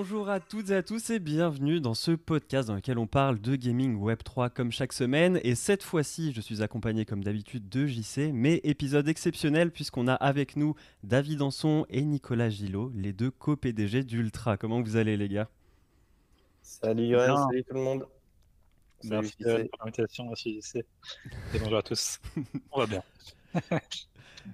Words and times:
Bonjour 0.00 0.28
à 0.28 0.38
toutes 0.38 0.70
et 0.70 0.76
à 0.76 0.84
tous 0.84 1.10
et 1.10 1.18
bienvenue 1.18 1.80
dans 1.80 1.92
ce 1.92 2.12
podcast 2.12 2.68
dans 2.68 2.76
lequel 2.76 2.98
on 2.98 3.08
parle 3.08 3.40
de 3.40 3.56
gaming 3.56 3.96
Web 3.96 4.22
3 4.22 4.48
comme 4.48 4.70
chaque 4.70 4.92
semaine. 4.92 5.40
Et 5.42 5.56
cette 5.56 5.82
fois-ci, 5.82 6.32
je 6.32 6.40
suis 6.40 6.62
accompagné 6.62 7.04
comme 7.04 7.24
d'habitude 7.24 7.68
de 7.68 7.84
JC, 7.84 8.30
mais 8.32 8.60
épisode 8.62 9.08
exceptionnel 9.08 9.72
puisqu'on 9.72 10.06
a 10.06 10.14
avec 10.14 10.54
nous 10.54 10.76
David 11.02 11.42
Anson 11.42 11.84
et 11.90 12.02
Nicolas 12.02 12.48
Gillot, 12.48 12.92
les 12.94 13.12
deux 13.12 13.32
co-PDG 13.32 14.04
d'Ultra. 14.04 14.56
Comment 14.56 14.80
vous 14.80 14.94
allez 14.94 15.16
les 15.16 15.28
gars? 15.28 15.48
Salut 16.62 17.10
Johan, 17.10 17.48
salut 17.48 17.64
tout 17.64 17.74
le 17.74 17.80
monde. 17.80 18.06
Merci 19.02 19.34
pour 19.42 19.58
l'invitation, 19.80 20.28
merci 20.28 20.60
JC. 20.60 20.76
Et 21.54 21.58
bonjour 21.58 21.78
à 21.78 21.82
tous. 21.82 22.20
on 22.70 22.78
va 22.78 22.86
bien. 22.86 23.02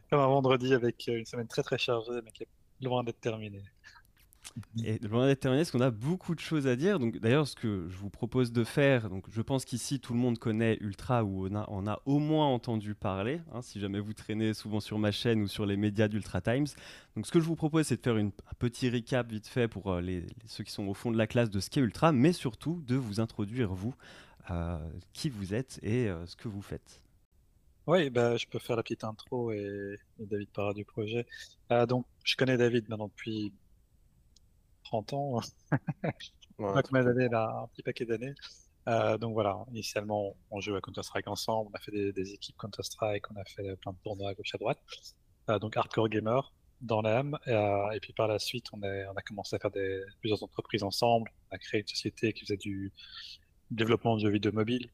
comme 0.08 0.20
un 0.20 0.26
vendredi 0.26 0.72
avec 0.72 1.06
une 1.06 1.26
semaine 1.26 1.48
très 1.48 1.62
très 1.62 1.76
chargée, 1.76 2.22
mais 2.24 2.30
qui 2.30 2.44
est 2.44 2.48
loin 2.80 3.04
d'être 3.04 3.20
terminée. 3.20 3.62
Et 4.84 4.98
loin 5.00 5.26
d'être 5.26 5.40
terminé, 5.40 5.62
parce 5.62 5.72
qu'on 5.72 5.80
a 5.80 5.90
beaucoup 5.90 6.34
de 6.36 6.40
choses 6.40 6.68
à 6.68 6.76
dire. 6.76 7.00
D'ailleurs, 7.00 7.48
ce 7.48 7.56
que 7.56 7.88
je 7.88 7.96
vous 7.96 8.10
propose 8.10 8.52
de 8.52 8.62
faire, 8.62 9.10
donc, 9.10 9.24
je 9.28 9.42
pense 9.42 9.64
qu'ici 9.64 9.98
tout 9.98 10.12
le 10.12 10.20
monde 10.20 10.38
connaît 10.38 10.78
Ultra 10.80 11.24
ou 11.24 11.48
on 11.48 11.86
a, 11.86 12.00
au 12.06 12.20
moins 12.20 12.46
entendu 12.46 12.94
parler. 12.94 13.40
Hein, 13.52 13.62
si 13.62 13.80
jamais 13.80 13.98
vous 13.98 14.12
traînez 14.12 14.54
souvent 14.54 14.78
sur 14.78 14.98
ma 14.98 15.10
chaîne 15.10 15.42
ou 15.42 15.48
sur 15.48 15.66
les 15.66 15.76
médias 15.76 16.06
d'Ultra 16.06 16.40
Times. 16.40 16.68
Donc, 17.16 17.26
ce 17.26 17.32
que 17.32 17.40
je 17.40 17.46
vous 17.46 17.56
propose, 17.56 17.86
c'est 17.86 17.96
de 17.96 18.02
faire 18.02 18.14
un 18.14 18.30
petit 18.60 18.88
recap 18.88 19.28
vite 19.28 19.48
fait 19.48 19.66
pour 19.66 19.92
euh, 19.92 20.20
ceux 20.46 20.62
qui 20.62 20.72
sont 20.72 20.86
au 20.86 20.94
fond 20.94 21.10
de 21.10 21.18
la 21.18 21.26
classe 21.26 21.50
de 21.50 21.58
ce 21.58 21.68
qu'est 21.68 21.80
Ultra, 21.80 22.12
mais 22.12 22.32
surtout 22.32 22.80
de 22.86 22.94
vous 22.94 23.18
introduire 23.18 23.74
vous, 23.74 23.94
euh, 24.50 24.78
qui 25.12 25.30
vous 25.30 25.54
êtes 25.54 25.80
et 25.82 26.08
euh, 26.08 26.26
ce 26.26 26.36
que 26.36 26.46
vous 26.46 26.62
faites. 26.62 27.00
Oui, 27.88 28.08
bah, 28.08 28.36
je 28.36 28.46
peux 28.46 28.60
faire 28.60 28.76
la 28.76 28.84
petite 28.84 29.02
intro 29.02 29.50
et, 29.50 29.98
David 30.20 30.48
parlera 30.50 30.74
du 30.74 30.84
projet. 30.84 31.26
donc, 31.88 32.06
je 32.22 32.36
connais 32.36 32.56
David 32.56 32.88
maintenant 32.88 33.08
depuis 33.08 33.52
30 35.02 35.12
ans. 35.14 35.40
Ouais, 36.58 36.82
d'années, 36.92 37.28
là, 37.28 37.62
un 37.64 37.66
petit 37.66 37.82
paquet 37.82 38.04
d'années. 38.04 38.34
Euh, 38.86 39.18
donc 39.18 39.32
voilà, 39.32 39.64
initialement, 39.70 40.36
on 40.52 40.60
joue 40.60 40.76
à 40.76 40.80
Counter-Strike 40.80 41.26
ensemble, 41.26 41.70
on 41.72 41.76
a 41.76 41.80
fait 41.80 42.12
des, 42.12 42.32
équipes 42.32 42.56
Counter-Strike, 42.58 43.28
on 43.32 43.36
a 43.40 43.44
fait 43.44 43.74
plein 43.78 43.92
de 43.92 43.98
tournois 44.04 44.30
à 44.30 44.34
gauche 44.34 44.54
à 44.54 44.58
droite. 44.58 44.78
Euh, 45.50 45.58
donc 45.58 45.76
hardcore 45.76 46.08
gamer 46.08 46.52
dans 46.80 47.02
l'âme. 47.02 47.36
Euh, 47.48 47.90
et 47.90 47.98
puis 47.98 48.12
par 48.12 48.28
la 48.28 48.38
suite, 48.38 48.66
on, 48.72 48.80
est, 48.84 49.04
on 49.06 49.14
a 49.14 49.22
commencé 49.22 49.56
à 49.56 49.58
faire 49.58 49.72
des, 49.72 50.00
plusieurs 50.20 50.44
entreprises 50.44 50.84
ensemble. 50.84 51.32
On 51.50 51.56
a 51.56 51.58
créé 51.58 51.80
une 51.80 51.88
société 51.88 52.32
qui 52.32 52.42
faisait 52.42 52.56
du 52.56 52.92
développement 53.72 54.14
de 54.14 54.20
jeux 54.20 54.30
vidéo 54.30 54.52
mobile, 54.52 54.92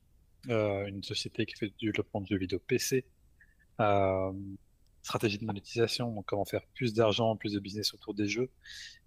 une 0.49 1.03
société 1.03 1.45
qui 1.45 1.57
fait 1.57 1.75
du 1.77 1.91
développement 1.91 2.23
de 2.23 2.27
jeux 2.27 2.39
vidéo 2.39 2.59
PC 2.59 3.05
stratégie 5.03 5.39
de 5.39 5.45
monétisation, 5.45 6.13
donc 6.13 6.27
comment 6.27 6.45
faire 6.45 6.63
plus 6.75 6.95
d'argent, 6.95 7.37
plus 7.37 7.55
de 7.55 7.61
business 7.61 7.95
autour 7.95 8.15
des 8.15 8.27
jeux. 8.27 8.51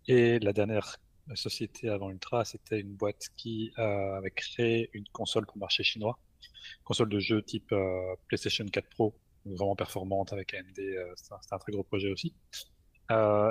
Et 0.08 0.40
la 0.40 0.52
dernière 0.52 0.98
société 1.36 1.90
avant 1.90 2.09
Ultra, 2.09 2.44
c'était 2.44 2.80
une 2.80 2.94
boîte 2.94 3.30
qui 3.38 3.72
euh, 3.78 4.18
avait 4.18 4.32
créé 4.32 4.90
une 4.94 5.08
console 5.14 5.46
pour 5.46 5.56
le 5.56 5.62
marché 5.62 5.84
chinois, 5.84 6.20
console 6.84 7.09
de 7.09 7.20
jeu 7.20 7.42
type 7.42 7.72
euh, 7.72 8.16
PlayStation 8.28 8.66
4 8.66 8.90
Pro, 8.90 9.16
vraiment 9.46 9.76
performante 9.76 10.34
avec 10.34 10.54
AMD, 10.54 10.80
euh, 10.80 11.14
c'est 11.16 11.54
un, 11.54 11.58
très 11.58 11.72
gros 11.72 11.84
projet 11.84 12.12
aussi. 12.12 12.34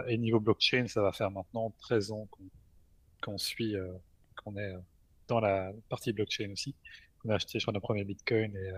et 0.08 0.18
niveau 0.18 0.40
blockchain, 0.40 0.86
ça 0.88 1.00
va 1.00 1.12
faire 1.12 1.30
maintenant 1.30 1.70
13 1.80 2.12
ans 2.12 2.28
qu'on 3.22 3.38
suit, 3.38 3.74
qu'on 4.36 4.56
est 4.56 4.74
dans 5.28 5.40
la 5.40 5.72
partie 5.88 6.12
blockchain 6.12 6.50
aussi. 6.52 6.74
On 7.24 7.30
a 7.30 7.36
acheté, 7.36 7.58
je 7.60 7.64
crois, 7.64 7.72
nos 7.72 7.80
premiers 7.80 8.04
bitcoins 8.04 8.56
et 8.56 8.72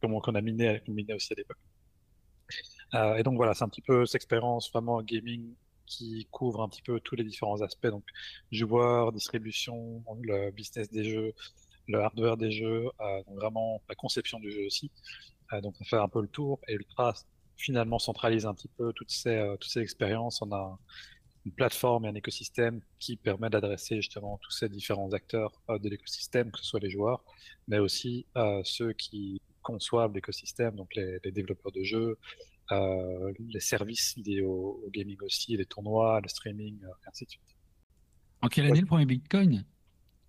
qu'on 0.00 0.34
a 0.34 0.40
miné, 0.40 0.82
miné 0.86 1.14
aussi 1.14 1.32
à 1.32 1.36
l'époque. 1.36 1.58
et 3.18 3.22
donc 3.22 3.36
voilà, 3.36 3.52
c'est 3.54 3.64
un 3.64 3.68
petit 3.68 3.82
peu 3.82 4.06
cette 4.06 4.16
expérience 4.16 4.70
vraiment 4.70 5.02
gaming 5.02 5.54
qui 5.86 6.26
couvre 6.30 6.62
un 6.62 6.68
petit 6.68 6.82
peu 6.82 7.00
tous 7.00 7.16
les 7.16 7.24
différents 7.24 7.62
aspects, 7.62 7.86
donc 7.86 8.04
joueurs, 8.52 9.12
distribution, 9.12 10.04
le 10.22 10.50
business 10.50 10.90
des 10.90 11.04
jeux, 11.04 11.34
le 11.88 12.00
hardware 12.00 12.36
des 12.36 12.50
jeux, 12.50 12.88
euh, 13.00 13.22
donc 13.24 13.36
vraiment 13.36 13.82
la 13.88 13.94
conception 13.94 14.40
du 14.40 14.50
jeu 14.50 14.66
aussi. 14.66 14.90
Euh, 15.52 15.60
donc 15.60 15.74
on 15.80 15.84
fait 15.84 15.96
un 15.96 16.08
peu 16.08 16.20
le 16.20 16.28
tour 16.28 16.60
et 16.68 16.74
Ultra 16.74 17.14
finalement 17.56 17.98
centralise 17.98 18.46
un 18.46 18.54
petit 18.54 18.68
peu 18.68 18.92
toutes 18.92 19.10
ces, 19.10 19.30
euh, 19.30 19.56
toutes 19.56 19.70
ces 19.70 19.80
expériences. 19.80 20.42
On 20.42 20.52
a 20.52 20.78
une 21.44 21.52
plateforme 21.52 22.04
et 22.06 22.08
un 22.08 22.14
écosystème 22.14 22.80
qui 22.98 23.16
permet 23.16 23.48
d'adresser 23.48 23.96
justement 23.96 24.38
tous 24.42 24.50
ces 24.50 24.68
différents 24.68 25.12
acteurs 25.12 25.52
de 25.68 25.88
l'écosystème, 25.88 26.50
que 26.50 26.58
ce 26.58 26.64
soit 26.64 26.80
les 26.80 26.90
joueurs, 26.90 27.24
mais 27.68 27.78
aussi 27.78 28.26
ceux 28.64 28.92
qui 28.94 29.40
conçoivent 29.62 30.12
l'écosystème, 30.12 30.74
donc 30.74 30.92
les, 30.96 31.20
les, 31.22 31.30
développeurs 31.30 31.70
de 31.70 31.84
jeux, 31.84 32.18
euh, 32.72 33.32
les 33.38 33.60
services 33.60 34.16
liés 34.16 34.42
au, 34.42 34.82
gaming 34.92 35.18
aussi, 35.22 35.56
les 35.56 35.66
tournois, 35.66 36.20
le 36.20 36.28
streaming, 36.28 36.78
euh, 36.84 36.88
et 36.88 37.08
ainsi 37.08 37.24
de 37.24 37.30
suite. 37.30 37.56
En 38.42 38.48
quelle 38.48 38.66
année 38.66 38.80
le 38.80 38.86
premier 38.86 39.06
Bitcoin? 39.06 39.64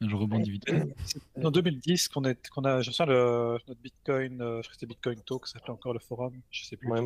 Je 0.01 0.15
rebondis 0.15 0.51
vite. 0.51 0.65
En 1.43 1.51
2010 1.51 2.07
qu'on 2.09 2.23
est, 2.23 2.49
qu'on 2.49 2.63
a, 2.63 2.81
je 2.81 2.91
le, 3.03 3.57
notre 3.67 3.81
Bitcoin, 3.81 4.41
euh, 4.41 4.57
je 4.57 4.61
crois 4.61 4.61
que 4.61 4.73
c'était 4.73 4.85
Bitcoin 4.85 5.21
Talk, 5.21 5.47
ça 5.47 5.53
s'appelait 5.53 5.73
encore 5.73 5.93
le 5.93 5.99
forum, 5.99 6.33
je 6.51 6.65
sais 6.65 6.77
plus. 6.77 6.87
moi, 6.87 7.01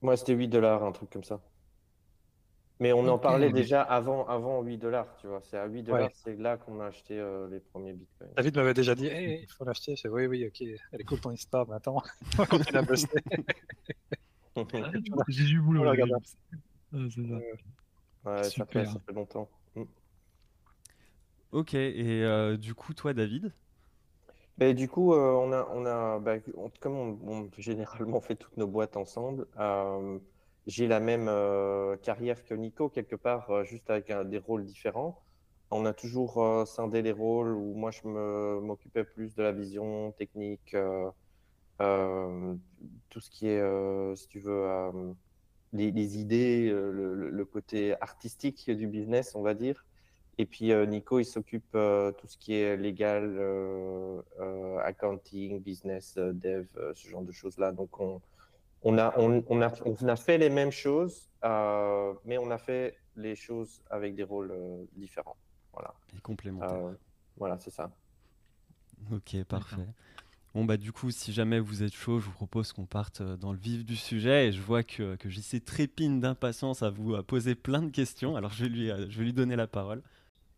moi 0.00 0.16
c'était 0.16 0.34
8 0.34 0.48
dollars, 0.48 0.82
un 0.84 0.92
truc 0.92 1.10
comme 1.10 1.24
ça. 1.24 1.40
Mais 2.80 2.92
on 2.92 3.06
en 3.06 3.18
parlait 3.18 3.52
déjà 3.52 3.82
avant, 3.82 4.26
avant 4.26 4.60
8 4.62 4.78
dollars, 4.78 5.06
tu 5.20 5.28
vois. 5.28 5.40
C'est 5.44 5.56
à 5.56 5.66
8 5.66 5.82
dollars, 5.82 6.10
c'est 6.14 6.36
là 6.36 6.56
qu'on 6.56 6.80
a 6.80 6.86
acheté 6.86 7.18
euh, 7.18 7.48
les 7.48 7.60
premiers 7.60 7.92
bitcoins. 7.92 8.30
David 8.36 8.56
m'avait 8.56 8.74
déjà 8.74 8.94
dit, 8.94 9.06
il 9.06 9.46
faut 9.56 9.64
l'acheter. 9.64 9.94
Je 9.94 10.08
oui, 10.08 10.26
oui, 10.26 10.46
ok, 10.46 10.62
elle 10.92 11.00
est 11.00 11.04
cool 11.04 11.20
ton 11.20 11.30
histoire, 11.30 11.68
mais 11.68 11.76
attends, 11.76 12.02
on 12.38 12.46
continue 12.46 12.78
à 12.78 12.82
bosser. 12.82 13.06
J'ai 15.28 15.44
du 15.44 15.60
boulot. 15.60 15.84
Ah, 15.86 15.94
c'est 17.10 17.26
ça. 17.26 17.34
Ouais, 18.24 18.42
ça 18.44 18.66
fait, 18.66 18.84
ça 18.84 19.00
fait, 19.06 19.12
longtemps. 19.12 19.48
Mm. 19.74 19.82
Ok, 21.52 21.74
et 21.74 22.24
euh, 22.24 22.56
du 22.56 22.74
coup, 22.74 22.94
toi, 22.94 23.12
David? 23.12 23.52
Ben, 24.58 24.74
Du 24.74 24.88
coup, 24.88 25.14
euh, 25.14 25.32
on 25.32 25.52
a, 25.52 25.68
on 25.72 25.86
a 25.86 26.18
bah, 26.18 26.38
comme 26.80 26.96
on, 26.96 27.18
on, 27.26 27.50
généralement 27.58 28.20
fait 28.20 28.36
toutes 28.36 28.56
nos 28.56 28.66
boîtes 28.66 28.96
ensemble, 28.96 29.46
j'ai 30.66 30.86
la 30.86 31.00
même 31.00 31.28
euh, 31.28 31.96
carrière 31.96 32.44
que 32.44 32.54
Nico, 32.54 32.88
quelque 32.88 33.16
part, 33.16 33.50
euh, 33.50 33.64
juste 33.64 33.90
avec 33.90 34.12
des 34.28 34.38
rôles 34.38 34.64
différents. 34.64 35.20
On 35.70 35.86
a 35.86 35.92
toujours 35.92 36.42
euh, 36.42 36.64
scindé 36.64 37.02
les 37.02 37.12
rôles 37.12 37.54
où 37.54 37.74
moi 37.74 37.90
je 37.90 38.06
m'occupais 38.06 39.04
plus 39.04 39.34
de 39.34 39.42
la 39.42 39.52
vision 39.52 40.12
technique, 40.12 40.76
tout 41.78 43.20
ce 43.20 43.30
qui 43.30 43.48
est, 43.48 44.16
si 44.16 44.28
tu 44.28 44.40
veux, 44.40 44.66
les, 45.72 46.18
idées, 46.18 46.70
le, 46.70 47.44
côté 47.44 47.94
artistique 48.00 48.70
du 48.70 48.86
business, 48.86 49.34
on 49.34 49.42
va 49.42 49.54
dire. 49.54 49.84
Et 50.38 50.46
puis 50.46 50.74
Nico, 50.86 51.18
il 51.18 51.24
s'occupe 51.24 51.72
tout 51.72 52.26
ce 52.26 52.36
qui 52.38 52.54
est 52.54 52.76
légal, 52.76 53.38
accounting, 54.82 55.60
business, 55.60 56.16
dev, 56.16 56.66
ce 56.94 57.08
genre 57.08 57.22
de 57.22 57.32
choses-là. 57.32 57.72
Donc 57.72 58.00
on, 58.00 58.20
on 58.84 58.98
a, 58.98 59.14
on, 59.18 59.62
a, 59.62 59.72
on 59.84 60.08
a 60.08 60.16
fait 60.16 60.38
les 60.38 60.50
mêmes 60.50 60.72
choses, 60.72 61.28
euh, 61.44 62.14
mais 62.24 62.38
on 62.38 62.50
a 62.50 62.58
fait 62.58 62.98
les 63.16 63.36
choses 63.36 63.82
avec 63.90 64.14
des 64.14 64.24
rôles 64.24 64.50
euh, 64.50 64.84
différents. 64.96 65.36
Voilà. 65.72 65.94
Et 66.16 66.20
complémentaires. 66.20 66.86
Euh, 66.86 66.92
voilà, 67.36 67.58
c'est 67.58 67.70
ça. 67.70 67.90
Ok, 69.12 69.42
parfait. 69.44 69.86
Bon, 70.54 70.64
bah, 70.64 70.76
du 70.76 70.92
coup, 70.92 71.10
si 71.10 71.32
jamais 71.32 71.60
vous 71.60 71.82
êtes 71.82 71.94
chaud, 71.94 72.20
je 72.20 72.26
vous 72.26 72.32
propose 72.32 72.72
qu'on 72.72 72.84
parte 72.84 73.22
dans 73.22 73.52
le 73.52 73.58
vif 73.58 73.84
du 73.84 73.96
sujet. 73.96 74.48
Et 74.48 74.52
je 74.52 74.60
vois 74.60 74.82
que, 74.82 75.16
que 75.16 75.30
JC 75.30 75.64
trépine 75.64 76.20
d'impatience 76.20 76.82
à 76.82 76.90
vous 76.90 77.22
poser 77.22 77.54
plein 77.54 77.82
de 77.82 77.90
questions. 77.90 78.36
Alors, 78.36 78.52
je 78.52 78.64
vais 78.64 78.70
lui, 78.70 78.88
je 79.08 79.18
vais 79.18 79.24
lui 79.24 79.32
donner 79.32 79.56
la 79.56 79.66
parole. 79.66 80.02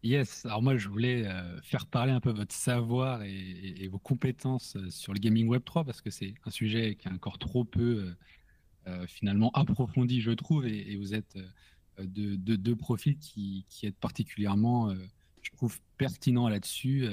Yes, 0.04 0.44
alors 0.44 0.60
moi 0.60 0.76
je 0.76 0.86
voulais 0.90 1.26
euh, 1.26 1.58
faire 1.62 1.86
parler 1.86 2.12
un 2.12 2.20
peu 2.20 2.30
votre 2.30 2.54
savoir 2.54 3.22
et, 3.22 3.88
vos 3.90 3.98
compétences 3.98 4.76
euh, 4.76 4.90
sur 4.90 5.14
le 5.14 5.18
gaming 5.18 5.48
web 5.48 5.62
3 5.64 5.82
parce 5.84 6.02
que 6.02 6.10
c'est 6.10 6.34
un 6.44 6.50
sujet 6.50 6.94
qui 6.94 7.08
est 7.08 7.10
encore 7.10 7.38
trop 7.38 7.64
peu 7.64 8.14
euh, 8.86 9.06
finalement 9.06 9.50
approfondi 9.54 10.20
je 10.20 10.32
trouve 10.32 10.66
et, 10.66 10.94
vous 10.96 11.14
êtes 11.14 11.38
deux 11.98 12.36
de, 12.36 12.74
profils 12.74 13.16
qui, 13.16 13.64
qui 13.70 13.86
êtes 13.86 13.96
particulièrement 13.96 14.94
je 15.44 15.50
trouve 15.52 15.78
pertinent 15.96 16.48
là-dessus 16.48 17.06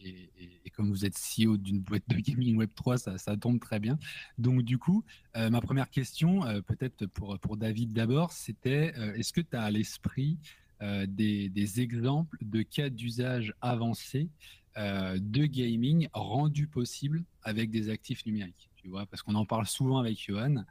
et, 0.00 0.70
comme 0.76 0.90
vous 0.90 1.04
êtes 1.04 1.14
CEO 1.14 1.56
d'une 1.56 1.80
boîte 1.80 2.02
de 2.08 2.16
gaming 2.16 2.56
web 2.56 2.70
3 2.74 2.98
ça, 2.98 3.36
tombe 3.36 3.60
très 3.60 3.80
bien 3.80 3.98
donc 4.38 4.62
du 4.62 4.76
coup 4.76 5.04
ma 5.34 5.60
première 5.60 5.88
question 5.88 6.40
peut-être 6.66 7.06
pour, 7.06 7.38
pour 7.38 7.56
David 7.56 7.92
d'abord 7.92 8.32
c'était 8.32 8.92
est-ce 9.16 9.32
que 9.32 9.40
tu 9.40 9.56
as 9.56 9.62
à 9.62 9.70
l'esprit 9.70 10.38
euh, 10.82 11.06
des, 11.08 11.80
exemples 11.80 12.36
de 12.42 12.62
cas 12.62 12.90
d'usage 12.90 13.54
avancés 13.62 14.28
euh, 14.76 15.18
de 15.20 15.46
gaming 15.46 16.08
rendus 16.12 16.66
possibles 16.66 17.24
avec 17.42 17.70
des 17.70 17.88
actifs 17.88 18.26
numériques. 18.26 18.70
Tu 18.76 18.88
vois, 18.88 19.06
parce 19.06 19.22
qu'on 19.22 19.34
en 19.34 19.46
parle 19.46 19.66
souvent 19.66 19.98
avec 19.98 20.20
Johan. 20.20 20.64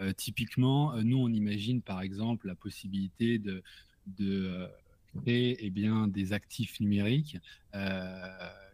Euh, 0.00 0.12
typiquement, 0.12 0.96
nous, 1.02 1.18
on 1.18 1.28
imagine 1.28 1.82
par 1.82 2.00
exemple 2.00 2.46
la 2.48 2.54
possibilité 2.54 3.38
de 3.38 3.62
créer 5.22 5.56
eh 5.60 5.70
bien, 5.70 6.08
des 6.08 6.32
actifs 6.32 6.80
numériques 6.80 7.38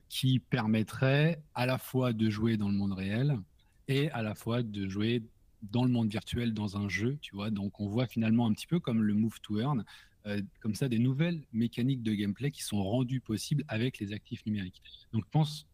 qui 0.08 0.38
permettraient 0.38 1.42
à 1.54 1.66
la 1.66 1.78
fois 1.78 2.12
de 2.12 2.30
jouer 2.30 2.56
dans 2.56 2.68
le 2.68 2.76
monde 2.76 2.92
réel 2.92 3.38
et 3.88 4.10
à 4.10 4.22
la 4.22 4.34
fois 4.34 4.62
de 4.62 4.88
jouer 4.88 5.22
dans 5.62 5.84
le 5.84 5.90
monde 5.90 6.08
virtuel 6.08 6.54
dans 6.54 6.76
un 6.76 6.88
jeu, 6.88 7.18
tu 7.20 7.34
vois. 7.34 7.50
Donc 7.50 7.80
on 7.80 7.88
voit 7.88 8.06
finalement 8.06 8.46
un 8.46 8.52
petit 8.52 8.66
peu 8.66 8.78
comme 8.78 9.02
le 9.02 9.14
Move 9.14 9.40
to 9.40 9.58
Earn, 9.58 9.84
comme 10.60 10.74
ça 10.74 10.88
des 10.88 10.98
nouvelles 10.98 11.42
mécaniques 11.52 12.02
de 12.02 12.12
gameplay 12.12 12.50
qui 12.50 12.62
sont 12.62 12.82
rendues 12.82 13.20
possibles 13.20 13.64
avec 13.68 13.98
les 13.98 14.12
actifs 14.12 14.44
numériques. 14.46 14.82
Donc 15.12 15.24
je 15.24 15.30
pense 15.30 15.66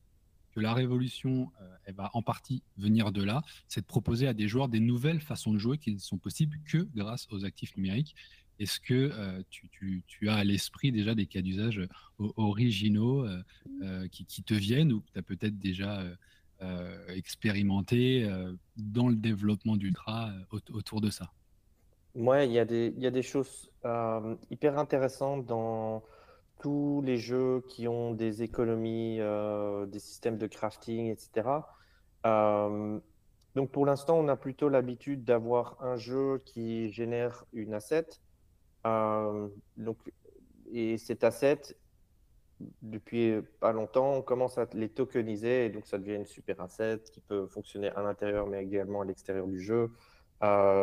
que 0.55 0.61
la 0.61 0.75
révolution, 0.75 1.51
elle 1.85 1.95
va 1.95 2.11
en 2.13 2.23
partie 2.23 2.63
venir 2.77 3.13
de 3.13 3.23
là, 3.23 3.43
c'est 3.69 3.81
de 3.81 3.87
proposer 3.87 4.27
à 4.27 4.35
des 4.35 4.49
joueurs 4.49 4.69
des 4.69 4.81
nouvelles 4.81 5.21
façons 5.21 5.53
de 5.53 5.59
jouer 5.59 5.79
qui 5.79 5.93
ne 5.93 5.99
sont 5.99 6.19
possibles 6.19 6.59
que 6.67 6.87
grâce 6.95 7.27
aux 7.31 7.45
actifs 7.45 7.77
numériques. 7.77 8.15
Est-ce 8.63 8.81
que 8.81 9.43
tu, 9.51 10.29
as 10.29 10.35
à 10.35 10.45
l'esprit 10.45 10.93
déjà 10.93 11.15
des 11.15 11.27
cas 11.27 11.43
d'usage 11.43 11.81
originaux 12.37 13.27
qui, 14.11 14.25
qui, 14.27 14.43
te 14.43 14.55
viennent 14.55 14.93
ou 14.93 15.01
que 15.01 15.11
tu 15.13 15.19
as 15.19 15.23
peut-être 15.23 15.59
déjà 15.59 16.05
expérimenté 17.09 18.29
dans 18.77 19.09
le 19.09 19.17
développement 19.17 19.77
d'Ultra 19.77 20.33
autour 20.51 21.01
de 21.01 21.11
ça? 21.11 21.33
Ouais, 22.15 22.47
il 22.47 22.53
y 22.53 22.59
a 22.59 22.65
des, 22.67 22.93
il 22.97 23.03
y 23.03 23.07
a 23.07 23.11
des 23.11 23.23
choses 23.23 23.71
euh, 23.87 24.37
hyper 24.51 24.79
intéressantes 24.79 25.47
dans 25.47 26.03
tous 26.61 27.03
les 27.05 27.17
jeux 27.17 27.63
qui 27.69 27.89
ont 27.89 28.13
des 28.13 28.43
économies, 28.43 29.19
euh, 29.21 29.87
des 29.87 29.99
systèmes 29.99 30.37
de 30.37 30.47
crafting, 30.47 31.11
etc. 31.11 31.49
Euh, 32.27 33.01
donc 33.55 33.71
pour 33.71 33.87
l'instant, 33.87 34.19
on 34.19 34.29
a 34.29 34.37
plutôt 34.37 34.69
l'habitude 34.69 35.25
d'avoir 35.25 35.83
un 35.83 35.97
jeu 35.97 36.43
qui 36.45 36.93
génère 36.93 37.47
une 37.55 37.73
asset. 37.75 38.07
Donc, 38.85 39.99
et 40.73 40.99
cet 40.99 41.25
asset, 41.25 41.61
depuis 42.81 43.41
pas 43.61 43.73
longtemps, 43.73 44.15
on 44.15 44.23
commence 44.23 44.59
à 44.59 44.67
les 44.75 44.89
tokeniser 44.89 45.67
et 45.67 45.71
donc 45.71 45.87
ça 45.87 45.99
devient 45.99 46.15
une 46.15 46.27
super 46.27 46.61
asset 46.61 47.01
qui 47.13 47.21
peut 47.21 47.47
fonctionner 47.47 47.91
à 47.91 48.03
l'intérieur 48.03 48.47
mais 48.47 48.63
également 48.63 49.01
à 49.01 49.05
l'extérieur 49.05 49.47
du 49.47 49.61
jeu 49.61 49.91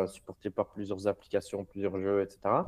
supporté 0.06 0.50
par 0.50 0.68
plusieurs 0.68 1.06
applications, 1.06 1.64
plusieurs 1.64 1.98
jeux, 1.98 2.22
etc. 2.22 2.64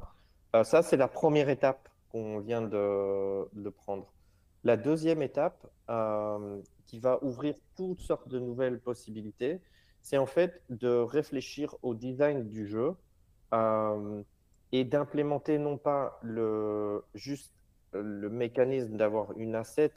Euh, 0.55 0.65
ça, 0.65 0.83
c'est 0.83 0.97
la 0.97 1.09
première 1.09 1.49
étape 1.49 1.89
qu'on 2.11 2.39
vient 2.41 2.63
de, 2.63 3.71
prendre. 3.71 4.13
La 4.65 4.77
deuxième 4.77 5.23
étape, 5.23 5.67
euh, 5.89 6.61
qui 6.85 6.99
va 6.99 7.23
ouvrir 7.25 7.55
toutes 7.77 8.01
sortes 8.01 8.29
de 8.29 8.39
nouvelles 8.39 8.79
possibilités, 8.79 9.61
c'est 10.03 10.19
en 10.19 10.27
fait 10.27 10.63
de 10.69 10.89
réfléchir 10.89 11.75
au 11.83 11.95
design 11.95 12.49
du 12.49 12.67
jeu 12.67 12.95
euh, 13.55 14.23
et 14.73 14.85
d'implémenter 14.85 15.59
non 15.59 15.77
pas 15.77 16.19
le, 16.23 17.05
juste 17.15 17.53
le 17.93 18.29
mécanisme 18.29 18.97
d'avoir 18.97 19.37
une 19.39 19.55
asset 19.55 19.93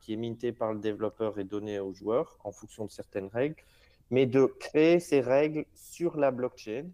qui 0.00 0.14
est 0.14 0.16
mintée 0.16 0.52
par 0.52 0.72
le 0.72 0.78
développeur 0.78 1.38
et 1.38 1.44
donnée 1.44 1.80
aux 1.80 1.92
joueurs 1.92 2.38
en 2.44 2.52
fonction 2.52 2.84
de 2.84 2.90
certaines 2.90 3.26
règles, 3.26 3.56
mais 4.10 4.26
de 4.26 4.46
créer 4.46 5.00
ces 5.00 5.20
règles 5.20 5.66
sur 5.74 6.16
la 6.16 6.30
blockchain 6.30 6.86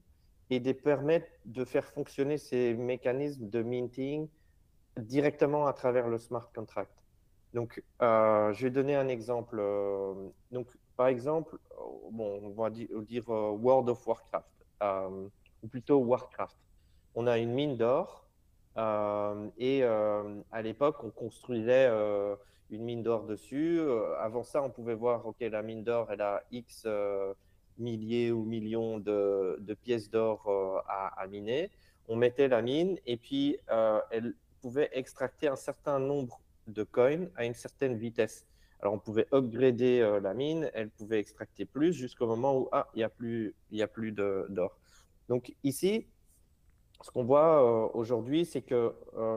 et 0.51 0.61
de 0.61 0.73
permettre 0.73 1.29
de 1.45 1.65
faire 1.65 1.85
fonctionner 1.85 2.39
ces 2.39 2.75
mécanismes 2.75 3.49
de 3.49 3.63
minting 3.63 4.29
directement 4.97 5.67
à 5.67 5.73
travers 5.73 6.09
le 6.09 6.19
smart 6.19 6.51
contract. 6.53 6.93
Donc, 7.55 7.83
euh, 8.03 8.53
je 8.53 8.65
vais 8.65 8.71
donner 8.71 8.97
un 8.97 9.09
exemple. 9.09 9.59
Euh, 9.59 10.29
donc, 10.51 10.69
par 10.97 11.09
exemple, 11.09 11.59
euh, 11.73 11.85
bon, 12.11 12.41
on 12.43 12.51
va 12.51 12.71
dire, 12.71 13.29
World 13.29 13.89
of 13.89 14.07
Warcraft, 14.07 14.47
ou 15.63 15.69
plutôt 15.69 15.99
Warcraft. 15.99 16.57
On 17.15 17.27
a 17.27 17.39
une 17.39 17.53
mine 17.53 17.77
d'or, 17.77 18.27
et 19.59 19.83
à 19.85 20.63
l'époque, 20.63 21.03
on 21.03 21.11
construisait 21.11 21.89
une 22.71 22.85
mine 22.85 23.03
d'or 23.03 23.25
dessus. 23.25 23.79
Euh, 23.81 24.17
avant 24.19 24.43
ça, 24.43 24.63
on 24.63 24.71
pouvait 24.71 24.95
voir, 24.95 25.27
OK, 25.27 25.41
la 25.41 25.63
mine 25.63 25.85
d'or, 25.85 26.09
elle 26.11 26.21
a 26.21 26.43
X 26.51 26.85
euh, 26.87 27.35
milliers 27.79 28.31
ou 28.31 28.45
millions 28.45 28.99
de, 28.99 29.77
pièces 29.83 30.11
d'or 30.11 30.45
euh, 30.49 30.81
à, 30.89 31.27
miner. 31.27 31.71
On 32.09 32.17
mettait 32.17 32.49
la 32.49 32.63
mine 32.63 32.99
et 33.07 33.17
puis 33.17 33.59
elle 34.11 34.35
pouvait 34.61 34.91
extracter 34.93 35.49
un 35.49 35.57
certain 35.57 35.99
nombre 35.99 36.41
de 36.67 36.83
coins 36.83 37.27
à 37.37 37.45
une 37.45 37.55
certaine 37.55 37.97
vitesse. 37.97 38.47
Alors, 38.81 38.95
on 38.95 38.99
pouvait 38.99 39.27
upgrader 39.33 40.19
la 40.23 40.35
mine, 40.35 40.71
elle 40.75 40.89
pouvait 40.89 41.21
extracter 41.21 41.67
plus 41.67 41.93
jusqu'au 41.93 42.27
moment 42.27 42.57
où, 42.57 42.69
ah, 42.73 42.89
il 42.95 42.99
n'y 42.99 43.05
a 43.05 43.11
plus, 43.11 43.55
a 43.79 43.87
plus 43.87 44.11
d'or. 44.11 44.77
Donc, 45.29 45.55
ici, 45.63 46.07
ce 47.03 47.11
qu'on 47.11 47.25
voit 47.25 47.95
aujourd'hui, 47.95 48.45
c'est 48.45 48.63
que 48.63 48.95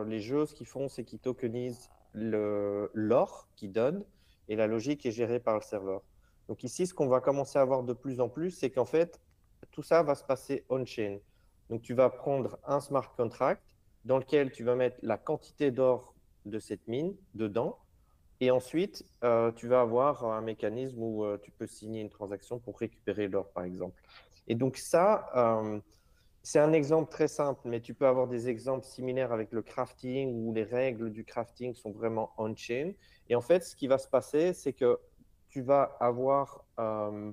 les 0.07 0.19
jeux, 0.19 0.45
ce 0.45 0.53
qu'ils 0.53 0.67
font, 0.67 0.89
c'est 0.89 1.03
qu'ils 1.03 1.19
tokenisent 1.19 1.89
l'or 2.13 3.47
qui 3.55 3.67
donne 3.69 4.03
et 4.49 4.55
la 4.55 4.67
logique 4.67 5.05
est 5.05 5.11
gérée 5.11 5.39
par 5.39 5.55
le 5.55 5.61
serveur. 5.61 6.01
Donc 6.47 6.63
ici, 6.63 6.85
ce 6.87 6.93
qu'on 6.93 7.07
va 7.07 7.21
commencer 7.21 7.57
à 7.57 7.65
voir 7.65 7.83
de 7.83 7.93
plus 7.93 8.19
en 8.19 8.29
plus, 8.29 8.51
c'est 8.51 8.69
qu'en 8.69 8.85
fait, 8.85 9.19
tout 9.71 9.83
ça 9.83 10.03
va 10.03 10.15
se 10.15 10.23
passer 10.23 10.65
on-chain. 10.69 11.19
Donc 11.69 11.81
tu 11.81 11.93
vas 11.93 12.09
prendre 12.09 12.59
un 12.65 12.79
smart 12.79 13.15
contract 13.15 13.61
dans 14.05 14.17
lequel 14.17 14.51
tu 14.51 14.63
vas 14.63 14.75
mettre 14.75 14.97
la 15.01 15.17
quantité 15.17 15.71
d'or 15.71 16.13
de 16.45 16.59
cette 16.59 16.87
mine 16.87 17.15
dedans. 17.33 17.77
Et 18.41 18.51
ensuite, 18.51 19.05
euh, 19.23 19.51
tu 19.53 19.67
vas 19.67 19.81
avoir 19.81 20.25
un 20.25 20.41
mécanisme 20.41 21.01
où 21.01 21.23
euh, 21.23 21.37
tu 21.41 21.51
peux 21.51 21.67
signer 21.67 22.01
une 22.01 22.09
transaction 22.09 22.59
pour 22.59 22.77
récupérer 22.77 23.29
l'or, 23.29 23.49
par 23.51 23.63
exemple. 23.63 24.01
Et 24.47 24.55
donc 24.55 24.75
ça, 24.75 25.29
euh, 25.35 25.79
c'est 26.45 26.59
un 26.59 26.73
exemple 26.73 27.09
très 27.09 27.29
simple, 27.29 27.61
mais 27.65 27.79
tu 27.79 27.93
peux 27.93 28.05
avoir 28.05 28.27
des 28.27 28.49
exemples 28.49 28.85
similaires 28.85 29.31
avec 29.31 29.53
le 29.53 29.61
crafting 29.61 30.45
où 30.45 30.53
les 30.53 30.63
règles 30.63 31.09
du 31.09 31.23
crafting 31.23 31.73
sont 31.73 31.91
vraiment 31.91 32.33
on-chain. 32.37 32.91
Et 33.29 33.35
en 33.35 33.41
fait, 33.41 33.63
ce 33.63 33.77
qui 33.77 33.87
va 33.87 33.97
se 33.97 34.09
passer, 34.09 34.51
c'est 34.53 34.73
que 34.73 34.99
tu 35.47 35.61
vas 35.61 35.95
avoir 36.01 36.65
euh, 36.79 37.31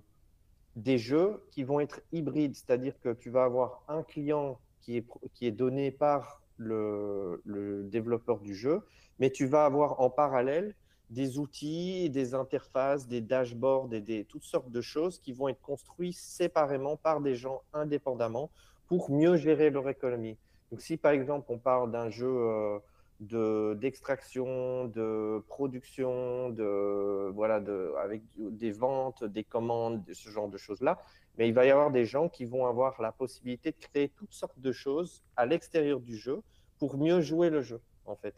des 0.77 0.97
jeux 0.97 1.45
qui 1.51 1.65
vont 1.65 1.81
être 1.81 2.01
hybrides, 2.13 2.55
c'est-à-dire 2.55 3.01
que 3.01 3.13
tu 3.13 3.31
vas 3.31 3.43
avoir 3.43 3.83
un 3.89 4.05
client 4.05 4.61
qui 4.81 4.99
est, 4.99 5.07
qui 5.35 5.47
est 5.47 5.53
donné 5.53 5.91
par 5.91 6.41
le, 6.57 7.43
développeur 7.91 8.39
du 8.39 8.55
jeu, 8.55 8.83
mais 9.19 9.31
tu 9.31 9.47
vas 9.47 9.65
avoir 9.65 10.01
en 10.01 10.11
parallèle 10.11 10.77
des 11.09 11.39
outils, 11.39 12.09
des 12.11 12.35
interfaces, 12.35 13.09
des 13.09 13.21
dashboards 13.21 13.93
et 13.93 14.01
des, 14.01 14.25
toutes 14.25 14.45
sortes 14.45 14.71
de 14.71 14.81
choses 14.81 15.19
qui 15.19 15.33
vont 15.33 15.49
être 15.49 15.61
construits 15.61 16.13
séparément 16.13 16.97
par 16.97 17.21
des 17.21 17.35
gens 17.35 17.63
indépendamment 17.73 18.53
pour 18.91 19.09
mieux 19.13 19.37
gérer 19.37 19.71
leur 19.71 19.89
économie. 19.89 20.37
Donc, 20.71 20.81
si 20.81 20.97
par 20.97 21.13
exemple 21.13 21.47
on 21.49 21.59
parle 21.59 21.93
d'un 21.93 22.11
jeu 22.11 22.29
euh, 22.29 23.75
d'extraction, 23.77 24.87
de, 24.87 25.45
production, 25.47 26.51
de, 26.51 27.31
voilà, 27.33 27.61
de, 27.61 27.93
avec 28.03 28.23
des 28.37 28.73
ventes, 28.73 29.23
des 29.23 29.45
commandes, 29.45 30.03
ce 30.13 30.29
genre 30.29 30.49
de 30.49 30.59
choses-là, 30.59 30.99
mais 31.39 31.47
il 31.47 31.55
va 31.55 31.65
y 31.67 31.71
avoir 31.71 31.93
des 31.93 32.05
gens 32.05 32.29
qui 32.29 32.45
vont 32.45 32.67
avoir 32.67 33.01
la 33.01 33.13
possibilité 33.13 33.71
de 33.71 33.77
créer 33.77 34.09
toutes 34.09 34.33
sortes 34.33 34.59
de 34.59 34.73
choses 34.73 35.23
à 35.37 35.47
l'extérieur 35.47 36.01
du 36.01 36.17
jeu 36.17 36.43
pour 36.81 36.97
mieux 36.97 37.21
jouer 37.21 37.49
le 37.49 37.63
jeu, 37.63 37.81
en 38.07 38.17
fait. 38.17 38.35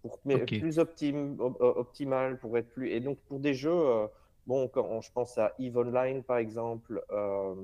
Pour 0.00 0.18
être 0.30 0.46
plus 0.46 0.78
optimal, 0.78 2.38
pour 2.38 2.56
être 2.56 2.70
plus. 2.72 2.88
Et 2.88 3.00
donc, 3.00 3.18
pour 3.28 3.38
des 3.38 3.52
jeux, 3.52 3.70
euh, 3.70 4.06
bon, 4.46 4.66
quand 4.68 5.02
je 5.02 5.12
pense 5.12 5.36
à 5.36 5.52
EVE 5.58 5.76
Online, 5.76 6.22
par 6.22 6.38
exemple, 6.38 7.04
euh, 7.10 7.54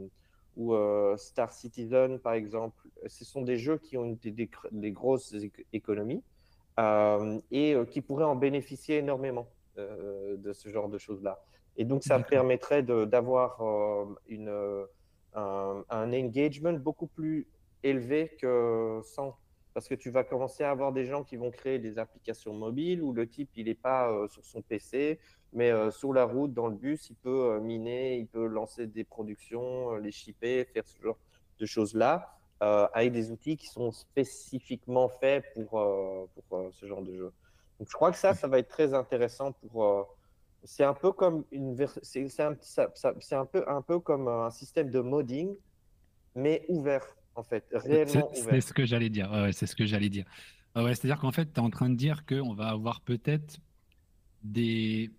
ou 0.56 0.74
euh, 0.74 1.16
Star 1.16 1.52
Citizen, 1.52 2.18
par 2.18 2.32
exemple. 2.32 2.88
Ce 3.06 3.24
sont 3.24 3.42
des 3.42 3.58
jeux 3.58 3.78
qui 3.78 3.96
ont 3.96 4.18
des, 4.22 4.90
grosses 4.90 5.34
économies 5.72 6.22
euh, 6.80 7.38
et 7.50 7.74
euh, 7.74 7.84
qui 7.84 8.00
pourraient 8.00 8.24
en 8.24 8.36
bénéficier 8.36 8.98
énormément 8.98 9.48
de 9.76 10.52
ce 10.54 10.70
genre 10.70 10.88
de 10.88 10.96
choses-là. 10.96 11.44
Et 11.76 11.84
donc, 11.84 12.02
ça 12.02 12.18
permettrait 12.18 12.82
d'avoir 12.82 13.60
un, 13.60 14.16
un, 15.34 16.12
engagement 16.12 16.72
beaucoup 16.72 17.06
plus 17.06 17.46
élevé 17.82 18.34
que 18.40 19.00
sans. 19.04 19.36
Parce 19.74 19.86
que 19.86 19.94
tu 19.94 20.08
vas 20.08 20.24
commencer 20.24 20.64
à 20.64 20.70
avoir 20.70 20.94
des 20.94 21.04
gens 21.04 21.22
qui 21.22 21.36
vont 21.36 21.50
créer 21.50 21.78
des 21.78 21.98
applications 21.98 22.54
mobiles 22.54 23.02
où 23.02 23.12
le 23.12 23.28
type, 23.28 23.50
il 23.56 23.66
n'est 23.66 23.74
pas 23.74 24.10
sur 24.30 24.42
son 24.46 24.62
PC, 24.62 25.20
mais 25.52 25.70
euh, 25.70 25.90
sur 25.90 26.12
la 26.12 26.24
route, 26.24 26.52
dans 26.52 26.68
le 26.68 26.76
bus, 26.76 27.10
il 27.10 27.16
peut 27.16 27.52
euh, 27.52 27.60
miner, 27.60 28.18
il 28.18 28.26
peut 28.26 28.46
lancer 28.46 28.86
des 28.86 29.04
productions, 29.04 29.94
euh, 29.94 29.98
les 29.98 30.10
shipper, 30.10 30.64
faire 30.72 30.86
ce 30.86 31.00
genre 31.02 31.18
de 31.58 31.66
choses-là, 31.66 32.32
avec 32.60 33.12
des 33.12 33.30
outils 33.30 33.56
qui 33.56 33.66
sont 33.66 33.92
spécifiquement 33.92 35.08
faits 35.08 35.44
pour, 35.54 35.70
pour 36.48 36.68
ce 36.72 36.86
genre 36.86 37.02
de 37.02 37.14
jeu. 37.14 37.32
Donc 37.78 37.88
je 37.88 37.92
crois 37.94 38.10
que 38.10 38.16
ça, 38.16 38.34
ça 38.34 38.48
va 38.48 38.58
être 38.58 38.68
très 38.68 38.94
intéressant 38.94 39.52
pour. 39.52 40.16
c'est 40.64 40.84
un 40.84 40.94
peu 40.94 41.12
comme 41.12 41.44
une 41.52 41.76
c'est 42.02 42.40
un, 42.40 42.56
un, 43.32 43.44
peu 43.44 43.64
un 43.68 43.82
peu 43.82 44.00
comme 44.00 44.28
un 44.28 44.50
système 44.50 44.90
de 44.90 45.00
modding, 45.00 45.54
mais 46.34 46.64
ouvert 46.68 47.06
en 47.34 47.42
fait, 47.42 47.66
réellement 47.72 48.30
ouvert. 48.30 48.44
C'est 48.50 48.60
ce 48.62 48.72
que 48.72 48.86
j'allais 48.86 49.10
dire. 49.10 49.30
c'est 49.52 49.66
ce 49.66 49.76
que 49.76 49.84
j'allais 49.84 50.08
dire. 50.08 50.24
Ouais, 50.74 50.94
C'est-à-dire 50.94 51.20
qu'en 51.20 51.32
fait, 51.32 51.52
tu 51.52 51.60
es 51.60 51.62
en 51.62 51.70
train 51.70 51.90
de 51.90 51.94
dire 51.94 52.24
qu'on 52.24 52.54
va 52.54 52.68
avoir 52.68 53.02
peut-être 53.02 53.58
des, 54.42 55.10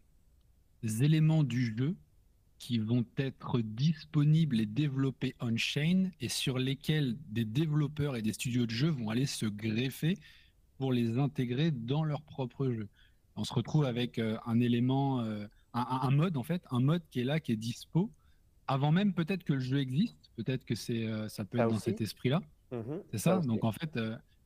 éléments 0.84 1.44
du 1.44 1.76
jeu 1.78 1.96
qui 2.60 2.80
vont 2.80 3.06
être 3.18 3.62
disponibles 3.62 4.60
et 4.60 4.66
développés 4.66 5.36
on-chain 5.40 6.10
et 6.20 6.30
sur 6.30 6.58
lesquels 6.58 7.16
des 7.30 7.46
développeurs 7.46 8.16
et 8.16 8.22
des 8.22 8.34
studios 8.34 8.66
de 8.66 8.72
jeux 8.72 8.90
vont 8.90 9.10
aller 9.10 9.26
se 9.26 9.46
greffer 9.46 10.18
pour 10.78 10.92
les 10.92 11.18
intégrer 11.18 11.72
dans 11.72 12.04
leur 12.04 12.22
propre 12.22 12.70
jeu. 12.70 12.88
On 13.36 13.44
se 13.44 13.54
retrouve 13.54 13.86
avec 13.86 14.18
euh, 14.18 14.38
un 14.46 14.60
élément, 14.60 15.22
euh, 15.22 15.46
un, 15.74 16.12
mode 16.12 16.38
en 16.38 16.44
fait, 16.44 16.64
un 16.72 16.80
mode 16.80 17.04
qui 17.12 17.20
est 17.20 17.24
là, 17.24 17.40
qui 17.40 17.52
est 17.52 17.58
dispo, 17.58 18.12
avant 18.68 18.92
même 18.92 19.14
peut-être 19.14 19.44
que 19.44 19.54
le 19.54 19.60
jeu 19.60 19.80
existe, 19.80 20.32
peut-être 20.36 20.66
que 20.66 20.76
c'est, 20.76 21.06
euh, 21.06 21.30
ça 21.30 21.46
peut 21.46 21.60
être 21.60 21.70
dans 21.70 21.80
cet 21.80 22.02
esprit-là. 22.02 22.42
Mm-hmm. 22.72 23.02
c'est 23.12 23.18
ça. 23.20 23.38
Donc 23.40 23.64
en 23.64 23.72
fait, 23.72 23.98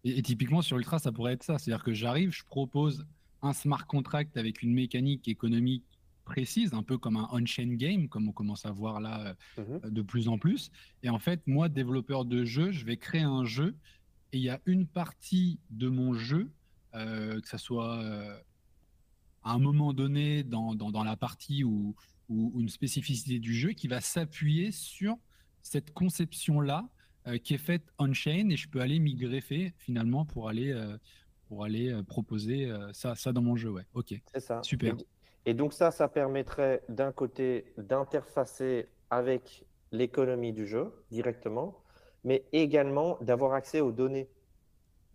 Et, 0.03 0.21
typiquement 0.21 0.61
sur 0.61 0.77
Ultra, 0.77 0.99
ça 0.99 1.11
pourrait 1.11 1.33
être 1.33 1.43
ça. 1.43 1.57
C'est-à-dire 1.57 1.83
que 1.83 1.93
j'arrive, 1.93 2.31
je 2.31 2.43
propose 2.43 3.05
un 3.41 3.53
smart 3.53 3.85
contract 3.87 4.37
avec 4.37 4.61
une 4.61 4.73
mécanique 4.73 5.27
économique 5.27 5.85
précise, 6.31 6.73
un 6.73 6.81
peu 6.81 6.97
comme 6.97 7.17
un 7.17 7.27
on-chain 7.33 7.75
game, 7.75 8.07
comme 8.07 8.29
on 8.29 8.31
commence 8.31 8.65
à 8.65 8.71
voir 8.71 9.01
là 9.01 9.35
euh, 9.57 9.79
mhm. 9.81 9.91
de 9.91 10.01
plus 10.01 10.29
en 10.29 10.37
plus. 10.37 10.71
Et 11.03 11.09
en 11.09 11.19
fait, 11.19 11.45
moi, 11.45 11.67
développeur 11.67 12.23
de 12.23 12.45
jeu, 12.45 12.71
je 12.71 12.85
vais 12.85 12.95
créer 12.95 13.23
un 13.23 13.43
jeu 13.43 13.75
et 14.31 14.37
il 14.37 14.43
y 14.43 14.49
a 14.49 14.61
une 14.65 14.87
partie 14.87 15.59
de 15.71 15.89
mon 15.89 16.13
jeu, 16.13 16.49
euh, 16.95 17.41
que 17.41 17.49
ce 17.49 17.57
soit 17.57 17.97
euh, 17.97 18.39
à 19.43 19.51
un 19.51 19.59
moment 19.59 19.91
donné 19.91 20.43
dans, 20.43 20.73
dans, 20.73 21.03
la 21.03 21.17
partie 21.17 21.65
ou, 21.65 21.95
ou, 22.29 22.53
une 22.61 22.69
spécificité 22.69 23.37
du 23.39 23.53
jeu, 23.53 23.71
qui 23.71 23.89
va 23.89 23.99
s'appuyer 23.99 24.71
sur 24.71 25.17
cette 25.61 25.91
conception-là 25.93 26.87
qui 27.43 27.53
est 27.53 27.59
faite 27.59 27.83
on-chain 27.99 28.49
et 28.49 28.57
je 28.57 28.67
peux 28.67 28.79
aller 28.79 28.97
m'y 28.97 29.13
greffer 29.13 29.75
finalement 29.77 30.25
pour 30.25 30.49
aller, 30.49 30.73
pour 31.47 31.63
aller 31.63 32.01
proposer 32.07 32.73
ça, 32.93 33.13
ça 33.15 33.31
dans 33.31 33.43
mon 33.43 33.55
jeu. 33.55 33.69
Ouais, 33.69 33.85
ok. 33.93 34.19
C'est 34.33 34.39
ça. 34.39 34.63
Super. 34.63 34.95
Et 35.45 35.53
donc 35.53 35.73
ça, 35.73 35.91
ça 35.91 36.07
permettrait 36.07 36.83
d'un 36.89 37.11
côté 37.11 37.73
d'interfacer 37.77 38.87
avec 39.09 39.65
l'économie 39.91 40.53
du 40.53 40.67
jeu 40.67 40.91
directement, 41.09 41.77
mais 42.23 42.45
également 42.53 43.17
d'avoir 43.21 43.53
accès 43.53 43.81
aux 43.81 43.91
données. 43.91 44.29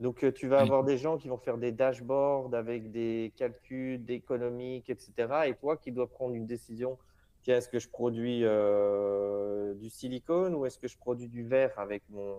Donc 0.00 0.24
euh, 0.24 0.32
tu 0.32 0.48
vas 0.48 0.60
avoir 0.60 0.84
des 0.84 0.98
gens 0.98 1.16
qui 1.16 1.28
vont 1.28 1.38
faire 1.38 1.56
des 1.58 1.72
dashboards 1.72 2.54
avec 2.54 2.90
des 2.90 3.32
calculs 3.36 4.10
économiques, 4.10 4.90
etc. 4.90 5.12
Et 5.46 5.54
toi 5.54 5.76
qui 5.76 5.92
dois 5.92 6.08
prendre 6.08 6.34
une 6.34 6.46
décision, 6.46 6.98
tiens, 7.42 7.56
est-ce 7.56 7.68
que 7.68 7.78
je 7.78 7.88
produis 7.88 8.42
euh, 8.44 9.74
du 9.74 9.88
silicone 9.88 10.54
ou 10.54 10.66
est-ce 10.66 10.78
que 10.78 10.88
je 10.88 10.98
produis 10.98 11.28
du 11.28 11.44
verre 11.44 11.78
avec 11.78 12.02
mon, 12.10 12.36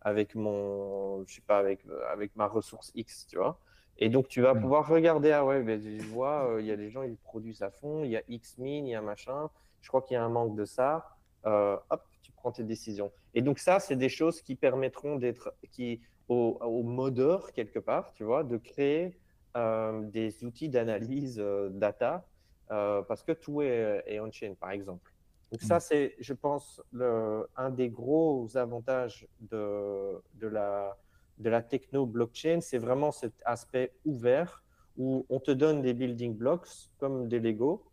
avec 0.00 0.34
mon, 0.34 1.24
je 1.26 1.34
sais 1.36 1.40
pas, 1.42 1.58
avec, 1.58 1.86
avec 2.10 2.34
ma 2.36 2.48
ressource 2.48 2.90
X, 2.94 3.26
tu 3.26 3.36
vois? 3.36 3.60
Et 3.98 4.08
donc, 4.08 4.28
tu 4.28 4.42
vas 4.42 4.54
mm. 4.54 4.60
pouvoir 4.60 4.88
regarder, 4.88 5.32
ah 5.32 5.44
ouais, 5.44 5.62
ben, 5.62 5.80
je 5.80 6.06
vois, 6.06 6.50
euh, 6.50 6.60
il 6.60 6.66
y 6.66 6.72
a 6.72 6.76
des 6.76 6.90
gens, 6.90 7.02
ils 7.02 7.16
produisent 7.16 7.62
à 7.62 7.70
fond, 7.70 8.04
il 8.04 8.10
y 8.10 8.16
a 8.16 8.22
X 8.28 8.58
mine, 8.58 8.86
il 8.86 8.90
y 8.90 8.94
a 8.94 9.02
machin, 9.02 9.48
je 9.80 9.88
crois 9.88 10.02
qu'il 10.02 10.14
y 10.14 10.18
a 10.18 10.24
un 10.24 10.28
manque 10.28 10.54
de 10.56 10.64
ça. 10.64 11.16
Euh, 11.46 11.76
hop, 11.90 12.02
tu 12.22 12.32
prends 12.32 12.50
tes 12.50 12.64
décisions. 12.64 13.12
Et 13.34 13.42
donc, 13.42 13.58
ça, 13.58 13.78
c'est 13.78 13.96
des 13.96 14.08
choses 14.08 14.42
qui 14.42 14.56
permettront 14.56 15.16
d'être, 15.16 15.54
qui, 15.70 16.00
au, 16.28 16.58
au, 16.60 16.82
modeur, 16.82 17.52
quelque 17.52 17.78
part, 17.78 18.12
tu 18.14 18.24
vois, 18.24 18.42
de 18.42 18.56
créer 18.56 19.16
euh, 19.56 20.02
des 20.02 20.44
outils 20.44 20.68
d'analyse 20.68 21.42
data, 21.70 22.26
parce 22.68 23.22
que 23.22 23.32
tout 23.32 23.62
est, 23.62 24.02
est 24.06 24.18
on-chain, 24.18 24.54
par 24.58 24.72
exemple. 24.72 25.12
Donc, 25.52 25.62
ça, 25.62 25.76
mm. 25.76 25.80
c'est, 25.80 26.16
je 26.18 26.34
pense, 26.34 26.82
le, 26.92 27.48
un 27.56 27.70
des 27.70 27.88
gros 27.88 28.56
avantages 28.56 29.28
de, 29.40 30.20
de 30.34 30.48
la 30.48 30.96
de 31.38 31.50
la 31.50 31.62
techno 31.62 32.06
blockchain, 32.06 32.60
c'est 32.60 32.78
vraiment 32.78 33.12
cet 33.12 33.34
aspect 33.44 33.92
ouvert 34.04 34.62
où 34.96 35.26
on 35.28 35.40
te 35.40 35.50
donne 35.50 35.82
des 35.82 35.92
building 35.92 36.34
blocks 36.34 36.90
comme 36.98 37.28
des 37.28 37.38
Lego. 37.38 37.84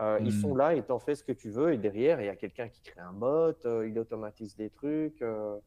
Euh, 0.00 0.18
ils 0.22 0.32
sont 0.32 0.54
hmm. 0.54 0.58
là, 0.58 0.74
ils 0.74 0.82
t'en 0.82 0.98
font 0.98 1.14
ce 1.14 1.24
que 1.24 1.32
tu 1.32 1.50
veux, 1.50 1.72
et 1.72 1.78
derrière, 1.78 2.20
il 2.20 2.26
y 2.26 2.28
a 2.28 2.36
quelqu'un 2.36 2.68
qui 2.68 2.80
crée 2.82 3.00
un 3.00 3.12
bot, 3.12 3.54
euh, 3.64 3.88
il 3.88 3.98
automatise 3.98 4.54
des 4.54 4.70
trucs, 4.70 5.20
euh, 5.22 5.58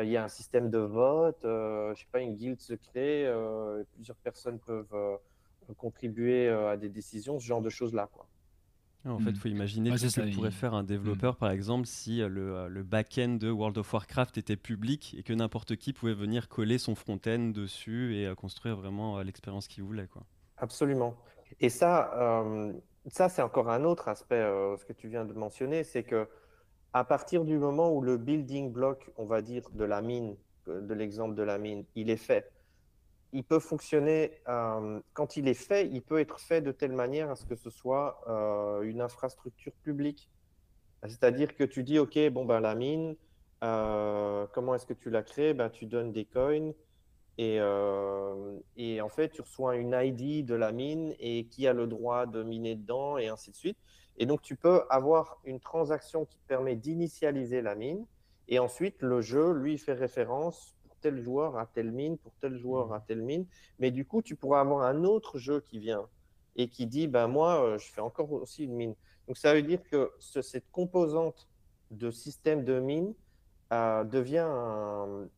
il 0.00 0.08
y 0.08 0.16
a 0.16 0.24
un 0.24 0.28
système 0.28 0.70
de 0.70 0.78
vote, 0.78 1.40
je 1.42 1.94
sais 1.94 2.06
pas, 2.10 2.20
une 2.20 2.34
guilde 2.34 2.60
se 2.60 2.74
crée, 2.74 3.30
plusieurs 3.94 4.16
personnes 4.16 4.58
peuvent 4.58 5.18
contribuer 5.76 6.48
à 6.48 6.76
des 6.76 6.88
décisions, 6.88 7.38
ce 7.38 7.46
genre 7.46 7.62
de 7.62 7.70
choses-là. 7.70 8.08
Quoi. 8.12 8.26
En 9.06 9.18
fait, 9.18 9.30
il 9.30 9.32
mm. 9.32 9.36
faut 9.36 9.48
imaginer 9.48 9.98
ce 9.98 10.20
que 10.20 10.34
pourrait 10.34 10.50
faire 10.50 10.74
un 10.74 10.82
développeur, 10.82 11.34
mm. 11.34 11.36
par 11.36 11.50
exemple, 11.50 11.86
si 11.86 12.22
euh, 12.22 12.28
le, 12.28 12.56
euh, 12.56 12.68
le 12.68 12.82
back-end 12.82 13.34
de 13.34 13.50
World 13.50 13.76
of 13.78 13.92
Warcraft 13.92 14.38
était 14.38 14.56
public 14.56 15.14
et 15.18 15.22
que 15.22 15.32
n'importe 15.32 15.76
qui 15.76 15.92
pouvait 15.92 16.14
venir 16.14 16.48
coller 16.48 16.78
son 16.78 16.94
front-end 16.94 17.50
dessus 17.50 18.16
et 18.16 18.26
euh, 18.26 18.34
construire 18.34 18.76
vraiment 18.76 19.20
l'expérience 19.20 19.68
qu'il 19.68 19.84
voulait. 19.84 20.06
Quoi. 20.06 20.22
Absolument. 20.56 21.14
Et 21.60 21.68
ça, 21.68 22.42
ça 23.06 23.28
c'est 23.28 23.42
encore 23.42 23.70
un 23.70 23.84
autre 23.84 24.08
aspect, 24.08 24.40
ce 24.78 24.84
que 24.84 24.92
tu 24.92 25.08
viens 25.08 25.24
de 25.24 25.32
mentionner, 25.34 25.84
c'est 25.84 26.02
que 26.02 26.26
à 26.92 27.04
partir 27.04 27.44
du 27.44 27.58
moment 27.58 27.92
où 27.92 28.00
le 28.00 28.16
building 28.16 28.72
block, 28.72 29.10
on 29.16 29.26
va 29.26 29.42
dire, 29.42 29.62
de 29.72 29.84
la 29.84 30.00
mine, 30.00 30.36
de 30.66 30.94
l'exemple 30.94 31.34
de 31.34 31.42
la 31.42 31.58
mine, 31.58 31.84
il 31.94 32.08
est 32.08 32.16
fait, 32.16 32.50
il 33.34 33.44
peut 33.44 33.58
fonctionner, 33.58 34.32
euh, 34.48 35.00
quand 35.12 35.36
il 35.36 35.48
est 35.48 35.54
fait, 35.54 35.88
il 35.88 36.02
peut 36.02 36.20
être 36.20 36.38
fait 36.38 36.60
de 36.60 36.72
telle 36.72 36.92
manière 36.92 37.30
à 37.30 37.36
ce 37.36 37.44
que 37.44 37.56
ce 37.56 37.68
soit 37.68 38.20
euh, 38.28 38.82
une 38.82 39.00
infrastructure 39.00 39.72
publique. 39.82 40.30
C'est-à-dire 41.02 41.54
que 41.54 41.64
tu 41.64 41.82
dis, 41.82 41.98
OK, 41.98 42.16
bon, 42.30 42.44
ben, 42.46 42.60
la 42.60 42.74
mine, 42.74 43.16
euh, 43.62 44.46
comment 44.54 44.74
est-ce 44.74 44.86
que 44.86 44.94
tu 44.94 45.10
la 45.10 45.22
crées? 45.22 45.52
Ben, 45.52 45.68
Tu 45.68 45.86
donnes 45.86 46.12
des 46.12 46.24
coins 46.24 46.72
et, 47.36 47.56
et, 48.76 49.00
en 49.00 49.08
fait, 49.08 49.30
tu 49.30 49.42
reçois 49.42 49.74
une 49.74 49.92
ID 49.92 50.46
de 50.46 50.54
la 50.54 50.70
mine 50.70 51.16
et 51.18 51.46
qui 51.46 51.66
a 51.66 51.72
le 51.72 51.88
droit 51.88 52.26
de 52.26 52.44
miner 52.44 52.76
dedans 52.76 53.18
et 53.18 53.26
ainsi 53.26 53.50
de 53.50 53.56
suite. 53.56 53.78
Et 54.18 54.26
donc, 54.26 54.40
tu 54.40 54.54
peux 54.54 54.82
avoir 54.88 55.40
une 55.44 55.58
transaction 55.58 56.24
qui 56.24 56.38
permet 56.46 56.76
d'initialiser 56.76 57.60
la 57.60 57.74
mine 57.74 58.06
et 58.48 58.58
ensuite, 58.58 59.02
le 59.02 59.20
jeu, 59.20 59.52
lui, 59.52 59.78
fait 59.78 59.94
référence 59.94 60.76
tel 61.04 61.22
joueur 61.22 61.58
à 61.58 61.66
telle 61.66 61.92
mine, 61.92 62.16
pour 62.16 62.32
tel 62.40 62.56
joueur 62.56 62.94
à 62.94 63.00
telle 63.00 63.20
mine. 63.20 63.44
Mais 63.78 63.90
du 63.90 64.06
coup, 64.06 64.22
tu 64.22 64.36
pourras 64.36 64.60
avoir 64.60 64.86
un 64.86 65.04
autre 65.04 65.38
jeu 65.38 65.60
qui 65.60 65.78
vient 65.78 66.08
et 66.56 66.68
qui 66.68 66.86
dit, 66.86 67.08
ben 67.08 67.28
moi, 67.28 67.62
euh, 67.62 67.78
je 67.78 67.92
fais 67.92 68.00
encore 68.00 68.32
aussi 68.32 68.64
une 68.64 68.74
mine. 68.74 68.94
Donc 69.28 69.36
ça 69.36 69.52
veut 69.52 69.60
dire 69.60 69.82
que 69.90 70.10
cette 70.18 70.70
composante 70.70 71.46
de 71.90 72.10
système 72.10 72.64
de 72.64 72.80
mine 72.80 73.12
euh, 73.74 74.02
devient 74.04 74.48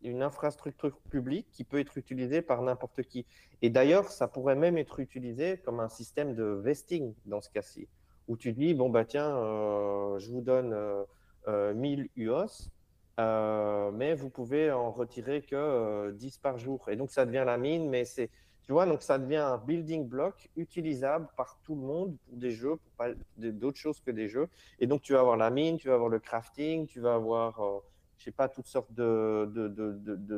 une 0.05 0.23
infrastructure 0.23 0.97
publique 1.11 1.49
qui 1.51 1.65
peut 1.65 1.81
être 1.81 1.99
utilisée 1.99 2.43
par 2.43 2.63
n'importe 2.63 3.03
qui. 3.03 3.27
Et 3.61 3.69
d'ailleurs, 3.69 4.09
ça 4.13 4.29
pourrait 4.29 4.55
même 4.55 4.79
être 4.79 5.01
utilisé 5.01 5.59
comme 5.65 5.81
un 5.81 5.89
système 5.89 6.37
de 6.37 6.45
vesting 6.45 7.13
dans 7.25 7.41
ce 7.41 7.51
cas-ci, 7.51 7.89
où 8.29 8.37
tu 8.37 8.53
dis, 8.53 8.73
bon, 8.73 8.89
bah 8.89 9.05
tiens, 9.05 9.37
euh, 9.37 10.17
je 10.21 10.31
vous 10.31 10.43
donne 10.43 10.77
1000 11.49 12.09
UOS, 12.15 12.71
euh, 13.19 13.91
mais 13.93 14.15
vous 14.15 14.29
pouvez 14.29 14.71
en 14.71 14.91
retirer 14.91 15.43
que 15.43 16.11
10 16.13 16.35
euh, 16.37 16.39
par 16.43 16.59
jour. 16.59 16.89
Et 16.89 16.97
donc, 16.97 17.11
ça 17.11 17.25
devient 17.25 17.45
la 17.47 17.57
mine, 17.57 17.89
mais 17.89 18.05
c'est, 18.05 18.31
tu 18.63 18.73
vois, 18.73 18.85
donc 18.85 19.03
ça 19.03 19.19
devient 19.19 19.37
un 19.37 19.59
building 19.59 20.07
block 20.07 20.51
utilisable 20.57 21.29
par 21.37 21.59
tout 21.63 21.75
le 21.75 21.81
monde 21.81 22.17
pour 22.27 22.37
des 22.37 22.51
jeux, 22.51 22.77
pour 22.77 22.93
pas 22.99 23.09
d'autres 23.39 23.79
choses 23.79 24.01
que 24.01 24.11
des 24.11 24.29
jeux. 24.29 24.49
Et 24.81 24.87
donc, 24.87 25.03
tu 25.03 25.15
vas 25.15 25.21
avoir 25.21 25.37
la 25.37 25.51
mine, 25.51 25.79
tu 25.79 25.89
vas 25.89 25.95
avoir 25.95 26.11
le 26.11 26.19
crafting, 26.19 26.87
tu 26.87 27.01
vas 27.01 27.15
avoir, 27.15 27.61
euh, 27.61 27.79
je 28.19 28.25
sais 28.25 28.33
pas, 28.33 28.49
toutes 28.49 28.67
sortes 28.67 28.93
de, 28.93 29.47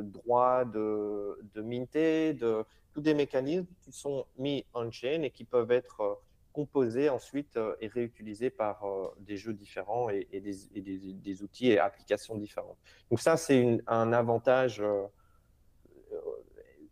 droits 0.01 0.63
de, 0.63 1.37
de 1.53 1.61
minter, 1.61 2.33
de 2.33 2.63
tous 2.93 3.01
des 3.01 3.13
mécanismes 3.13 3.67
qui 3.81 3.91
sont 3.91 4.25
mis 4.37 4.65
on-chain 4.73 5.23
et 5.23 5.31
qui 5.31 5.43
peuvent 5.43 5.71
être 5.71 6.19
composé 6.59 7.07
ensuite 7.09 7.55
euh, 7.55 7.75
et 7.79 7.87
réutilisé 7.87 8.49
par 8.49 8.83
euh, 8.83 9.07
des 9.19 9.37
jeux 9.37 9.53
différents 9.53 10.09
et, 10.09 10.27
des, 10.33 11.43
outils 11.43 11.69
et 11.71 11.79
applications 11.79 12.35
différentes. 12.35 12.77
Donc 13.09 13.21
ça, 13.21 13.37
c'est 13.37 13.79
un 13.87 14.11
avantage 14.11 14.81
euh, 14.81 15.05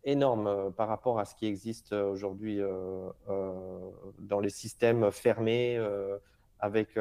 énorme 0.04 0.72
par 0.72 0.88
rapport 0.88 1.18
à 1.18 1.26
ce 1.26 1.34
qui 1.34 1.44
existe 1.44 1.92
aujourd'hui 1.92 2.60
dans 4.18 4.40
les 4.40 4.48
systèmes 4.48 5.10
fermés 5.10 5.78
avec 6.60 6.98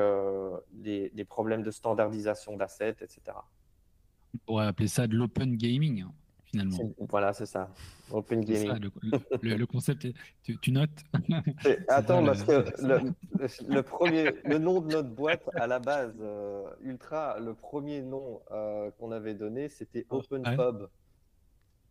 des, 0.72 1.26
problèmes 1.26 1.64
de 1.64 1.72
standardisation 1.72 2.58
d'assets, 2.58 2.98
etc. 3.06 3.22
On 4.34 4.38
pourrait 4.46 4.66
appeler 4.66 4.90
ça 4.90 5.08
de 5.08 5.16
l'open 5.16 5.56
gaming. 5.56 6.06
Finalement. 6.62 6.94
Voilà, 7.00 7.34
c'est 7.34 7.46
ça. 7.46 7.70
Open 8.12 8.42
gaming. 8.42 8.90
le, 9.42 9.66
concept, 9.66 10.08
tu, 10.44 10.72
notes? 10.72 10.90
Attends, 11.90 12.24
parce 12.26 12.44
que 12.44 12.64
le, 13.68 13.82
premier, 13.82 14.32
le 14.46 14.58
nom 14.58 14.82
de 14.82 14.94
notre 14.94 15.10
boîte 15.10 15.50
à 15.56 15.68
la 15.68 15.80
base, 15.80 16.16
euh, 16.22 16.64
Ultra, 16.82 17.40
le 17.40 17.54
premier 17.54 18.02
nom 18.02 18.42
euh, 18.52 18.90
qu'on 18.92 19.12
avait 19.12 19.34
donné, 19.34 19.70
c'était 19.70 20.06
oh, 20.10 20.18
Open 20.18 20.44
Pub. 20.44 20.88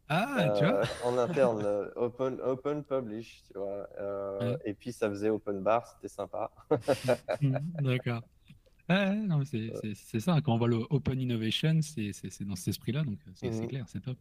Ah, 0.08 0.54
tu 0.56 0.64
vois? 0.64 0.80
Euh, 0.80 0.84
En 1.04 1.18
interne, 1.18 1.90
open, 1.96 2.38
open 2.40 2.84
Publish, 2.84 3.42
tu 3.52 3.58
vois. 3.58 3.88
Et 4.64 4.72
puis 4.72 4.92
ça 4.92 5.08
faisait 5.10 5.30
Open 5.30 5.60
Bar, 5.62 5.86
c'était 5.86 6.08
sympa. 6.08 6.50
D'accord. 7.80 8.22
c'est 9.44 10.20
ça, 10.20 10.40
quand 10.40 10.54
on 10.54 10.58
voit 10.58 10.68
le 10.68 10.82
Open 10.90 11.20
Innovation, 11.20 11.80
c'est 11.82 12.44
dans 12.44 12.56
cet 12.56 12.68
esprit-là, 12.68 13.02
donc 13.02 13.18
c'est 13.34 13.50
mmh 13.50 13.66
clair, 13.66 13.84
c'est 13.88 14.00
top. 14.00 14.16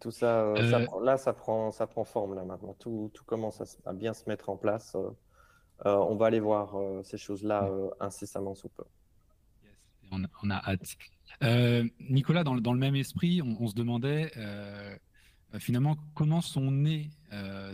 Tout 0.00 0.10
ça, 0.10 0.40
euh, 0.40 0.56
euh, 0.56 1.04
là, 1.04 1.16
ça 1.16 1.32
prend, 1.32 1.70
ça 1.70 1.86
prend 1.86 2.04
forme 2.04 2.34
là 2.34 2.44
maintenant. 2.44 2.74
Tout, 2.78 3.10
tout 3.14 3.24
commence 3.24 3.62
à, 3.84 3.92
bien 3.92 4.14
se 4.14 4.28
mettre 4.28 4.48
en 4.48 4.56
place. 4.56 4.96
Euh, 4.96 5.10
on 5.84 6.16
va 6.16 6.26
aller 6.26 6.40
voir 6.40 6.74
ces 7.04 7.18
choses-là 7.18 7.70
incessamment 8.00 8.54
sous 8.54 8.68
peu. 8.68 8.84
on, 10.10 10.50
a, 10.50 10.56
hâte. 10.56 10.96
Nicolas, 12.00 12.44
dans, 12.44 12.56
dans, 12.56 12.72
le 12.72 12.78
même 12.78 12.96
esprit, 12.96 13.42
on, 13.42 13.66
se 13.66 13.74
demandait 13.74 14.32
finalement 15.58 15.96
comment 16.14 16.40
sont 16.40 16.70
nés 16.70 17.10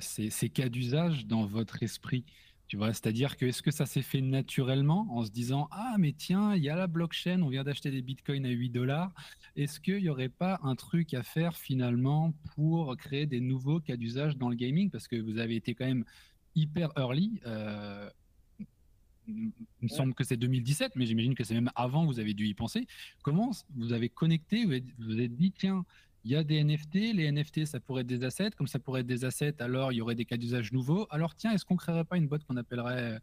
ces, 0.00 0.30
ces, 0.30 0.50
cas 0.50 0.68
d'usage 0.68 1.26
dans 1.26 1.46
votre 1.46 1.82
esprit? 1.82 2.24
Tu 2.66 2.76
vois, 2.76 2.88
c'est-à-dire 2.88 3.36
que 3.36 3.44
est-ce 3.46 3.62
que 3.62 3.70
ça 3.70 3.84
s'est 3.84 4.02
fait 4.02 4.22
naturellement 4.22 5.06
en 5.10 5.24
se 5.24 5.30
disant 5.30 5.68
ah 5.70 5.96
mais 5.98 6.12
tiens 6.12 6.54
il 6.54 6.62
y 6.62 6.70
a 6.70 6.76
la 6.76 6.86
blockchain, 6.86 7.42
on 7.42 7.48
vient 7.48 7.62
d'acheter 7.62 7.90
des 7.90 8.00
bitcoins 8.00 8.46
à 8.46 8.50
8 8.50 8.70
dollars, 8.70 9.12
est-ce 9.54 9.80
qu'il 9.80 10.02
n'y 10.02 10.08
aurait 10.08 10.30
pas 10.30 10.58
un 10.62 10.74
truc 10.74 11.12
à 11.14 11.22
faire 11.22 11.56
finalement 11.56 12.32
pour 12.54 12.96
créer 12.96 13.26
des 13.26 13.40
nouveaux 13.40 13.80
cas 13.80 13.96
d'usage 13.96 14.36
dans 14.38 14.48
le 14.48 14.56
gaming? 14.56 14.90
Parce 14.90 15.08
que 15.08 15.16
vous 15.16 15.38
avez 15.38 15.56
été 15.56 15.74
quand 15.74 15.86
même 15.86 16.04
hyper 16.54 16.90
early. 16.96 17.40
Euh, 17.46 18.08
il 19.26 19.52
me 19.80 19.88
semble 19.88 20.14
que 20.14 20.24
c'est 20.24 20.36
2017, 20.36 20.96
mais 20.96 21.06
j'imagine 21.06 21.34
que 21.34 21.44
c'est 21.44 21.54
même 21.54 21.70
avant, 21.74 22.04
vous 22.04 22.20
avez 22.20 22.34
dû 22.34 22.46
y 22.46 22.54
penser. 22.54 22.86
Comment 23.22 23.52
vous 23.74 23.92
avez 23.92 24.08
connecté, 24.08 24.64
vous 24.64 24.74
vous 24.98 25.20
êtes 25.20 25.34
dit, 25.34 25.52
tiens, 25.52 25.84
il 26.24 26.30
y 26.30 26.36
a 26.36 26.42
des 26.42 26.62
NFT, 26.64 26.94
les 27.14 27.30
NFT, 27.30 27.66
ça 27.66 27.80
pourrait 27.80 28.00
être 28.00 28.06
des 28.06 28.24
assets, 28.24 28.52
comme 28.52 28.66
ça 28.66 28.78
pourrait 28.78 29.02
être 29.02 29.06
des 29.06 29.24
assets, 29.24 29.60
alors 29.60 29.92
il 29.92 29.96
y 29.96 30.00
aurait 30.00 30.14
des 30.14 30.24
cas 30.24 30.38
d'usage 30.38 30.72
nouveaux. 30.72 31.06
Alors 31.10 31.34
tiens, 31.34 31.52
est-ce 31.52 31.66
qu'on 31.66 31.76
créerait 31.76 32.04
pas 32.04 32.16
une 32.16 32.28
boîte 32.28 32.44
qu'on 32.44 32.56
appellerait 32.56 33.18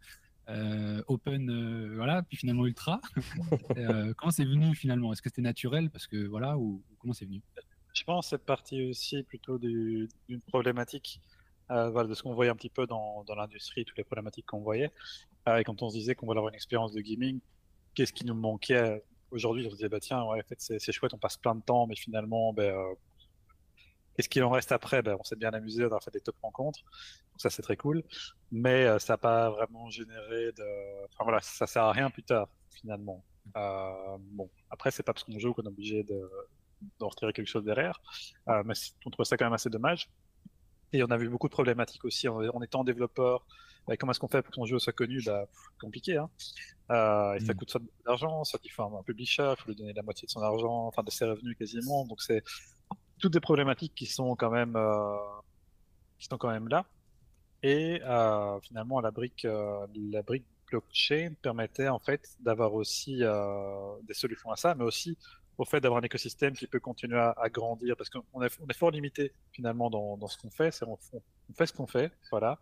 euh, 0.48 1.02
Open, 1.08 1.50
euh, 1.50 1.94
voilà, 1.96 2.22
puis 2.22 2.36
finalement 2.36 2.64
Ultra? 2.64 3.00
Euh, 3.76 4.12
Comment 4.16 4.30
c'est 4.30 4.44
venu 4.44 4.74
finalement? 4.76 5.12
Est-ce 5.12 5.20
que 5.20 5.28
c'était 5.28 5.42
naturel? 5.42 5.90
Parce 5.90 6.06
que 6.06 6.26
voilà, 6.26 6.56
ou, 6.56 6.82
comment 6.98 7.12
c'est 7.12 7.24
venu? 7.24 7.42
Je 7.92 8.04
pense 8.04 8.26
que 8.26 8.30
c'est 8.30 8.44
parti 8.44 8.88
aussi 8.88 9.22
plutôt 9.24 9.58
d'une 9.58 10.08
problématique. 10.46 11.20
Voilà, 11.68 12.04
de 12.04 12.12
ce 12.12 12.22
qu'on 12.22 12.34
voyait 12.34 12.50
un 12.50 12.54
petit 12.54 12.68
peu 12.68 12.86
dans, 12.86 13.24
dans 13.24 13.34
l'industrie, 13.34 13.86
toutes 13.86 13.96
les 13.96 14.04
problématiques 14.04 14.44
qu'on 14.44 14.60
voyait. 14.60 14.90
et 15.46 15.64
quand 15.64 15.82
on 15.82 15.88
se 15.88 15.96
disait 15.96 16.14
qu'on 16.14 16.26
voulait 16.26 16.38
avoir 16.38 16.50
une 16.50 16.54
expérience 16.54 16.92
de 16.92 17.00
gaming, 17.00 17.40
qu'est-ce 17.94 18.12
qui 18.12 18.26
nous 18.26 18.34
manquait 18.34 19.02
aujourd'hui, 19.32 19.66
on 19.66 19.70
se 19.70 19.76
disait, 19.76 19.88
bah 19.88 20.00
tiens, 20.00 20.20
en 20.20 20.34
fait, 20.46 20.56
c'est 20.60 20.92
chouette, 20.92 21.14
on 21.14 21.18
passe 21.18 21.36
plein 21.36 21.54
de 21.54 21.62
temps, 21.62 21.86
mais 21.86 21.96
finalement, 21.96 22.52
ben, 22.52 22.74
euh, 22.74 22.94
qu'est-ce 24.14 24.28
qu'il 24.28 24.42
en 24.44 24.50
reste 24.50 24.72
après? 24.72 25.02
Ben, 25.02 25.16
On 25.18 25.24
s'est 25.24 25.36
bien 25.36 25.50
amusé, 25.50 25.84
on 25.84 25.94
a 25.96 26.00
fait 26.00 26.10
des 26.10 26.20
top 26.20 26.36
rencontres, 26.42 26.80
donc 26.80 27.40
ça 27.40 27.50
c'est 27.50 27.62
très 27.62 27.76
cool, 27.76 28.02
mais 28.50 28.84
euh, 28.86 28.98
ça 28.98 29.14
n'a 29.14 29.18
pas 29.18 29.50
vraiment 29.50 29.90
généré 29.90 30.52
de. 30.52 31.04
Enfin 31.06 31.24
voilà, 31.24 31.40
ça 31.40 31.66
sert 31.66 31.84
à 31.84 31.92
rien 31.92 32.10
plus 32.10 32.22
tard, 32.22 32.48
finalement. 32.70 33.24
Euh, 33.56 34.16
bon, 34.20 34.48
après, 34.70 34.90
c'est 34.90 35.02
pas 35.02 35.12
parce 35.12 35.24
qu'on 35.24 35.38
joue 35.38 35.52
qu'on 35.54 35.62
est 35.62 35.68
obligé 35.68 36.04
de, 36.04 36.30
d'en 36.98 37.08
retirer 37.08 37.32
quelque 37.32 37.48
chose 37.48 37.64
derrière, 37.64 38.00
mais 38.46 38.74
on 39.06 39.10
trouve 39.10 39.26
ça 39.26 39.36
quand 39.36 39.46
même 39.46 39.52
assez 39.54 39.70
dommage. 39.70 40.10
Et 40.92 41.02
on 41.02 41.10
a 41.10 41.16
vu 41.16 41.28
beaucoup 41.30 41.48
de 41.48 41.52
problématiques 41.52 42.04
aussi 42.04 42.28
en, 42.28 42.38
en 42.38 42.62
étant 42.62 42.84
développeur, 42.84 43.46
comment 43.98 44.12
est-ce 44.12 44.20
qu'on 44.20 44.28
fait 44.28 44.42
pour 44.42 44.50
que 44.50 44.56
son 44.56 44.66
jeu 44.66 44.78
soit 44.78 44.92
connu? 44.92 45.20
Bah, 45.24 45.46
Compliqué. 45.80 46.16
Hein 46.16 46.30
euh, 46.90 47.34
et 47.34 47.40
ça 47.40 47.52
mm. 47.52 47.56
coûte 47.56 47.70
soit 47.70 47.80
de 47.80 47.90
l'argent, 48.06 48.44
soit 48.44 48.60
il 48.64 48.70
faut 48.70 48.82
un, 48.82 49.02
publisher, 49.02 49.54
il 49.58 49.62
faut 49.62 49.68
lui 49.68 49.76
donner 49.76 49.92
la 49.92 50.02
moitié 50.02 50.26
de 50.26 50.30
son 50.30 50.42
argent, 50.42 50.86
enfin 50.86 51.02
de 51.02 51.10
ses 51.10 51.24
revenus 51.24 51.56
quasiment. 51.56 52.04
Donc 52.06 52.20
c'est 52.22 52.42
toutes 53.18 53.32
des 53.32 53.40
problématiques 53.40 53.94
qui 53.94 54.06
sont 54.06 54.34
quand 54.36 54.50
même, 54.50 54.76
euh, 54.76 55.16
qui 56.18 56.26
sont 56.26 56.38
quand 56.38 56.50
même 56.50 56.68
là. 56.68 56.86
Et 57.62 58.00
euh, 58.02 58.60
finalement, 58.60 59.00
la 59.00 59.10
brique, 59.10 59.44
la 59.44 60.22
brique 60.22 60.46
blockchain 60.68 61.34
permettait 61.42 61.88
en 61.88 61.98
fait 62.00 62.22
d'avoir 62.40 62.74
aussi 62.74 63.22
des 64.02 64.14
solutions 64.14 64.50
à 64.50 64.56
ça, 64.56 64.74
mais 64.74 64.84
aussi 64.84 65.16
au 65.58 65.64
fait 65.64 65.80
d'avoir 65.80 66.00
un 66.00 66.04
écosystème 66.04 66.54
qui 66.54 66.66
peut 66.66 66.80
continuer 66.80 67.18
à, 67.18 67.48
grandir, 67.50 67.96
parce 67.96 68.10
qu'on 68.10 68.42
est, 68.42 68.74
fort 68.74 68.90
limité 68.90 69.32
finalement 69.52 69.90
dans, 69.90 70.26
ce 70.26 70.38
qu'on 70.38 70.50
fait, 70.50 70.70
c'est 70.70 70.86
on, 70.86 70.98
on, 71.12 71.54
fait 71.54 71.66
ce 71.66 71.72
qu'on 71.72 71.86
fait, 71.86 72.12
voilà. 72.30 72.58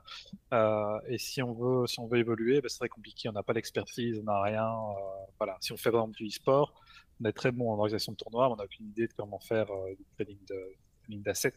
Euh, 0.52 0.98
et 1.08 1.18
si 1.18 1.42
on 1.42 1.52
veut, 1.52 1.86
si 1.86 2.00
on 2.00 2.06
veut 2.06 2.18
évoluer, 2.18 2.60
ben, 2.60 2.68
c'est 2.68 2.78
très 2.78 2.88
compliqué, 2.88 3.28
on 3.28 3.32
n'a 3.32 3.42
pas 3.42 3.52
l'expertise, 3.52 4.18
on 4.20 4.24
n'a 4.24 4.42
rien, 4.42 4.68
euh, 4.68 5.26
voilà. 5.38 5.56
Si 5.60 5.72
on 5.72 5.76
fait 5.76 5.90
par 5.90 6.00
exemple 6.00 6.16
du 6.16 6.26
e-sport, 6.26 6.74
on 7.20 7.28
est 7.28 7.32
très 7.32 7.52
bon 7.52 7.70
en 7.70 7.74
organisation 7.74 8.12
de 8.12 8.16
tournois, 8.16 8.50
on 8.50 8.56
n'a 8.56 8.64
aucune 8.64 8.86
idée 8.86 9.06
de 9.06 9.12
comment 9.12 9.38
faire 9.38 9.70
euh, 9.70 9.94
du 9.94 10.04
trading 10.16 11.22
d'assets. 11.22 11.54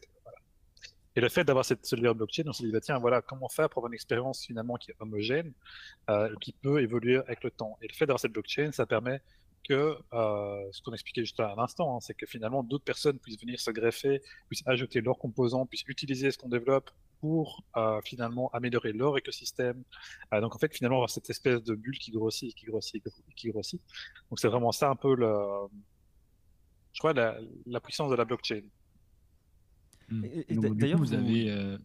Et 1.15 1.21
le 1.21 1.29
fait 1.29 1.43
d'avoir 1.43 1.63
cette 1.63 1.85
solution 1.85 2.13
blockchain, 2.13 2.43
on 2.47 2.53
s'est 2.53 2.63
dit, 2.63 2.71
bah, 2.71 2.81
tiens, 2.81 2.97
voilà, 2.97 3.21
comment 3.21 3.47
faire 3.47 3.69
pour 3.69 3.79
avoir 3.79 3.91
une 3.91 3.95
expérience 3.95 4.45
finalement 4.45 4.75
qui 4.75 4.91
est 4.91 4.95
homogène, 4.99 5.53
euh, 6.09 6.33
qui 6.41 6.53
peut 6.53 6.81
évoluer 6.81 7.17
avec 7.17 7.43
le 7.43 7.51
temps. 7.51 7.77
Et 7.81 7.87
le 7.87 7.93
fait 7.93 8.05
d'avoir 8.05 8.19
cette 8.19 8.31
blockchain, 8.31 8.71
ça 8.71 8.85
permet 8.85 9.21
que 9.67 9.97
euh, 10.13 10.69
ce 10.71 10.81
qu'on 10.81 10.93
expliquait 10.93 11.21
juste 11.21 11.39
à 11.39 11.53
l'instant, 11.55 11.95
hein, 11.95 11.99
c'est 12.01 12.13
que 12.13 12.25
finalement 12.25 12.63
d'autres 12.63 12.83
personnes 12.83 13.19
puissent 13.19 13.39
venir 13.39 13.59
se 13.59 13.71
greffer, 13.71 14.21
puissent 14.47 14.63
ajouter 14.65 15.01
leurs 15.01 15.17
composants, 15.17 15.65
puissent 15.65 15.85
utiliser 15.87 16.31
ce 16.31 16.37
qu'on 16.37 16.49
développe 16.49 16.91
pour 17.19 17.63
euh, 17.77 18.01
finalement 18.03 18.49
améliorer 18.51 18.91
leur 18.91 19.17
écosystème. 19.17 19.83
Euh, 20.33 20.41
donc 20.41 20.55
en 20.55 20.59
fait 20.59 20.73
finalement 20.73 20.97
avoir 20.97 21.09
cette 21.09 21.29
espèce 21.29 21.63
de 21.63 21.75
bulle 21.75 21.97
qui 21.97 22.11
grossit, 22.11 22.53
qui 22.55 22.65
grossit, 22.65 23.03
qui 23.35 23.49
grossit. 23.49 23.81
Donc 24.29 24.39
c'est 24.39 24.49
vraiment 24.49 24.71
ça 24.71 24.89
un 24.89 24.95
peu 24.95 25.15
le, 25.15 25.33
je 26.91 26.99
crois 26.99 27.13
la 27.13 27.79
puissance 27.81 28.11
de 28.11 28.15
la 28.15 28.25
blockchain. 28.25 28.63
Mm. 30.09 30.75
D'ailleurs, 30.75 30.99
vous, 30.99 31.13
avez, 31.13 31.49
euh, 31.49 31.77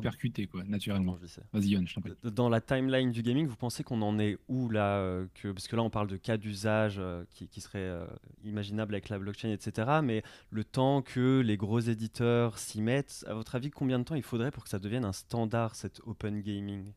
percuté, 0.00 0.46
quoi, 0.46 0.64
naturellement. 0.64 1.18
Vas-y, 1.52 1.68
Yann, 1.68 1.86
je 1.86 1.94
t'en 1.94 2.00
prie. 2.00 2.12
Dans 2.24 2.48
la 2.48 2.60
timeline 2.60 3.10
du 3.10 3.22
gaming, 3.22 3.46
vous 3.46 3.56
pensez 3.56 3.84
qu'on 3.84 4.02
en 4.02 4.18
est 4.18 4.38
où 4.48 4.68
là 4.68 4.98
euh, 4.98 5.26
que, 5.34 5.52
Parce 5.52 5.68
que 5.68 5.76
là, 5.76 5.82
on 5.82 5.90
parle 5.90 6.08
de 6.08 6.16
cas 6.16 6.36
d'usage 6.36 6.96
euh, 6.98 7.24
qui, 7.30 7.48
qui 7.48 7.60
seraient 7.60 8.06
imaginables 8.44 8.94
avec 8.94 9.08
la 9.08 9.18
blockchain, 9.18 9.50
etc. 9.50 10.00
Mais 10.02 10.22
le 10.50 10.64
temps 10.64 11.02
que 11.02 11.40
les 11.40 11.56
gros 11.56 11.80
éditeurs 11.80 12.58
s'y 12.58 12.82
mettent, 12.82 13.24
à 13.26 13.34
votre 13.34 13.54
avis, 13.54 13.70
combien 13.70 13.98
de 13.98 14.04
temps 14.04 14.14
il 14.14 14.22
faudrait 14.22 14.50
pour 14.50 14.64
que 14.64 14.70
ça 14.70 14.78
devienne 14.78 15.04
un 15.04 15.12
standard, 15.12 15.74
cette 15.74 16.00
open 16.06 16.40
gaming? 16.40 16.92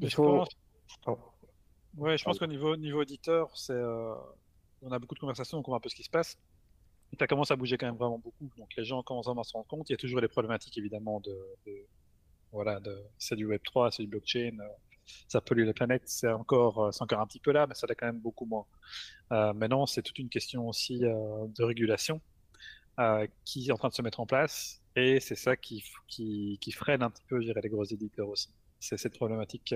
Je 0.00 0.16
pense... 0.16 0.48
Oh. 1.06 1.18
Ouais, 1.96 2.18
je 2.18 2.24
pense 2.24 2.38
qu'au 2.38 2.46
niveau, 2.46 2.76
niveau 2.76 3.02
éditeur, 3.02 3.56
c'est, 3.56 3.80
on 4.82 4.90
a 4.90 4.98
beaucoup 4.98 5.14
de 5.14 5.20
conversations, 5.20 5.58
on 5.58 5.62
comprend 5.62 5.76
un 5.76 5.80
peu 5.80 5.88
ce 5.88 5.94
qui 5.94 6.02
se 6.02 6.10
passe 6.10 6.36
ça 7.18 7.26
commence 7.26 7.50
à 7.50 7.56
bouger 7.56 7.76
quand 7.76 7.86
même 7.86 7.96
vraiment 7.96 8.18
beaucoup. 8.18 8.50
Donc 8.56 8.68
les 8.76 8.84
gens 8.84 9.02
commencent 9.02 9.28
à 9.28 9.44
se 9.44 9.52
rendre 9.52 9.66
compte. 9.66 9.88
Il 9.90 9.92
y 9.92 9.94
a 9.94 9.98
toujours 9.98 10.20
les 10.20 10.28
problématiques 10.28 10.76
évidemment 10.78 11.20
de, 11.20 11.36
voilà, 12.52 12.80
de, 12.80 12.96
c'est 13.18 13.36
du 13.36 13.46
Web 13.46 13.62
3, 13.64 13.90
c'est 13.90 14.02
du 14.02 14.08
blockchain. 14.08 14.58
Euh, 14.60 14.68
ça 15.28 15.40
pollue 15.40 15.64
la 15.64 15.72
planète, 15.72 16.02
c'est 16.06 16.30
encore, 16.30 16.86
euh, 16.86 16.90
c'est 16.92 17.02
encore 17.02 17.20
un 17.20 17.26
petit 17.26 17.40
peu 17.40 17.52
là, 17.52 17.66
mais 17.66 17.74
ça 17.74 17.86
l'est 17.86 17.94
quand 17.94 18.06
même 18.06 18.20
beaucoup 18.20 18.46
moins. 18.46 18.66
Euh, 19.32 19.52
maintenant, 19.52 19.86
c'est 19.86 20.02
toute 20.02 20.18
une 20.18 20.28
question 20.28 20.68
aussi 20.68 21.04
euh, 21.04 21.46
de 21.48 21.62
régulation 21.62 22.20
qui 23.44 23.66
est 23.66 23.72
en 23.72 23.76
train 23.76 23.88
de 23.88 23.94
se 23.94 24.02
mettre 24.02 24.20
en 24.20 24.26
place, 24.26 24.80
et 24.94 25.18
c'est 25.18 25.34
ça 25.34 25.56
qui, 25.56 25.82
qui, 26.06 26.58
qui, 26.60 26.70
freine 26.70 27.02
un 27.02 27.10
petit 27.10 27.24
peu, 27.26 27.40
je 27.40 27.46
dirais, 27.46 27.60
les 27.60 27.68
gros 27.68 27.82
éditeurs 27.82 28.28
aussi. 28.28 28.50
C'est 28.78 28.96
cette 28.96 29.16
problématique. 29.16 29.74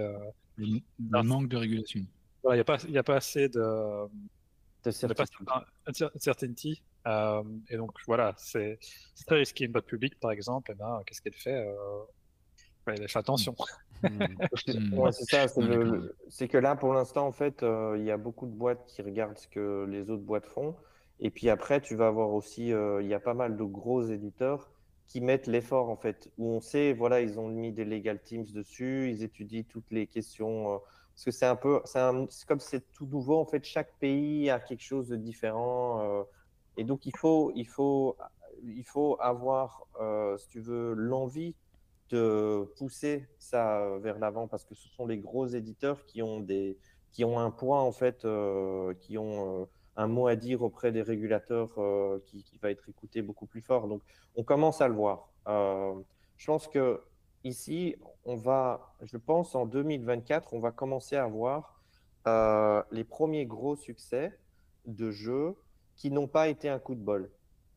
le, 0.56 0.80
manque 1.24 1.48
de 1.48 1.56
régulation. 1.56 2.06
Il 2.44 2.52
n'y 2.52 2.60
a, 2.60 2.64
pas, 2.64 2.76
a 2.76 3.02
pas 3.02 3.16
assez 3.16 3.48
de, 3.48 4.06
de 4.84 4.90
certainty. 6.20 6.80
Euh, 7.08 7.42
et 7.68 7.76
donc 7.76 7.92
voilà, 8.06 8.34
c'est 8.36 8.78
très 9.26 9.36
risqué. 9.36 9.64
Une 9.64 9.72
boîte 9.72 9.86
publique, 9.86 10.20
par 10.20 10.30
exemple, 10.30 10.70
eh 10.72 10.78
ben, 10.78 11.02
qu'est-ce 11.06 11.22
qu'elle 11.22 11.34
fait 11.34 11.66
euh, 11.66 11.74
Elle 12.86 13.08
fait 13.08 13.18
attention. 13.18 13.54
Hmm. 14.02 14.26
c'est 15.12 15.24
ça. 15.24 15.46
C'est 16.28 16.48
que 16.48 16.58
là, 16.58 16.76
pour 16.76 16.92
l'instant, 16.92 17.26
en 17.26 17.32
fait, 17.32 17.62
euh, 17.62 17.96
il 17.98 18.04
y 18.04 18.10
a 18.10 18.16
beaucoup 18.16 18.46
de 18.46 18.52
boîtes 18.52 18.84
qui 18.86 19.02
regardent 19.02 19.38
ce 19.38 19.48
que 19.48 19.86
les 19.88 20.10
autres 20.10 20.22
boîtes 20.22 20.46
font. 20.46 20.76
Et 21.20 21.30
puis 21.30 21.48
après, 21.48 21.80
tu 21.80 21.96
vas 21.96 22.08
avoir 22.08 22.30
aussi, 22.30 22.68
il 22.68 23.06
y 23.06 23.14
a 23.14 23.20
pas 23.20 23.34
mal 23.34 23.56
de 23.56 23.64
gros 23.64 24.02
éditeurs 24.02 24.70
qui 25.08 25.20
mettent 25.20 25.46
l'effort, 25.46 25.88
en 25.88 25.96
fait, 25.96 26.30
où 26.36 26.50
on 26.50 26.60
sait, 26.60 26.92
voilà, 26.92 27.22
ils 27.22 27.40
ont 27.40 27.48
mis 27.48 27.72
des 27.72 27.86
legal 27.86 28.20
teams 28.22 28.44
dessus, 28.44 29.10
ils 29.10 29.22
étudient 29.24 29.64
toutes 29.68 29.90
les 29.90 30.06
questions. 30.06 30.80
parce 31.14 31.24
que 31.24 31.30
c'est 31.30 31.46
un 31.46 31.56
peu, 31.56 31.80
c'est 31.86 32.46
comme 32.46 32.60
c'est 32.60 32.92
tout 32.92 33.06
nouveau, 33.06 33.38
en 33.38 33.46
fait, 33.46 33.64
chaque 33.64 33.92
pays 33.98 34.50
a 34.50 34.60
quelque 34.60 34.84
chose 34.84 35.08
de 35.08 35.16
différent. 35.16 36.24
Et 36.78 36.84
donc, 36.84 37.06
il 37.06 37.16
faut, 37.16 37.50
il 37.56 37.66
faut, 37.66 38.16
il 38.62 38.84
faut 38.84 39.18
avoir, 39.20 39.84
euh, 40.00 40.38
si 40.38 40.48
tu 40.48 40.60
veux, 40.60 40.94
l'envie 40.94 41.56
de 42.10 42.72
pousser 42.76 43.28
ça 43.38 43.98
vers 43.98 44.18
l'avant 44.20 44.46
parce 44.46 44.64
que 44.64 44.76
ce 44.76 44.88
sont 44.88 45.04
les 45.04 45.18
gros 45.18 45.46
éditeurs 45.48 46.06
qui 46.06 46.22
ont, 46.22 46.40
des, 46.40 46.78
qui 47.10 47.24
ont 47.24 47.40
un 47.40 47.50
poids, 47.50 47.80
en 47.80 47.90
fait, 47.90 48.24
euh, 48.24 48.94
qui 49.00 49.18
ont 49.18 49.62
euh, 49.62 49.64
un 49.96 50.06
mot 50.06 50.28
à 50.28 50.36
dire 50.36 50.62
auprès 50.62 50.92
des 50.92 51.02
régulateurs 51.02 51.74
qui, 52.26 52.44
qui, 52.44 52.58
va 52.58 52.70
être 52.70 52.88
écouté 52.88 53.22
beaucoup 53.22 53.46
plus 53.46 53.60
fort. 53.60 53.88
Donc, 53.88 54.00
on 54.36 54.44
commence 54.44 54.80
à 54.80 54.86
le 54.86 54.94
voir. 54.94 55.32
je 55.46 56.46
pense 56.46 56.68
que 56.68 57.02
ici, 57.42 57.96
on 58.24 58.36
va, 58.36 58.94
je 59.02 59.16
pense, 59.16 59.56
en 59.56 59.66
2024, 59.66 60.54
on 60.54 60.60
va 60.60 60.70
commencer 60.70 61.16
à 61.16 61.26
voir 61.26 61.82
les 62.92 63.02
premiers 63.02 63.46
gros 63.46 63.74
succès 63.74 64.38
de 64.86 65.10
jeux 65.10 65.56
qui 65.98 66.10
n'ont 66.10 66.28
pas 66.28 66.48
été 66.48 66.70
un 66.70 66.78
coup 66.78 66.94
de 66.94 67.00
bol. 67.00 67.30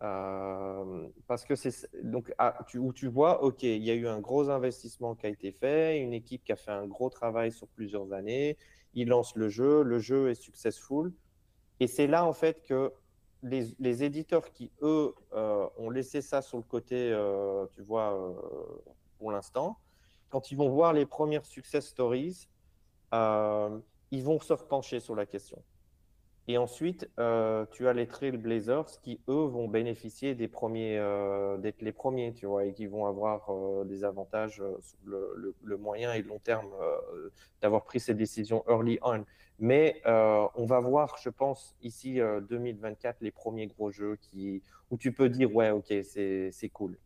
Euh, 0.03 1.07
parce 1.27 1.43
que 1.45 1.55
c'est 1.55 1.87
donc 2.03 2.33
ah, 2.39 2.57
où 2.75 2.91
tu 2.93 3.07
vois, 3.07 3.43
ok, 3.43 3.61
il 3.63 3.83
y 3.83 3.91
a 3.91 3.93
eu 3.93 4.07
un 4.07 4.19
gros 4.19 4.49
investissement 4.49 5.13
qui 5.13 5.27
a 5.27 5.29
été 5.29 5.51
fait, 5.51 5.99
une 5.99 6.13
équipe 6.13 6.43
qui 6.43 6.51
a 6.51 6.55
fait 6.55 6.71
un 6.71 6.87
gros 6.87 7.09
travail 7.09 7.51
sur 7.51 7.67
plusieurs 7.67 8.11
années, 8.11 8.57
ils 8.95 9.07
lancent 9.07 9.35
le 9.35 9.49
jeu, 9.49 9.83
le 9.83 9.99
jeu 9.99 10.29
est 10.29 10.41
successful, 10.41 11.13
et 11.79 11.85
c'est 11.85 12.07
là 12.07 12.25
en 12.25 12.33
fait 12.33 12.63
que 12.63 12.91
les, 13.43 13.75
les 13.79 14.03
éditeurs 14.03 14.51
qui 14.51 14.71
eux 14.81 15.13
euh, 15.33 15.67
ont 15.77 15.91
laissé 15.91 16.21
ça 16.21 16.41
sur 16.41 16.57
le 16.57 16.63
côté, 16.63 17.11
euh, 17.11 17.67
tu 17.73 17.83
vois, 17.83 18.35
pour 19.19 19.31
l'instant, 19.31 19.77
quand 20.29 20.51
ils 20.51 20.57
vont 20.57 20.69
voir 20.69 20.93
les 20.93 21.05
premières 21.05 21.45
success 21.45 21.87
stories, 21.87 22.47
ils 23.13 24.23
vont 24.23 24.39
se 24.39 24.53
repencher 24.53 24.99
sur 24.99 25.15
la 25.15 25.27
question. 25.27 25.61
Et 26.47 26.57
ensuite, 26.57 27.09
euh, 27.19 27.65
tu 27.71 27.87
as 27.87 27.93
les 27.93 28.07
Trailblazers 28.07 28.99
qui, 29.03 29.21
eux, 29.29 29.45
vont 29.45 29.67
bénéficier 29.67 30.33
des 30.33 30.47
premiers, 30.47 30.97
euh, 30.97 31.57
d'être 31.57 31.81
les 31.81 31.91
premiers, 31.91 32.33
tu 32.33 32.47
vois, 32.47 32.65
et 32.65 32.73
qui 32.73 32.87
vont 32.87 33.05
avoir 33.05 33.49
euh, 33.49 33.83
des 33.85 34.03
avantages 34.03 34.55
sur 34.55 34.97
le, 35.05 35.55
le, 35.61 35.77
moyen 35.77 36.13
et 36.13 36.21
le 36.21 36.27
long 36.27 36.39
terme 36.39 36.69
d'avoir 37.61 37.83
pris 37.83 37.99
ces 37.99 38.15
décisions 38.15 38.63
early 38.67 38.97
on. 39.03 39.23
Mais 39.59 40.01
on 40.05 40.65
va 40.65 40.79
voir, 40.79 41.17
je 41.21 41.29
pense, 41.29 41.75
ici 41.83 42.19
2024, 42.49 43.17
les 43.21 43.29
premiers 43.29 43.67
gros 43.67 43.91
jeux 43.91 44.17
qui, 44.19 44.63
où 44.89 44.97
tu 44.97 45.11
peux 45.11 45.29
dire, 45.29 45.53
ouais, 45.55 45.69
ok, 45.69 45.93
c'est 46.01 46.69
cool. 46.73 46.97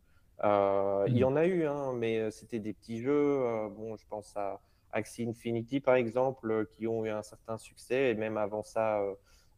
Il 0.42 1.16
y 1.16 1.20
mm. 1.20 1.26
en 1.26 1.36
a 1.36 1.46
eu, 1.46 1.66
hein, 1.66 1.92
mais 1.94 2.30
c'était 2.30 2.58
des 2.58 2.72
petits 2.72 3.02
jeux. 3.02 3.68
bon, 3.76 3.96
je 3.96 4.06
pense 4.08 4.34
à 4.36 4.60
Axie 4.96 5.26
Infinity, 5.28 5.80
par 5.80 5.94
exemple, 5.94 6.66
qui 6.76 6.86
ont 6.86 7.04
eu 7.04 7.10
un 7.10 7.22
certain 7.22 7.58
succès, 7.58 8.10
et 8.10 8.14
même 8.14 8.36
avant 8.36 8.62
ça. 8.62 9.00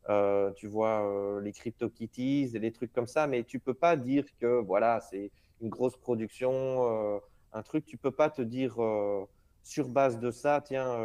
Euh, 0.09 0.51
tu 0.53 0.66
vois, 0.68 1.07
euh, 1.07 1.40
les 1.42 1.53
CryptoKitties 1.53 2.53
et 2.55 2.59
les 2.59 2.72
trucs 2.72 2.92
comme 2.92 3.07
ça, 3.07 3.27
mais 3.27 3.44
tu 3.44 3.59
peux 3.59 3.74
pas 3.74 3.96
dire 3.96 4.24
que 4.40 4.61
voilà, 4.61 5.01
c'est 5.01 5.31
une 5.61 5.68
grosse 5.68 5.96
production, 5.98 6.53
euh, 7.16 7.18
un 7.53 7.62
truc, 7.62 7.85
tu 7.85 7.98
peux 7.98 8.11
pas 8.11 8.31
te 8.31 8.40
dire 8.40 8.77
sur 9.62 9.88
base 9.88 10.18
de 10.18 10.31
ça, 10.31 10.62
tiens, 10.64 10.96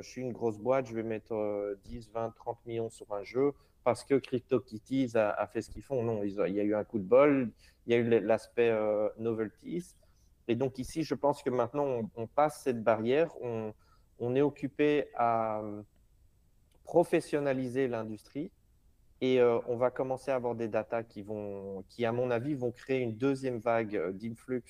je 0.00 0.08
suis 0.08 0.22
une 0.22 0.32
grosse 0.32 0.58
boîte, 0.58 0.86
je 0.86 0.94
vais 0.94 1.02
mettre 1.02 1.76
10, 1.84 2.10
20, 2.12 2.30
30 2.36 2.58
millions 2.66 2.90
sur 2.90 3.12
un 3.12 3.24
jeu 3.24 3.52
parce 3.82 4.04
que 4.04 4.14
CryptoKitties 4.14 5.16
a, 5.16 5.30
a 5.30 5.46
fait 5.46 5.62
ce 5.62 5.70
qu'ils 5.70 5.82
font. 5.82 6.02
Non, 6.02 6.22
il 6.22 6.54
y 6.54 6.60
a 6.60 6.64
eu 6.64 6.74
un 6.74 6.84
coup 6.84 6.98
de 6.98 7.04
bol, 7.04 7.50
il 7.86 7.92
y 7.92 7.96
a 7.96 7.98
eu 7.98 8.20
l'aspect 8.20 8.72
novelties. 9.18 9.96
Et 10.48 10.54
donc 10.54 10.78
ici, 10.78 11.02
je 11.02 11.14
pense 11.14 11.42
que 11.42 11.50
maintenant, 11.50 12.08
on, 12.14 12.26
passe 12.26 12.62
cette 12.62 12.82
barrière, 12.82 13.30
on, 13.40 14.34
est 14.34 14.42
occupé 14.42 15.08
à 15.16 15.62
professionnaliser 16.84 17.88
l'industrie 17.88 18.50
et 19.20 19.40
euh, 19.40 19.58
on 19.66 19.76
va 19.76 19.90
commencer 19.90 20.30
à 20.30 20.36
avoir 20.36 20.54
des 20.54 20.68
datas 20.68 21.02
qui 21.02 21.22
vont, 21.22 21.84
qui 21.88 22.04
à 22.04 22.12
mon 22.12 22.30
avis, 22.30 22.54
vont 22.54 22.70
créer 22.70 23.00
une 23.00 23.16
deuxième 23.16 23.58
vague 23.58 23.96
euh, 23.96 24.12
d'influx 24.12 24.62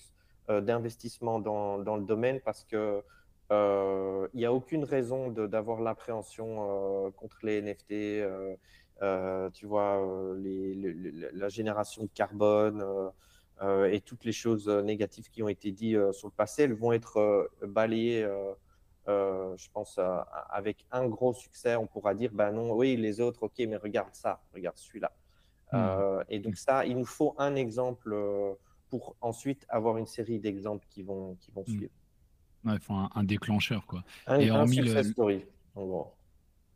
euh, 0.48 0.60
d'investissement 0.60 1.40
dans, 1.40 1.78
dans, 1.78 1.96
le 1.96 2.04
domaine 2.04 2.40
parce 2.40 2.64
que 2.64 3.02
il 3.50 4.38
n'y 4.38 4.44
a 4.44 4.52
aucune 4.52 4.82
raison 4.82 5.30
d'avoir 5.30 5.80
l'appréhension 5.80 7.12
contre 7.16 7.38
les 7.44 7.62
NFT. 7.62 8.24
tu 9.52 9.66
vois, 9.66 10.04
la 11.32 11.48
génération 11.48 12.02
de 12.02 12.10
carbone 12.12 12.84
et 13.62 14.00
toutes 14.00 14.24
les 14.24 14.32
choses 14.32 14.68
négatives 14.68 15.30
qui 15.30 15.42
ont 15.42 15.48
été 15.48 15.72
dites 15.72 16.12
sur 16.12 16.28
le 16.28 16.32
passé, 16.32 16.64
elles 16.64 16.74
vont 16.74 16.92
être 16.92 17.50
balayées 17.62 18.26
euh, 19.08 19.56
je 19.56 19.68
pense, 19.72 19.98
euh, 19.98 20.18
avec 20.50 20.84
un 20.90 21.06
gros 21.06 21.32
succès, 21.32 21.76
on 21.76 21.86
pourra 21.86 22.14
dire, 22.14 22.30
ben 22.32 22.50
non, 22.50 22.72
oui, 22.72 22.96
les 22.96 23.20
autres, 23.20 23.44
ok, 23.44 23.54
mais 23.60 23.76
regarde 23.76 24.12
ça, 24.14 24.42
regarde 24.52 24.76
celui-là. 24.76 25.12
Hmm. 25.72 25.76
Euh, 25.76 26.24
et 26.28 26.40
donc 26.40 26.56
ça, 26.56 26.84
il 26.84 26.96
nous 26.96 27.06
faut 27.06 27.34
un 27.38 27.54
exemple 27.54 28.16
pour 28.88 29.16
ensuite 29.20 29.64
avoir 29.68 29.96
une 29.96 30.06
série 30.06 30.40
d'exemples 30.40 30.86
qui 30.90 31.02
vont, 31.02 31.36
qui 31.36 31.52
vont 31.52 31.62
hmm. 31.62 31.70
suivre. 31.70 31.92
il 32.64 32.80
faut 32.80 32.94
un, 32.94 33.24
déclencheur, 33.24 33.86
quoi. 33.86 34.02
Un, 34.26 34.40
et 34.40 34.50
hormis 34.50 34.78
le... 34.78 35.02
story, 35.04 35.44
en 35.76 35.86
gros. 35.86 36.14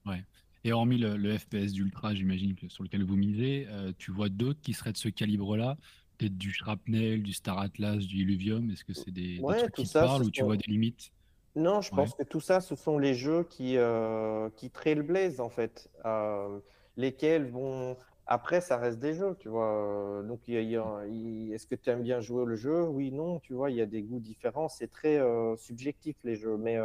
Ouais. 0.07 0.25
Et 0.62 0.73
hormis 0.73 0.99
le, 0.99 1.37
FPS 1.37 1.73
d'Ultra, 1.73 2.14
j'imagine, 2.14 2.55
sur 2.69 2.85
lequel 2.85 3.03
vous 3.03 3.16
misez, 3.16 3.66
tu 3.99 4.12
vois 4.12 4.29
d'autres 4.29 4.61
qui 4.61 4.73
seraient 4.73 4.93
de 4.93 4.99
ce 4.99 5.09
calibre-là 5.09 5.77
Peut-être 6.20 6.37
du 6.37 6.52
Shrapnel, 6.52 7.22
du 7.22 7.33
Star 7.33 7.59
Atlas, 7.59 7.96
du 7.96 8.18
Illuvium? 8.18 8.70
Est-ce 8.70 8.85
que 8.85 8.92
c'est 8.92 9.11
des, 9.11 9.40
trucs 9.40 9.72
qui 9.72 9.88
te 9.88 9.92
parlent 9.94 10.22
ou 10.22 10.30
tu 10.30 10.44
vois 10.44 10.59
des 10.59 10.70
limites? 10.70 11.12
Non, 11.56 11.80
je 11.80 11.90
pense 11.90 12.14
que 12.14 12.22
tout 12.24 12.40
ça, 12.40 12.61
ce 12.61 12.76
sont 12.76 12.98
les 12.98 13.14
jeux 13.14 13.44
qui, 13.44 13.78
euh, 13.78 14.50
qui 14.50 14.70
trailblaze, 14.70 15.40
en 15.40 15.48
fait, 15.48 15.90
euh, 16.04 16.61
lesquels 16.98 17.46
vont... 17.46 17.96
Après, 18.26 18.61
ça 18.61 18.76
reste 18.76 18.98
des 18.98 19.14
jeux, 19.14 19.35
tu 19.40 19.48
vois. 19.48 20.22
Donc, 20.28 20.46
est-ce 20.46 21.66
que 21.66 21.74
tu 21.74 21.88
aimes 21.88 22.02
bien 22.02 22.20
jouer 22.20 22.44
le 22.44 22.54
jeu? 22.54 22.83
Oui, 22.83 23.12
non, 23.12 23.40
tu 23.40 23.54
vois, 23.54 23.70
il 23.70 23.76
y 23.76 23.80
a 23.80 23.87
des 23.87 24.02
goûts 24.02 24.20
différents. 24.20 24.68
C'est 24.68 24.88
très 24.88 25.18
euh, 25.18 25.56
subjectif, 25.56 26.16
les 26.22 26.37
jeux. 26.37 26.59
Mais 26.59 26.78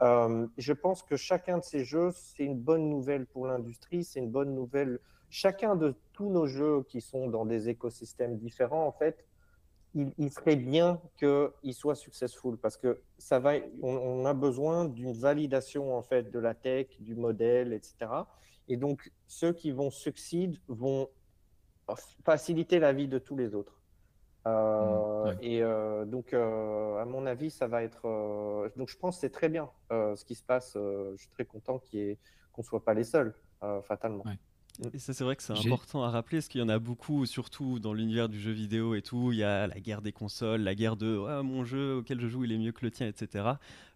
euh, 0.00 0.46
je 0.58 0.72
pense 0.72 1.02
que 1.02 1.16
chacun 1.16 1.58
de 1.58 1.64
ces 1.64 1.84
jeux, 1.84 2.12
c'est 2.14 2.44
une 2.44 2.58
bonne 2.58 2.88
nouvelle 2.88 3.26
pour 3.26 3.48
l'industrie. 3.48 4.04
C'est 4.04 4.20
une 4.20 4.30
bonne 4.30 4.54
nouvelle. 4.54 5.00
Chacun 5.30 5.76
de 5.76 5.94
tous 6.12 6.28
nos 6.28 6.46
jeux 6.46 6.82
qui 6.88 7.00
sont 7.00 7.28
dans 7.28 7.46
des 7.46 7.68
écosystèmes 7.68 8.36
différents, 8.36 8.86
en 8.86 8.92
fait, 8.92 9.24
il, 9.94 10.30
serait 10.30 10.56
bien 10.56 11.00
qu'il 11.18 11.74
soit 11.74 11.94
successful 11.94 12.56
parce 12.56 12.76
que 12.76 13.00
ça 13.18 13.38
va, 13.38 13.54
on, 13.82 14.24
a 14.24 14.34
besoin 14.34 14.84
d'une 14.84 15.12
validation 15.12 15.96
en 15.96 16.02
fait 16.02 16.30
de 16.30 16.38
la 16.38 16.54
tech, 16.54 16.86
du 17.00 17.16
modèle, 17.16 17.72
etc. 17.72 17.94
Et 18.68 18.76
donc 18.76 19.10
ceux 19.26 19.52
qui 19.52 19.72
vont 19.72 19.90
succéder 19.90 20.60
vont 20.68 21.08
faciliter 22.24 22.78
la 22.78 22.92
vie 22.92 23.08
de 23.08 23.18
tous 23.18 23.36
les 23.36 23.54
autres. 23.54 23.80
Euh, 24.46 25.34
mmh, 25.34 25.38
et 25.42 25.62
euh, 25.62 26.04
donc, 26.04 26.32
euh, 26.32 26.96
à 26.96 27.04
mon 27.04 27.26
avis, 27.26 27.50
ça 27.50 27.66
va 27.66 27.82
être. 27.82 28.70
donc, 28.76 28.88
je 28.88 28.96
pense 28.96 29.16
que 29.16 29.20
c'est 29.22 29.30
très 29.30 29.48
bien 29.48 29.68
ce 29.90 30.24
qui 30.24 30.34
se 30.34 30.42
passe. 30.42 30.72
je 30.74 31.16
suis 31.16 31.30
très 31.30 31.44
content 31.44 31.78
qu'on 31.78 32.16
ne 32.58 32.62
soit 32.62 32.84
pas 32.84 32.94
les 32.94 33.04
seuls, 33.04 33.34
fatalement. 33.82 34.24
Et 34.92 34.98
ça, 34.98 35.12
c'est 35.12 35.24
vrai 35.24 35.36
que 35.36 35.42
c'est 35.42 35.52
important 35.52 36.02
à 36.04 36.10
rappeler, 36.10 36.38
parce 36.38 36.48
qu'il 36.48 36.60
y 36.60 36.64
en 36.64 36.68
a 36.68 36.78
beaucoup, 36.78 37.26
surtout 37.26 37.78
dans 37.78 37.92
l'univers 37.92 38.28
du 38.28 38.40
jeu 38.40 38.52
vidéo 38.52 38.94
et 38.94 39.02
tout. 39.02 39.32
Il 39.32 39.38
y 39.38 39.44
a 39.44 39.66
la 39.66 39.78
guerre 39.80 40.00
des 40.00 40.12
consoles, 40.12 40.62
la 40.62 40.74
guerre 40.74 40.96
de 40.96 41.42
mon 41.42 41.64
jeu 41.64 41.96
auquel 41.96 42.20
je 42.20 42.28
joue, 42.28 42.44
il 42.44 42.52
est 42.52 42.58
mieux 42.58 42.72
que 42.72 42.84
le 42.84 42.90
tien, 42.90 43.06
etc. 43.06 43.52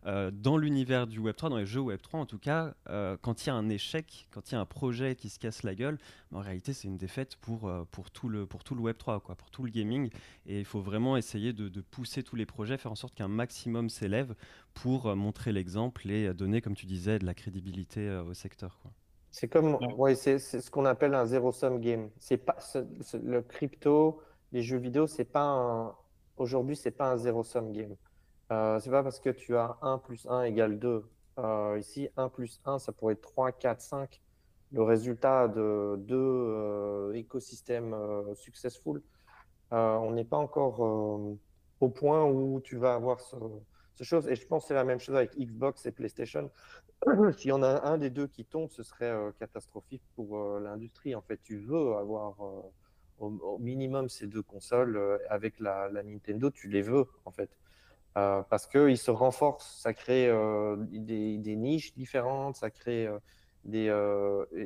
Euh, 0.07 0.31
dans 0.31 0.59
l'univers 0.59 1.07
du 1.07 1.21
Web3, 1.21 1.49
dans 1.49 1.57
les 1.57 1.65
jeux 1.65 1.81
Web3 1.81 2.17
en 2.17 2.27
tout 2.27 2.39
cas, 2.39 2.75
euh, 2.91 3.17
quand 3.23 3.45
il 3.45 3.47
y 3.47 3.51
a 3.51 3.55
un 3.55 3.71
échec, 3.71 4.29
quand 4.31 4.51
il 4.51 4.55
y 4.55 4.59
a 4.59 4.61
un 4.61 4.67
projet 4.67 5.17
qui 5.17 5.31
se 5.31 5.39
casse 5.39 5.63
la 5.63 5.75
gueule, 5.75 5.99
en 6.33 6.41
réalité, 6.41 6.75
c'est 6.75 6.89
une 6.89 6.99
défaite 6.99 7.37
pour, 7.37 7.69
euh, 7.69 7.85
pour, 7.91 8.11
tout 8.11 8.29
le, 8.29 8.45
pour 8.45 8.65
tout 8.65 8.75
le 8.75 8.83
Web3, 8.83 9.21
quoi, 9.23 9.35
pour 9.35 9.51
tout 9.51 9.63
le 9.63 9.71
gaming. 9.71 10.11
Et 10.47 10.59
il 10.59 10.65
faut 10.67 10.81
vraiment 10.81 11.17
essayer 11.17 11.55
de, 11.55 11.69
de 11.69 11.81
pousser 11.81 12.23
tous 12.23 12.37
les 12.37 12.47
projets, 12.47 12.77
faire 12.77 12.93
en 12.93 12.97
sorte 12.97 13.15
qu'un 13.15 13.29
maximum 13.29 13.89
s'élève 13.89 14.35
pour 14.75 15.15
montrer 15.17 15.53
l'exemple 15.53 16.11
et 16.11 16.35
donner, 16.35 16.61
comme 16.61 16.75
tu 16.75 16.85
disais, 16.85 17.19
de 17.19 17.25
la 17.25 17.35
crédibilité 17.35 18.11
au 18.11 18.35
secteur. 18.35 18.79
Quoi. 18.83 18.91
C'est 19.35 19.49
comme, 19.49 19.79
ouais, 19.99 20.15
c'est 20.15 20.39
ce 20.39 20.71
qu'on 20.71 20.85
appelle 20.85 21.13
un 21.13 21.27
zero-sum 21.27 21.81
game. 21.81 22.09
C'est 22.21 22.37
pas 22.37 22.57
le 23.15 23.43
crypto, 23.43 24.23
les 24.53 24.63
jeux 24.63 24.79
vidéo, 24.79 25.09
c'est 25.09 25.25
pas 25.25 25.43
un, 25.43 25.97
aujourd'hui, 26.37 26.77
c'est 26.77 26.93
pas 26.93 27.11
un 27.11 27.17
zero-sum 27.17 27.73
game. 27.73 27.97
Euh, 28.53 28.79
c'est 28.79 28.91
pas 28.91 29.03
parce 29.03 29.19
que 29.19 29.31
tu 29.31 29.57
as 29.57 29.77
1 29.83 29.99
plus 29.99 30.25
1 30.29 30.45
égale 30.45 30.79
2. 30.79 31.05
Euh, 31.41 31.77
ici, 31.81 32.09
1 32.17 32.29
plus 32.29 32.61
1, 32.65 32.79
ça 32.79 32.93
pourrait 32.93 33.15
être 33.15 33.23
3, 33.23 33.51
4, 33.51 33.81
5. 33.81 34.23
Le 34.71 34.83
résultat 34.85 35.49
de 35.49 35.97
deux 35.99 36.15
euh, 36.17 37.13
écosystèmes 37.15 37.93
euh, 37.93 38.37
successful, 38.37 39.03
on 39.73 40.13
n'est 40.13 40.25
pas 40.25 40.37
encore 40.37 40.79
au 41.81 41.89
point 41.89 42.25
où 42.25 42.61
tu 42.61 42.77
vas 42.77 42.95
avoir 42.95 43.21
ce, 43.21 43.35
ce 43.95 44.05
chose. 44.05 44.29
Et 44.29 44.37
je 44.37 44.47
pense 44.47 44.65
que 44.65 44.69
c'est 44.69 44.75
la 44.75 44.85
même 44.85 45.01
chose 45.01 45.17
avec 45.17 45.37
Xbox 45.37 45.87
et 45.87 45.93
PlayStation. 45.93 46.51
S'il 47.37 47.51
y 47.51 47.53
en 47.53 47.63
a 47.63 47.83
un 47.89 47.99
des 47.99 48.11
deux 48.11 48.27
qui 48.27 48.45
tombe, 48.45 48.71
ce 48.71 48.83
serait 48.83 49.11
euh, 49.11 49.31
catastrophique 49.39 50.03
pour 50.15 50.39
euh, 50.39 50.61
l'industrie. 50.61 51.15
En 51.15 51.23
fait, 51.23 51.41
tu 51.43 51.59
veux 51.59 51.95
avoir 51.95 52.41
euh, 52.41 52.63
au, 53.19 53.59
minimum 53.59 54.09
ces 54.09 54.27
deux 54.27 54.43
consoles 54.43 55.21
avec 55.29 55.61
la, 55.61 55.89
Nintendo, 55.91 56.51
tu 56.51 56.69
les 56.69 56.83
veux 56.83 57.07
en 57.25 57.31
fait. 57.31 57.51
parce 58.15 58.67
qu'ils 58.67 58.99
se 58.99 59.11
renforcent, 59.11 59.81
ça 59.81 59.95
crée 59.95 60.29
des, 60.89 61.57
niches 61.57 61.95
différentes, 61.95 62.57
ça 62.57 62.71
crée 62.71 63.09
des, 63.65 63.89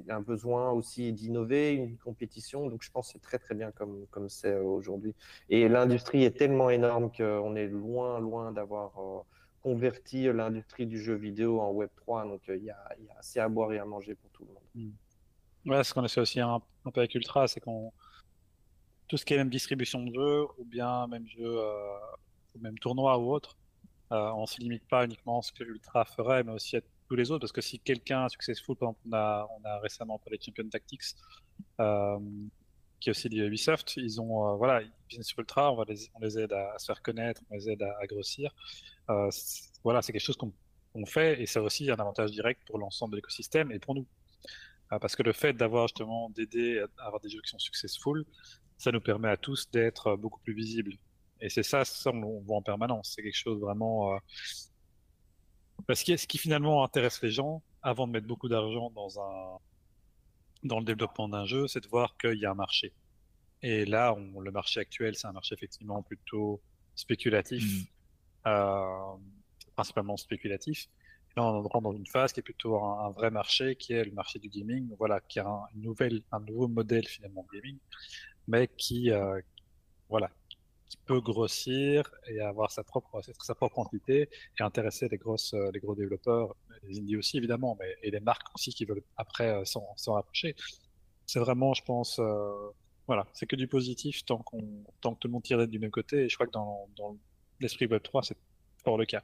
un 0.08 0.20
besoin 0.20 0.70
aussi 0.70 1.12
d'innover, 1.12 1.72
une 1.72 1.96
compétition. 1.98 2.68
Donc 2.68 2.82
je 2.82 2.90
pense 2.90 3.08
que 3.08 3.12
c'est 3.14 3.22
très 3.22 3.38
très 3.38 3.54
bien 3.54 3.70
comme 3.72 4.06
comme 4.10 4.28
c'est 4.28 4.58
aujourd'hui. 4.58 5.14
Et 5.48 5.68
l'industrie 5.68 6.24
est 6.24 6.36
tellement 6.36 6.70
énorme 6.70 7.10
qu'on 7.12 7.56
est 7.56 7.68
loin 7.68 8.20
loin 8.20 8.52
d'avoir 8.52 8.92
convertir 9.62 10.32
l'industrie 10.32 10.86
du 10.86 11.00
jeu 11.00 11.14
vidéo 11.14 11.60
en 11.60 11.70
Web 11.72 11.90
3. 11.96 12.24
Donc, 12.24 12.40
euh, 12.48 12.56
il 12.56 12.64
y, 12.64 12.70
a, 12.70 12.88
assez 13.18 13.40
à 13.40 13.48
boire 13.48 13.72
et 13.72 13.78
à 13.78 13.84
manger 13.84 14.14
pour 14.14 14.30
tout 14.30 14.44
le 14.44 14.54
monde. 14.54 14.62
Hmm. 14.74 15.70
Ouais, 15.70 15.84
ce 15.84 15.92
qu'on 15.92 16.04
a 16.04 16.08
fait 16.08 16.20
aussi 16.20 16.40
un, 16.40 16.60
peu 16.92 17.00
avec 17.00 17.14
Ultra, 17.14 17.46
c'est 17.48 17.60
qu'on 17.60 17.92
tout 19.08 19.16
ce 19.16 19.24
qui 19.24 19.32
est 19.32 19.38
même 19.38 19.48
distribution 19.48 20.04
de 20.04 20.12
jeux 20.12 20.44
ou 20.58 20.64
bien 20.64 21.06
même 21.06 21.26
jeu, 21.26 21.44
euh, 21.44 21.98
ou 22.54 22.60
même 22.60 22.78
tournoi 22.78 23.18
ou 23.18 23.32
autre, 23.32 23.56
euh, 24.12 24.30
on 24.32 24.44
se 24.46 24.60
limite 24.60 24.86
pas 24.86 25.04
uniquement 25.04 25.38
à 25.38 25.42
ce 25.42 25.50
que 25.52 25.64
Ultra 25.64 26.04
ferait, 26.04 26.44
mais 26.44 26.52
aussi 26.52 26.76
à 26.76 26.80
tous 27.08 27.16
les 27.16 27.30
autres. 27.30 27.40
Parce 27.40 27.52
que 27.52 27.60
si 27.60 27.78
quelqu'un 27.80 28.26
est 28.26 28.30
successful, 28.30 28.76
par 28.76 28.90
exemple, 28.90 29.00
on 29.08 29.64
a, 29.64 29.78
récemment 29.80 30.18
parlé 30.18 30.38
de 30.38 30.42
Champion 30.42 30.68
Tactics, 30.68 31.14
euh, 31.80 32.18
qui 33.00 33.08
est 33.08 33.12
aussi 33.12 33.28
du 33.28 33.44
Ubisoft, 33.44 33.96
ils 33.96 34.20
ont, 34.20 34.56
voilà, 34.56 34.82
ils 34.82 34.92
viennent 35.08 35.22
sur 35.22 35.38
Ultra, 35.38 35.72
on, 35.72 35.76
va 35.76 35.84
les, 35.88 36.08
on 36.14 36.20
les 36.20 36.38
aide 36.38 36.52
à, 36.52 36.78
se 36.78 36.86
faire 36.86 37.02
connaître, 37.02 37.40
on 37.50 37.54
les 37.54 37.70
aide 37.70 37.82
à, 37.82 37.96
à 38.00 38.06
grossir. 38.06 38.54
Euh, 39.10 39.30
voilà, 39.84 40.02
c'est 40.02 40.12
quelque 40.12 40.22
chose 40.22 40.36
qu'on 40.36 41.06
fait 41.06 41.40
et 41.40 41.46
c'est 41.46 41.60
aussi 41.60 41.90
un 41.90 41.96
avantage 41.96 42.32
direct 42.32 42.62
pour 42.66 42.78
l'ensemble 42.78 43.12
de 43.12 43.16
l'écosystème 43.16 43.70
et 43.72 43.78
pour 43.78 43.94
nous. 43.94 44.06
Euh, 44.92 44.98
parce 44.98 45.14
que 45.16 45.22
le 45.22 45.32
fait 45.32 45.52
d'avoir 45.52 45.86
justement 45.86 46.30
d'aider 46.30 46.84
à 46.98 47.06
avoir 47.06 47.20
des 47.20 47.28
jeux 47.28 47.40
qui 47.40 47.50
sont 47.50 47.58
successful, 47.58 48.24
ça 48.78 48.90
nous 48.90 49.00
permet 49.00 49.28
à 49.28 49.36
tous 49.36 49.70
d'être 49.70 50.16
beaucoup 50.16 50.40
plus 50.40 50.54
visibles. 50.54 50.94
Et 51.40 51.48
c'est 51.48 51.62
ça, 51.62 51.84
ça 51.84 52.10
on, 52.10 52.40
voit 52.40 52.56
en 52.56 52.62
permanence. 52.62 53.12
C'est 53.14 53.22
quelque 53.22 53.36
chose 53.36 53.60
vraiment. 53.60 54.18
Parce 55.86 56.04
que 56.04 56.16
ce 56.16 56.26
qui 56.26 56.38
finalement 56.38 56.84
intéresse 56.84 57.22
les 57.22 57.30
gens, 57.30 57.62
avant 57.82 58.06
de 58.06 58.12
mettre 58.12 58.26
beaucoup 58.26 58.48
d'argent 58.48 58.90
dans 58.90 59.20
un 59.20 59.58
dans 60.64 60.80
le 60.80 60.84
développement 60.84 61.28
d'un 61.28 61.44
jeu, 61.44 61.68
c'est 61.68 61.80
de 61.80 61.88
voir 61.88 62.16
qu'il 62.16 62.38
y 62.38 62.44
a 62.44 62.50
un 62.50 62.54
marché. 62.54 62.92
Et 63.62 63.84
là, 63.84 64.14
on, 64.14 64.40
le 64.40 64.50
marché 64.50 64.80
actuel, 64.80 65.14
c'est 65.16 65.26
un 65.26 65.32
marché 65.32 65.54
effectivement 65.54 66.02
plutôt 66.02 66.60
spéculatif, 66.94 67.64
mm. 67.64 68.48
euh, 68.48 69.16
principalement 69.74 70.16
spéculatif. 70.16 70.88
là, 71.36 71.44
on 71.44 71.62
rentre 71.62 71.82
dans 71.82 71.92
une 71.96 72.06
phase 72.06 72.32
qui 72.32 72.40
est 72.40 72.42
plutôt 72.42 72.76
un, 72.82 73.10
vrai 73.10 73.30
marché, 73.30 73.76
qui 73.76 73.92
est 73.92 74.04
le 74.04 74.12
marché 74.12 74.38
du 74.38 74.48
gaming, 74.48 74.94
voilà, 74.98 75.20
qui 75.20 75.38
a 75.38 75.46
un, 75.46 75.62
une 75.74 75.82
nouvelle, 75.82 76.22
un 76.32 76.40
nouveau 76.40 76.68
modèle 76.68 77.06
finalement 77.06 77.46
de 77.52 77.58
gaming, 77.58 77.78
mais 78.46 78.68
qui, 78.68 79.10
euh, 79.10 79.40
voilà, 80.08 80.30
qui 80.88 80.96
peut 81.04 81.20
grossir 81.20 82.10
et 82.26 82.40
avoir 82.40 82.70
sa 82.70 82.82
propre, 82.82 83.20
sa 83.40 83.54
propre 83.54 83.78
entité 83.78 84.28
et 84.58 84.62
intéresser 84.62 85.08
les, 85.08 85.18
grosses, 85.18 85.54
euh, 85.54 85.70
les 85.72 85.80
gros 85.80 85.94
développeurs, 85.94 86.54
les 86.82 86.98
indies 86.98 87.16
aussi 87.16 87.36
évidemment, 87.36 87.76
mais, 87.78 87.96
et 88.02 88.10
les 88.10 88.20
marques 88.20 88.46
aussi 88.54 88.72
qui 88.72 88.84
veulent 88.84 89.02
après 89.16 89.48
euh, 89.48 89.64
s'en 89.64 90.12
rapprocher. 90.14 90.54
C'est 91.26 91.40
vraiment, 91.40 91.74
je 91.74 91.84
pense, 91.84 92.18
euh, 92.18 92.70
voilà, 93.06 93.26
c'est 93.34 93.46
que 93.46 93.56
du 93.56 93.68
positif 93.68 94.24
tant, 94.24 94.38
qu'on 94.38 94.84
tant 95.00 95.14
que 95.14 95.20
tout 95.20 95.28
le 95.28 95.32
monde 95.32 95.42
tire 95.42 95.66
du 95.68 95.78
même 95.78 95.90
côté. 95.90 96.24
Et 96.24 96.28
je 96.28 96.34
crois 96.36 96.46
que 96.46 96.52
dans, 96.52 96.88
dans 96.96 97.16
l'esprit 97.60 97.86
Web3, 97.86 98.22
c'est 98.22 98.36
fort 98.82 98.96
le 98.96 99.04
cas. 99.04 99.22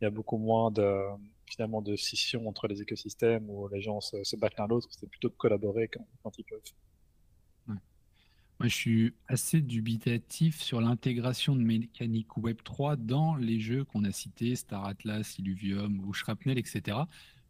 Il 0.00 0.04
y 0.04 0.06
a 0.06 0.10
beaucoup 0.10 0.38
moins 0.38 0.70
de, 0.70 1.02
finalement, 1.46 1.82
de 1.82 1.96
scission 1.96 2.46
entre 2.48 2.66
les 2.68 2.82
écosystèmes 2.82 3.48
où 3.48 3.68
les 3.68 3.80
gens 3.80 4.00
se, 4.00 4.36
battent 4.36 4.58
l'un 4.58 4.66
l'autre. 4.66 4.88
C'est 4.90 5.08
plutôt 5.08 5.28
de 5.28 5.34
collaborer 5.34 5.88
quand, 5.88 6.06
quand 6.22 6.38
ils 6.38 6.44
peuvent. 6.44 6.60
Moi, 8.60 8.68
je 8.68 8.76
suis 8.76 9.14
assez 9.26 9.62
dubitatif 9.62 10.60
sur 10.60 10.82
l'intégration 10.82 11.56
de 11.56 11.62
mécanique 11.62 12.28
Web3 12.36 12.96
dans 12.96 13.34
les 13.34 13.58
jeux 13.58 13.84
qu'on 13.84 14.04
a 14.04 14.12
cités, 14.12 14.54
Star 14.54 14.84
Atlas, 14.84 15.38
Illuvium 15.38 15.98
ou 16.04 16.12
Shrapnel, 16.12 16.58
etc. 16.58 16.98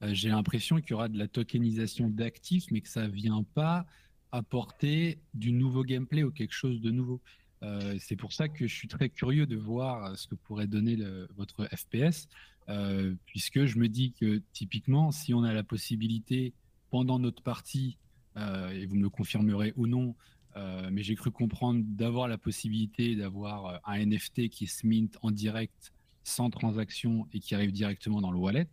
Euh, 0.05 0.14
j'ai 0.14 0.29
l'impression 0.29 0.77
qu'il 0.77 0.90
y 0.90 0.94
aura 0.94 1.09
de 1.09 1.18
la 1.18 1.27
tokenisation 1.27 2.09
d'actifs, 2.09 2.66
mais 2.70 2.81
que 2.81 2.88
ça 2.88 3.09
ne 3.09 3.12
vient 3.12 3.42
pas 3.42 3.87
apporter 4.31 5.18
du 5.35 5.51
nouveau 5.51 5.83
gameplay 5.83 6.23
ou 6.23 6.31
quelque 6.31 6.55
chose 6.55 6.81
de 6.81 6.92
nouveau. 6.92 7.20
Euh, 7.64 7.96
c'est 7.99 8.14
pour 8.14 8.33
ça 8.33 8.49
que 8.49 8.68
je 8.68 8.73
suis 8.73 8.87
très 8.87 9.09
curieux 9.09 9.46
de 9.46 9.57
voir 9.57 10.16
ce 10.16 10.29
que 10.29 10.37
pourrait 10.37 10.68
donner 10.68 10.96
votre 11.37 11.66
FPS, 11.77 12.29
euh, 12.68 13.16
puisque 13.27 13.64
je 13.64 13.79
me 13.81 13.88
dis 13.88 14.12
que 14.12 14.40
typiquement, 14.53 15.11
si 15.11 15.35
on 15.35 15.42
a 15.42 15.53
la 15.53 15.64
possibilité 15.64 16.55
pendant 16.88 17.18
notre 17.18 17.42
partie, 17.42 17.99
et 18.37 18.87
vous 18.87 18.94
me 18.94 19.03
le 19.03 19.11
confirmerez 19.11 19.75
ou 19.77 19.88
non, 19.88 20.14
euh, 20.14 20.38
mais 20.57 21.03
j'ai 21.03 21.15
cru 21.15 21.31
comprendre 21.31 21.83
d'avoir 21.85 22.29
la 22.29 22.39
possibilité 22.39 23.15
d'avoir 23.15 23.67
euh, 23.67 23.79
un 23.85 24.05
NFT 24.05 24.49
qui 24.49 24.67
se 24.67 24.87
mint 24.87 25.17
en 25.23 25.31
direct 25.31 25.93
sans 26.25 26.51
transaction 26.51 27.29
et 27.33 27.41
qui 27.41 27.55
arrive 27.55 27.73
directement 27.73 28.21
dans 28.21 28.31
le 28.31 28.39
wallet. 28.39 28.69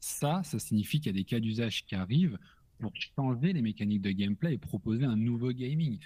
Ça, 0.00 0.42
ça 0.44 0.58
signifie 0.58 1.00
qu'il 1.00 1.06
y 1.06 1.14
a 1.14 1.18
des 1.18 1.24
cas 1.24 1.40
d'usage 1.40 1.84
qui 1.86 1.94
arrivent 1.94 2.38
pour 2.78 2.92
changer 3.16 3.52
les 3.52 3.62
mécaniques 3.62 4.02
de 4.02 4.10
gameplay 4.10 4.54
et 4.54 4.58
proposer 4.58 5.04
un 5.04 5.16
nouveau 5.16 5.52
gaming. 5.52 5.98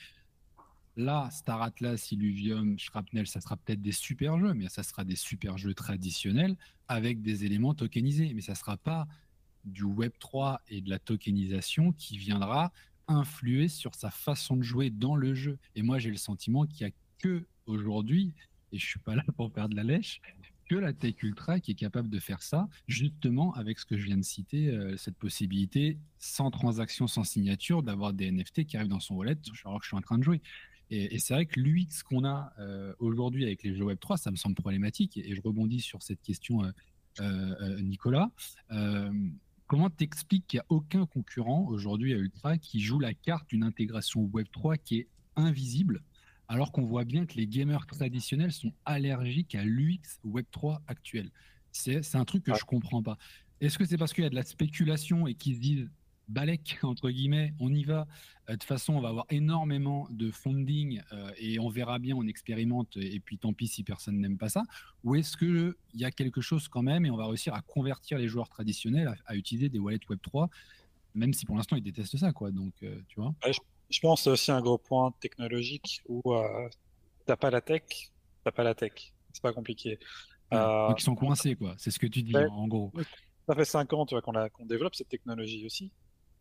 Là, 0.97 1.29
Star 1.31 1.63
Atlas, 1.63 2.11
Illuvium, 2.11 2.79
Shrapnel, 2.79 3.27
ça 3.27 3.41
sera 3.41 3.57
peut-être 3.57 3.83
des 3.83 3.93
super 3.93 4.39
jeux, 4.39 4.55
mais 4.55 4.69
ça 4.69 4.83
sera 4.83 5.05
des 5.05 5.17
super 5.17 5.57
jeux 5.57 5.75
traditionnels 5.75 6.57
avec 6.89 7.23
des 7.23 7.45
éléments 7.45 7.75
tokenisés. 7.75 8.33
Mais 8.35 8.41
ça 8.41 8.53
ne 8.53 8.57
sera 8.57 8.77
pas 8.77 9.07
du 9.65 9.85
Web3 9.85 10.59
et 10.69 10.81
de 10.81 10.91
la 10.91 10.99
tokenisation 10.99 11.93
qui 11.93 12.19
viendra 12.19 12.73
influer 13.09 13.69
sur 13.69 13.95
sa 13.95 14.11
façon 14.11 14.57
de 14.57 14.63
jouer 14.63 14.91
dans 14.91 15.17
le 15.17 15.35
jeu. 15.35 15.59
Et 15.75 15.83
moi, 15.83 15.99
j'ai 15.99 16.11
le 16.11 16.17
sentiment 16.17 16.67
qu'il 16.67 16.87
n'y 16.87 16.93
a 16.93 16.95
que 17.19 17.47
aujourd'hui, 17.67 18.35
et 18.73 18.79
je 18.79 18.87
suis 18.87 19.01
pas 19.01 19.15
là 19.15 19.25
pour 19.37 19.51
perdre 19.51 19.77
la 19.77 19.83
lèche, 19.83 20.21
que 20.69 20.75
la 20.75 20.93
Tech 20.93 21.15
Ultra 21.23 21.61
qui 21.61 21.71
est 21.71 21.75
capable 21.75 22.11
de 22.11 22.19
faire 22.19 22.43
ça, 22.43 22.69
justement 22.87 23.55
avec 23.55 23.79
ce 23.79 23.87
que 23.87 23.97
je 23.97 24.05
viens 24.05 24.19
de 24.19 24.23
citer, 24.23 24.69
euh, 24.69 24.97
cette 24.99 25.17
possibilité 25.17 25.99
sans 26.19 26.51
transaction, 26.51 27.07
sans 27.07 27.25
signature, 27.25 27.83
d'avoir 27.83 28.13
des 28.13 28.31
NFT 28.31 28.67
qui 28.67 28.77
arrivent 28.77 28.89
dans 28.89 29.01
son 29.01 29.15
wallet 29.15 29.39
alors 29.65 29.79
que 29.79 29.85
je 29.85 29.89
suis 29.89 29.97
en 29.97 30.03
train 30.03 30.19
de 30.19 30.25
jouer. 30.25 30.43
Et, 30.91 31.19
c'est 31.19 31.35
vrai 31.35 31.45
que 31.45 31.61
l'UX 31.61 32.03
qu'on 32.03 32.25
a 32.25 32.53
euh, 32.59 32.95
aujourd'hui 32.99 33.45
avec 33.45 33.63
les 33.63 33.75
jeux 33.75 33.85
Web3, 33.85 34.17
ça 34.17 34.31
me 34.31 34.37
semble 34.37 34.55
problématique. 34.55 35.19
Et, 35.19 35.35
je 35.35 35.41
rebondis 35.43 35.81
sur 35.81 36.03
cette 36.03 36.23
question, 36.23 36.63
euh, 37.21 37.81
Nicolas. 37.83 38.31
Comment 39.69 39.91
t'expliques 39.91 40.47
qu'il 40.47 40.57
n'y 40.57 40.63
a 40.63 40.67
aucun 40.71 41.05
concurrent 41.05 41.67
aujourd'hui 41.69 42.15
à 42.15 42.17
Ultra 42.17 42.57
qui 42.57 42.81
joue 42.81 42.99
la 42.99 43.13
carte 43.13 43.51
d'une 43.51 43.63
intégration 43.63 44.25
Web3 44.25 44.79
qui 44.83 44.97
est 44.97 45.09
invisible, 45.37 46.03
alors 46.49 46.73
qu'on 46.73 46.87
voit 46.87 47.05
bien 47.05 47.27
que 47.27 47.35
les 47.35 47.47
gamers 47.47 47.87
traditionnels 47.87 48.53
sont 48.53 48.73
allergiques 48.87 49.55
à 49.55 49.65
l'UX 49.65 50.21
Web3 50.27 50.79
actuel? 50.87 51.31
C'est 51.71 52.15
un 52.15 52.25
truc 52.25 52.45
que 52.45 52.55
je 52.55 52.65
comprends 52.65 53.03
pas. 53.03 53.19
Est-ce 53.61 53.77
que 53.77 53.85
c'est 53.85 53.99
parce 53.99 54.15
qu'il 54.15 54.25
y 54.25 54.27
a 54.27 54.31
de 54.31 54.35
la 54.35 54.43
spéculation 54.43 55.27
et 55.27 55.35
qu'ils 55.35 55.57
se 55.57 55.61
disent 55.61 55.91
balèque, 56.29 56.79
entre 56.83 57.11
guillemets, 57.11 57.55
on 57.59 57.73
y 57.73 57.85
va. 57.85 58.07
Euh, 58.49 58.53
de 58.53 58.59
toute 58.59 58.65
façon, 58.65 58.95
on 58.95 59.01
va 59.01 59.09
avoir 59.09 59.27
énormément 59.31 60.07
de 60.11 60.31
funding 60.31 61.03
euh, 61.13 61.31
et 61.39 61.59
on 61.59 61.69
verra 61.69 61.99
bien, 61.99 62.15
on 62.17 62.27
expérimente 62.27 62.97
et 62.97 63.21
puis 63.21 63.39
tant 63.39 63.53
pis 63.53 63.67
si 63.67 63.83
personne 63.83 64.19
n'aime 64.21 64.39
pas 64.39 64.49
ça. 64.49 64.63
Ou 65.05 65.17
est-ce 65.17 65.37
qu'il 65.37 65.75
y 65.95 66.05
a 66.05 66.11
quelque 66.11 66.41
chose 66.41 66.69
quand 66.69 66.83
même 66.83 67.07
et 67.07 67.11
on 67.11 67.17
va 67.17 67.27
réussir 67.27 67.55
à 67.55 67.63
convertir 67.63 68.19
les 68.19 68.29
joueurs 68.29 68.49
traditionnels 68.49 69.15
à, 69.27 69.35
utiliser 69.35 69.69
des 69.69 69.79
wallets 69.79 69.99
Web3, 70.09 70.49
même 71.15 71.33
si 71.33 71.47
pour 71.47 71.57
l'instant 71.57 71.77
ils 71.77 71.83
détestent 71.83 72.17
ça, 72.17 72.33
quoi. 72.33 72.51
Donc, 72.51 72.75
euh, 72.83 73.01
tu 73.09 73.21
vois. 73.21 73.35
je, 73.91 74.01
pense 74.01 74.23
c'est 74.23 74.31
aussi 74.31 74.51
un 74.51 74.61
gros 74.61 74.79
point 74.79 75.13
technologique 75.21 76.03
où 76.09 76.23
t'as 77.27 77.37
pas 77.37 77.51
la 77.51 77.61
tech, 77.61 78.11
t'as 78.45 78.53
pas 78.53 78.65
la 78.65 78.75
tech. 78.75 79.13
C'est 79.33 79.43
pas 79.43 79.53
compliqué. 79.53 79.99
donc 80.51 81.01
ils 81.01 81.05
sont 81.05 81.15
coincés, 81.15 81.55
quoi. 81.55 81.75
C'est 81.79 81.91
ce 81.91 81.99
que 81.99 82.07
tu 82.07 82.23
dis, 82.23 82.37
en 82.37 82.67
gros. 82.67 82.93
Ça 83.47 83.55
fait 83.55 83.65
5 83.65 83.91
ans 83.95 84.05
qu'on 84.05 84.67
développe 84.67 84.95
cette 84.95 85.09
technologie 85.09 85.65
aussi. 85.65 85.91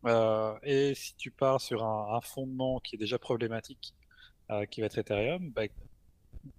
Euh, 0.06 0.56
et 0.62 0.94
si 0.94 1.14
tu 1.16 1.30
pars 1.30 1.60
sur 1.60 1.84
un, 1.84 2.20
fondement 2.20 2.80
qui 2.80 2.96
est 2.96 2.98
déjà 2.98 3.18
problématique, 3.18 3.94
euh, 4.50 4.64
qui 4.66 4.80
va 4.80 4.86
être 4.86 4.98
Ethereum, 4.98 5.50
bah, 5.50 5.62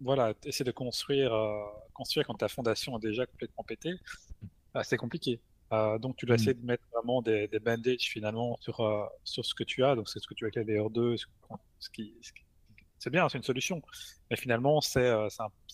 voilà, 0.02 0.34
essayer 0.46 0.66
de 0.66 0.72
construire, 0.72 1.34
euh, 1.34 1.64
construire 1.94 2.28
quand 2.28 2.36
ta 2.36 2.50
fondation 2.50 2.98
est 2.98 3.02
déjà 3.02 3.26
complètement 3.26 3.64
pétée, 3.64 3.94
bah, 4.74 4.84
c'est 4.84 4.98
compliqué. 4.98 5.40
donc 6.00 6.18
tu 6.18 6.26
dois 6.26 6.36
mm. 6.36 6.40
essayer 6.40 6.54
de 6.54 6.66
mettre 6.66 6.84
vraiment 6.94 7.22
des, 7.22 7.48
des 7.48 7.60
bandages 7.60 8.10
finalement 8.10 8.58
sur, 8.62 8.78
sur 9.24 9.46
ce 9.46 9.54
que 9.54 9.64
tu 9.64 9.84
as, 9.84 9.96
donc 9.96 10.10
c'est 10.10 10.20
ce 10.20 10.28
que 10.28 10.34
tu 10.34 10.46
as 10.46 10.50
avec 10.54 10.68
les 10.68 10.84
2 10.90 11.16
ce 11.80 11.90
qui, 11.90 12.14
c'est 12.98 13.10
bien, 13.10 13.30
c'est 13.30 13.38
une 13.38 13.44
solution, 13.44 13.82
mais 14.30 14.36
finalement 14.36 14.82
c'est 14.82 15.08
un, 15.08 15.28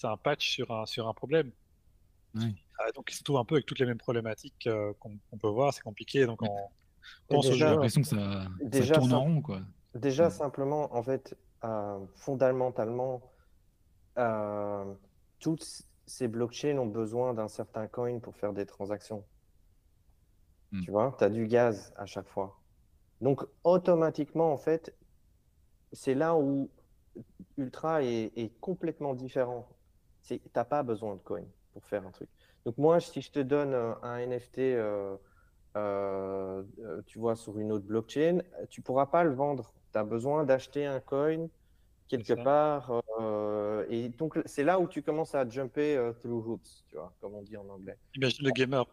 un, 0.03 0.17
patch 0.17 0.51
sur 0.51 0.69
un, 0.71 0.85
sur 0.85 1.07
un 1.07 1.13
problème. 1.13 1.51
donc 2.35 3.09
il 3.09 3.15
se 3.15 3.23
trouve 3.23 3.37
un 3.37 3.45
peu 3.45 3.55
avec 3.55 3.65
toutes 3.65 3.79
les 3.79 3.85
mêmes 3.87 3.97
problématiques 3.97 4.69
qu'on 4.99 5.37
peut 5.39 5.47
voir, 5.47 5.73
c'est 5.73 5.81
compliqué, 5.81 6.25
donc 6.25 6.41
j'ai 7.29 7.65
l'impression 7.65 8.01
que 8.01 8.07
ça, 8.07 8.47
déjà, 8.61 8.95
tourne 8.95 9.13
en 9.13 9.23
rond. 9.23 9.41
Quoi. 9.41 9.61
Déjà, 9.93 10.29
simplement, 10.29 10.93
en 10.95 11.03
fait, 11.03 11.37
euh, 11.63 11.99
fondamentalement, 12.15 13.21
euh, 14.17 14.93
toutes 15.39 15.65
ces 16.05 16.27
blockchains 16.27 16.77
ont 16.77 16.85
besoin 16.85 17.33
d'un 17.33 17.47
certain 17.47 17.87
coin 17.87 18.19
pour 18.19 18.35
faire 18.35 18.53
des 18.53 18.65
transactions. 18.65 19.23
Hmm. 20.71 20.81
Tu 20.81 20.91
vois, 20.91 21.15
tu 21.17 21.23
as 21.23 21.29
du 21.29 21.47
gaz 21.47 21.93
à 21.97 22.05
chaque 22.05 22.27
fois. 22.27 22.59
Donc, 23.21 23.45
automatiquement, 23.63 24.51
en 24.51 24.57
fait, 24.57 24.93
c'est 25.93 26.13
là 26.13 26.35
où 26.35 26.69
Ultra 27.57 28.03
est, 28.03 28.51
complètement 28.59 29.13
différent. 29.13 29.67
Tu 30.23 30.41
n'as 30.55 30.65
pas 30.65 30.83
besoin 30.83 31.15
de 31.15 31.21
coin 31.21 31.43
pour 31.73 31.85
faire 31.85 32.05
un 32.05 32.11
truc. 32.11 32.29
Donc, 32.65 32.77
moi, 32.77 32.99
si 32.99 33.21
je 33.21 33.31
te 33.31 33.39
donne 33.39 33.73
un 34.03 34.17
NFT. 34.19 34.59
Euh, 34.59 35.15
euh, 35.75 36.63
tu 37.05 37.19
vois, 37.19 37.35
sur 37.35 37.59
une 37.59 37.71
autre 37.71 37.85
blockchain, 37.85 38.39
tu 38.69 38.81
pourras 38.81 39.07
pas 39.07 39.23
le 39.23 39.33
vendre. 39.33 39.73
Tu 39.91 39.97
as 39.97 40.03
besoin 40.03 40.43
d'acheter 40.45 40.85
un 40.85 40.99
coin 40.99 41.47
quelque 42.07 42.33
part. 42.33 43.01
Euh, 43.19 43.85
et 43.89 44.09
donc, 44.09 44.39
c'est 44.45 44.63
là 44.63 44.79
où 44.79 44.87
tu 44.87 45.01
commences 45.01 45.35
à 45.35 45.47
jumper 45.47 46.11
through 46.21 46.47
hoops, 46.47 46.85
tu 46.87 46.95
vois, 46.95 47.13
comme 47.19 47.35
on 47.35 47.41
dit 47.41 47.57
en 47.57 47.67
anglais. 47.67 47.97
Imagine 48.15 48.45
le 48.45 48.51
gamer. 48.51 48.85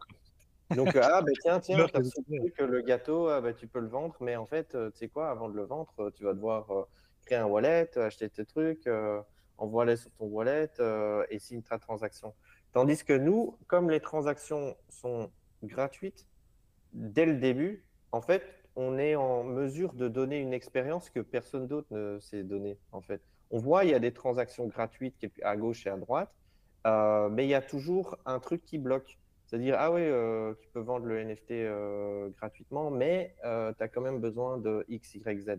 Donc, 0.74 0.96
ah, 0.96 1.20
ben 1.22 1.34
tiens, 1.42 1.60
tiens, 1.60 1.86
que 2.56 2.64
le 2.64 2.80
gâteau, 2.80 3.28
ah, 3.28 3.40
ben, 3.40 3.54
tu 3.54 3.66
peux 3.66 3.80
le 3.80 3.88
vendre, 3.88 4.16
mais 4.20 4.36
en 4.36 4.46
fait, 4.46 4.70
tu 4.70 4.98
sais 4.98 5.08
quoi, 5.08 5.30
avant 5.30 5.48
de 5.48 5.54
le 5.54 5.64
vendre, 5.64 6.10
tu 6.16 6.24
vas 6.24 6.32
devoir 6.32 6.66
créer 7.26 7.38
un 7.38 7.46
wallet, 7.46 7.96
acheter 7.98 8.28
tes 8.28 8.46
trucs, 8.46 8.88
envoyer 9.58 9.96
sur 9.96 10.10
ton 10.12 10.26
wallet 10.26 10.70
et 11.30 11.38
signer 11.38 11.62
ta 11.62 11.78
transaction. 11.78 12.34
Tandis 12.72 13.04
que 13.04 13.12
nous, 13.12 13.58
comme 13.66 13.90
les 13.90 14.00
transactions 14.00 14.74
sont 14.88 15.30
gratuites, 15.62 16.26
dès 16.92 17.26
le 17.26 17.36
début, 17.36 17.84
en 18.12 18.20
fait, 18.20 18.42
on 18.76 18.98
est 18.98 19.14
en 19.16 19.44
mesure 19.44 19.92
de 19.92 20.08
donner 20.08 20.38
une 20.40 20.52
expérience 20.52 21.10
que 21.10 21.20
personne 21.20 21.66
d'autre 21.66 21.88
ne 21.90 22.18
s'est 22.20 22.42
donné. 22.42 22.78
En 22.92 23.02
fait, 23.02 23.22
on 23.50 23.58
voit 23.58 23.84
il 23.84 23.90
y 23.90 23.94
a 23.94 23.98
des 23.98 24.12
transactions 24.12 24.66
gratuites 24.66 25.26
à 25.42 25.56
gauche 25.56 25.86
et 25.86 25.90
à 25.90 25.96
droite, 25.96 26.32
euh, 26.86 27.28
mais 27.28 27.44
il 27.44 27.50
y 27.50 27.54
a 27.54 27.62
toujours 27.62 28.16
un 28.24 28.38
truc 28.38 28.64
qui 28.64 28.78
bloque. 28.78 29.18
C'est-à-dire, 29.46 29.76
ah 29.78 29.92
oui, 29.92 30.00
euh, 30.00 30.54
tu 30.60 30.68
peux 30.72 30.80
vendre 30.80 31.04
le 31.04 31.18
NFT 31.22 31.50
euh, 31.50 32.30
gratuitement, 32.38 32.90
mais 32.90 33.36
tu 33.42 33.46
as 33.46 33.88
quand 33.88 34.00
même 34.00 34.20
besoin 34.20 34.56
de 34.56 34.84
X, 34.88 35.14
Y, 35.14 35.40
Z. 35.40 35.50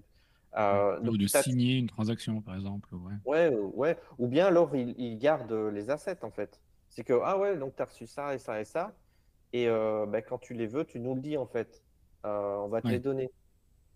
ou 1.04 1.18
de 1.18 1.28
signer 1.28 1.78
une 1.78 1.88
transaction, 1.88 2.42
par 2.42 2.56
exemple. 2.56 2.90
Ouais, 2.96 3.14
ouais, 3.26 3.56
ouais. 3.76 3.98
Ou 4.18 4.28
bien 4.28 4.48
alors, 4.48 4.76
il, 4.76 4.96
il 4.98 5.20
garde 5.20 5.52
les 5.52 5.92
assets, 5.92 6.24
en 6.24 6.32
fait. 6.32 6.60
C'est 6.90 7.04
que, 7.04 7.20
ah 7.24 7.38
ouais, 7.38 7.56
donc 7.58 7.76
tu 7.76 7.82
as 7.84 7.86
reçu 7.86 8.08
ça 8.08 8.34
et 8.34 8.40
ça 8.40 8.60
et 8.60 8.66
ça. 8.66 8.96
Et 9.54 9.68
euh, 9.68 10.06
bah, 10.08 10.22
quand 10.22 10.40
tu 10.40 10.54
les 10.54 10.68
veux, 10.68 10.84
tu 10.84 11.00
nous 11.00 11.16
le 11.16 11.22
dis 11.22 11.38
en 11.38 11.46
fait. 11.46 11.84
Euh, 12.26 12.58
on 12.58 12.68
va 12.68 12.82
te 12.82 12.88
les 12.88 13.00
donner. 13.00 13.30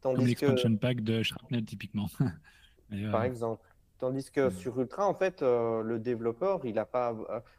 Comme 0.01 0.17
l'expansion 0.17 0.77
pack 0.77 1.01
de 1.01 1.23
Shrapnel, 1.23 1.65
typiquement. 1.65 2.07
Par 3.11 3.23
exemple. 3.23 3.63
Tandis 3.99 4.29
que 4.29 4.51
sur 4.51 4.79
Ultra, 4.79 5.07
en 5.07 5.15
fait, 5.15 5.41
le 5.41 5.97
développeur, 5.97 6.63
il 6.65 6.75
n'a 6.75 6.85
pas. 6.85 7.15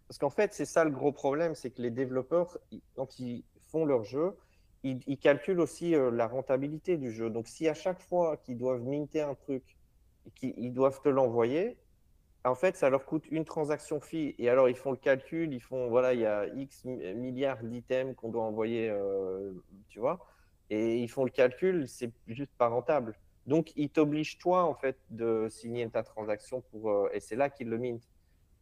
Parce 0.06 0.18
qu'en 0.18 0.30
fait, 0.30 0.54
c'est 0.54 0.66
ça 0.66 0.84
le 0.84 0.92
gros 0.92 1.10
problème, 1.10 1.56
c'est 1.56 1.70
que 1.70 1.82
les 1.82 1.90
développeurs, 1.90 2.56
quand 2.94 3.18
ils 3.18 3.42
font 3.72 3.84
leur 3.84 4.04
jeu, 4.04 4.36
ils, 4.84 5.18
calculent 5.18 5.58
aussi 5.58 5.96
la 6.12 6.28
rentabilité 6.28 6.96
du 6.96 7.10
jeu. 7.10 7.28
Donc, 7.28 7.48
si 7.48 7.66
à 7.66 7.74
chaque 7.74 8.00
fois 8.00 8.36
qu'ils 8.36 8.56
doivent 8.56 8.84
minter 8.84 9.22
un 9.22 9.34
truc, 9.34 9.64
qu'ils 10.36 10.72
doivent 10.72 11.00
te 11.02 11.08
l'envoyer, 11.08 11.76
en 12.50 12.54
fait, 12.54 12.76
ça 12.76 12.90
leur 12.90 13.04
coûte 13.04 13.24
une 13.30 13.44
transaction 13.44 14.00
fee. 14.00 14.34
Et 14.38 14.48
alors, 14.48 14.68
ils 14.68 14.76
font 14.76 14.90
le 14.90 14.96
calcul, 14.96 15.52
ils 15.52 15.60
font, 15.60 15.88
voilà, 15.88 16.14
il 16.14 16.20
y 16.20 16.26
a 16.26 16.46
X 16.46 16.84
milliards 16.84 17.62
d'items 17.62 18.14
qu'on 18.16 18.30
doit 18.30 18.44
envoyer, 18.44 18.88
euh, 18.90 19.52
tu 19.88 19.98
vois, 19.98 20.26
et 20.70 20.98
ils 20.98 21.08
font 21.08 21.24
le 21.24 21.30
calcul, 21.30 21.88
c'est 21.88 22.12
juste 22.26 22.52
pas 22.58 22.68
rentable. 22.68 23.14
Donc, 23.46 23.72
ils 23.76 23.88
t'obligent, 23.88 24.38
toi, 24.38 24.64
en 24.64 24.74
fait, 24.74 24.98
de 25.10 25.48
signer 25.50 25.88
ta 25.88 26.02
transaction 26.02 26.62
pour, 26.70 26.90
euh, 26.90 27.08
et 27.12 27.20
c'est 27.20 27.36
là 27.36 27.48
qu'ils 27.48 27.70
le 27.70 27.78
mintent. 27.78 28.08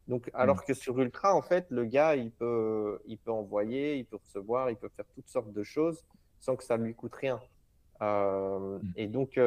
Donc, 0.06 0.30
alors 0.34 0.64
que 0.64 0.72
sur 0.72 0.98
Ultra, 1.00 1.34
en 1.34 1.42
fait, 1.42 1.66
le 1.70 1.84
gars, 1.84 2.14
il 2.14 2.30
peut, 2.30 3.00
il 3.06 3.18
peut 3.18 3.32
envoyer, 3.32 3.96
il 3.96 4.04
peut 4.04 4.18
recevoir, 4.22 4.70
il 4.70 4.76
peut 4.76 4.88
faire 4.88 5.06
toutes 5.14 5.28
sortes 5.28 5.52
de 5.52 5.62
choses 5.64 6.04
sans 6.38 6.54
que 6.54 6.62
ça 6.62 6.76
lui 6.76 6.94
coûte 6.94 7.14
rien. 7.16 7.40
Euh, 8.02 8.78
mm. 8.78 8.92
Et 8.96 9.06
donc, 9.08 9.40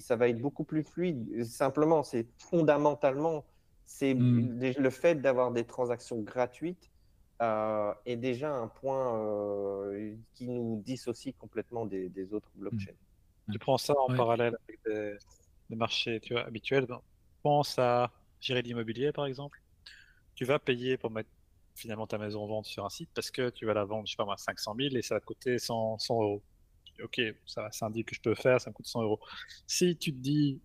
ça 0.00 0.16
va 0.16 0.28
être 0.28 0.40
beaucoup 0.40 0.64
plus 0.64 0.82
fluide. 0.82 1.44
Simplement, 1.44 2.02
c'est 2.02 2.26
fondamentalement, 2.38 3.44
c'est 3.88 4.14
mm. 4.14 4.74
le 4.78 4.90
fait 4.90 5.14
d'avoir 5.16 5.50
des 5.50 5.64
transactions 5.64 6.20
gratuites 6.20 6.90
euh, 7.40 7.94
est 8.04 8.16
déjà 8.16 8.54
un 8.54 8.68
point 8.68 9.90
qui 10.34 10.46
nous 10.46 10.82
dissocie 10.84 11.34
complètement 11.38 11.86
des, 11.86 12.34
autres 12.34 12.50
mm. 12.54 12.60
blockchains. 12.60 12.92
Tu 13.50 13.58
prends 13.58 13.78
ça 13.78 13.94
en 13.98 14.14
parallèle 14.14 14.56
avec 14.68 14.80
des, 15.70 15.76
marchés 15.76 16.20
tu 16.20 16.34
vois, 16.34 16.44
habituels. 16.44 16.84
Ben, 16.86 17.00
pense 17.42 17.78
à 17.78 18.12
gérer 18.40 18.60
l'immobilier, 18.60 19.10
par 19.10 19.24
exemple. 19.24 19.62
Tu 20.34 20.44
vas 20.44 20.58
payer 20.58 20.98
pour 20.98 21.10
mettre 21.10 21.30
finalement 21.74 22.06
ta 22.06 22.18
maison 22.18 22.42
en 22.42 22.46
vente 22.46 22.66
sur 22.66 22.84
un 22.84 22.90
site 22.90 23.08
parce 23.14 23.30
que 23.30 23.48
tu 23.48 23.64
vas 23.64 23.72
la 23.72 23.84
vendre, 23.84 24.06
je 24.06 24.12
sais 24.12 24.16
pas 24.16 24.26
moi, 24.26 24.36
500 24.36 24.74
000 24.78 24.96
et 24.96 25.02
ça 25.02 25.14
va 25.14 25.20
coûter 25.20 25.58
100, 25.58 25.98
100 25.98 26.22
euros 26.22 26.42
ok, 27.02 27.20
ça, 27.46 27.70
ça 27.70 27.86
indique 27.86 28.08
que 28.08 28.14
je 28.14 28.20
peux 28.20 28.34
faire, 28.34 28.60
ça 28.60 28.70
me 28.70 28.74
coûte 28.74 28.86
100 28.86 29.02
euros. 29.02 29.20
Si 29.66 29.96
tu 29.96 30.12
te 30.12 30.18
dis, 30.18 30.60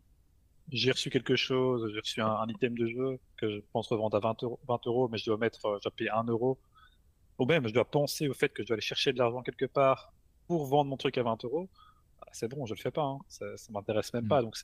j'ai 0.72 0.92
reçu 0.92 1.10
quelque 1.10 1.36
chose, 1.36 1.92
j'ai 1.94 2.00
reçu 2.00 2.22
un, 2.22 2.46
item 2.48 2.78
de 2.78 2.88
jeu 2.88 3.20
que 3.38 3.50
je 3.50 3.60
pense 3.72 3.88
revendre 3.90 4.16
à 4.18 4.20
20 4.20 4.44
euros, 4.44 4.60
20 4.68 4.88
euros 4.88 5.10
mais 5.10 5.18
je 5.18 5.26
dois 5.26 5.38
mettre, 5.38 5.66
euh, 5.66 5.78
je 5.80 5.84
dois 5.84 5.96
payer 5.96 6.10
1 6.10 6.24
euro, 6.26 6.60
ou 7.38 7.46
même 7.46 7.68
je 7.68 7.74
dois 7.74 7.86
penser 7.86 8.28
au 8.28 8.34
fait 8.34 8.50
que 8.50 8.64
je 8.64 8.68
dois 8.68 8.76
aller 8.76 8.82
chercher 8.82 9.14
de 9.14 9.18
l'argent 9.18 9.42
quelque 9.42 9.66
part 9.66 10.14
pour 10.48 10.66
vendre 10.66 10.90
mon 10.90 10.98
truc 10.98 11.18
à 11.18 11.24
20 11.24 11.44
euros, 11.46 11.70
ah, 12.22 12.30
c'est 12.32 12.48
bon, 12.48 12.66
je 12.66 12.74
le 12.74 12.80
fais 12.80 12.92
pas, 12.92 13.04
hein. 13.04 13.20
ça, 13.28 13.46
ça 13.58 13.72
m'intéresse 13.72 14.14
même 14.14 14.28
pas. 14.28 14.42
Mm. 14.42 14.46
Donc 14.46 14.56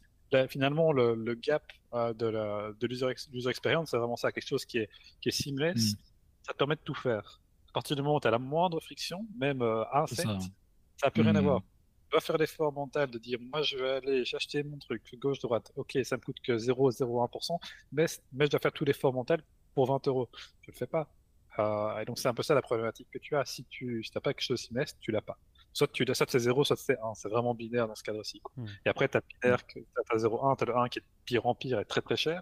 finalement, 0.49 0.91
le, 0.91 1.33
gap 1.35 1.63
euh, 1.93 2.13
de 2.13 2.27
la 2.27 2.71
de 2.79 2.87
l'user 2.87 3.09
experience, 3.49 3.91
c'est 3.91 3.97
vraiment 3.97 4.15
ça, 4.15 4.31
quelque 4.31 4.47
chose 4.47 4.65
qui 4.65 4.79
est, 4.79 4.89
qui 5.21 5.29
est 5.29 5.31
seamless, 5.31 5.93
mm. 5.93 5.97
ça 6.43 6.53
te 6.53 6.57
permet 6.57 6.75
de 6.75 6.81
tout 6.81 6.95
faire. 6.95 7.41
À 7.69 7.73
partir 7.73 7.95
du 7.95 8.01
moment 8.01 8.15
où 8.15 8.19
tu 8.19 8.27
as 8.27 8.31
la 8.31 8.39
moindre 8.39 8.79
friction, 8.79 9.25
même 9.37 9.61
euh, 9.61 9.83
un 9.93 10.07
cent, 10.07 10.39
ça 10.97 11.07
n'a 11.07 11.11
plus 11.11 11.21
rien 11.21 11.35
à 11.35 11.41
voir. 11.41 11.61
Tu 12.09 12.13
dois 12.13 12.21
faire 12.21 12.37
l'effort 12.39 12.73
mental 12.73 13.11
de 13.11 13.19
dire 13.19 13.37
moi 13.39 13.61
je 13.61 13.77
vais 13.77 13.89
aller 13.91 14.23
acheter 14.33 14.63
mon 14.63 14.79
truc 14.79 15.03
gauche-droite. 15.19 15.71
Ok, 15.75 15.95
ça 16.03 16.17
me 16.17 16.21
coûte 16.21 16.37
que 16.43 16.57
0,01%, 16.57 17.59
mais, 17.91 18.05
mais 18.33 18.45
je 18.45 18.49
dois 18.49 18.59
faire 18.59 18.71
tout 18.71 18.83
l'effort 18.83 19.13
mental 19.13 19.43
pour 19.75 19.85
20 19.85 20.07
euros. 20.07 20.27
Je 20.61 20.71
ne 20.71 20.73
le 20.73 20.77
fais 20.77 20.87
pas. 20.87 21.07
Euh, 21.59 21.99
et 21.99 22.05
donc 22.05 22.17
c'est 22.17 22.27
un 22.27 22.33
peu 22.33 22.41
ça 22.41 22.55
la 22.55 22.63
problématique 22.63 23.09
que 23.11 23.19
tu 23.19 23.35
as. 23.35 23.45
Si 23.45 23.63
tu 23.65 24.03
n'as 24.15 24.21
pas 24.21 24.33
quelque 24.33 24.41
chose 24.41 24.59
de 24.59 24.65
semestre, 24.65 24.97
tu 24.99 25.11
l'as 25.11 25.21
pas. 25.21 25.37
Soit 25.71 25.91
tu 25.91 26.03
soit 26.11 26.31
c'est 26.31 26.39
0, 26.39 26.63
soit 26.63 26.77
c'est 26.77 26.97
1. 26.99 27.13
C'est 27.13 27.29
vraiment 27.29 27.53
binaire 27.53 27.87
dans 27.87 27.93
ce 27.93 28.01
cadre-ci. 28.01 28.41
Hmm. 28.57 28.65
Et 28.87 28.89
après, 28.89 29.07
tu 29.07 29.17
as 29.17 29.21
binaire, 29.21 29.63
tu 29.67 29.85
as 29.95 30.17
0,1, 30.17 30.57
tu 30.57 30.63
as 30.63 30.65
le 30.65 30.77
1 30.77 30.89
qui 30.89 30.99
est 30.99 31.03
pire 31.25 31.45
en 31.45 31.53
pire 31.53 31.79
et 31.79 31.85
très 31.85 32.01
très 32.01 32.17
cher. 32.17 32.41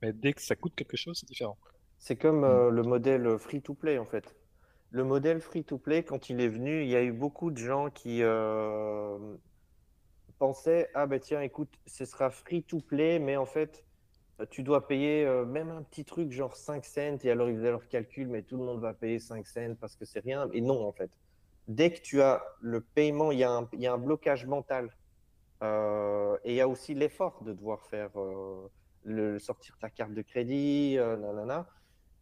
Mais 0.00 0.12
dès 0.12 0.32
que 0.32 0.40
ça 0.40 0.54
coûte 0.54 0.76
quelque 0.76 0.96
chose, 0.96 1.18
c'est 1.18 1.26
différent. 1.26 1.58
C'est 1.98 2.14
comme 2.14 2.44
euh, 2.44 2.70
le 2.70 2.82
modèle 2.82 3.36
free-to-play 3.36 3.98
en 3.98 4.06
fait 4.06 4.36
le 4.90 5.04
modèle 5.04 5.40
free-to-play, 5.40 6.02
quand 6.02 6.30
il 6.30 6.40
est 6.40 6.48
venu, 6.48 6.82
il 6.82 6.88
y 6.88 6.96
a 6.96 7.02
eu 7.02 7.12
beaucoup 7.12 7.50
de 7.50 7.58
gens 7.58 7.90
qui 7.90 8.22
euh, 8.22 9.18
pensaient 10.38 10.90
Ah, 10.94 11.06
ben 11.06 11.20
tiens, 11.20 11.42
écoute, 11.42 11.72
ce 11.86 12.04
sera 12.04 12.30
free-to-play, 12.30 13.18
mais 13.18 13.36
en 13.36 13.44
fait, 13.44 13.84
tu 14.50 14.62
dois 14.62 14.86
payer 14.86 15.26
euh, 15.26 15.44
même 15.44 15.70
un 15.70 15.82
petit 15.82 16.04
truc 16.04 16.32
genre 16.32 16.56
5 16.56 16.84
cents. 16.84 17.18
Et 17.22 17.30
alors, 17.30 17.50
ils 17.50 17.56
faisaient 17.56 17.70
leur 17.70 17.86
calcul, 17.88 18.28
mais 18.28 18.42
tout 18.42 18.56
le 18.56 18.64
monde 18.64 18.80
va 18.80 18.94
payer 18.94 19.18
5 19.18 19.46
cents 19.46 19.74
parce 19.78 19.94
que 19.96 20.04
c'est 20.04 20.20
rien. 20.20 20.48
Et 20.52 20.60
non, 20.60 20.86
en 20.86 20.92
fait. 20.92 21.10
Dès 21.66 21.90
que 21.90 22.00
tu 22.00 22.22
as 22.22 22.42
le 22.62 22.80
paiement, 22.80 23.30
il 23.30 23.40
y 23.40 23.44
a 23.44 23.50
un, 23.50 23.68
y 23.74 23.86
a 23.86 23.92
un 23.92 23.98
blocage 23.98 24.46
mental. 24.46 24.96
Euh, 25.62 26.38
et 26.44 26.52
il 26.52 26.56
y 26.56 26.60
a 26.62 26.68
aussi 26.68 26.94
l'effort 26.94 27.42
de 27.42 27.52
devoir 27.52 27.82
faire 27.82 28.10
le, 29.04 29.38
sortir 29.38 29.76
ta 29.78 29.90
carte 29.90 30.14
de 30.14 30.22
crédit, 30.22 30.96
nanana. 30.96 31.66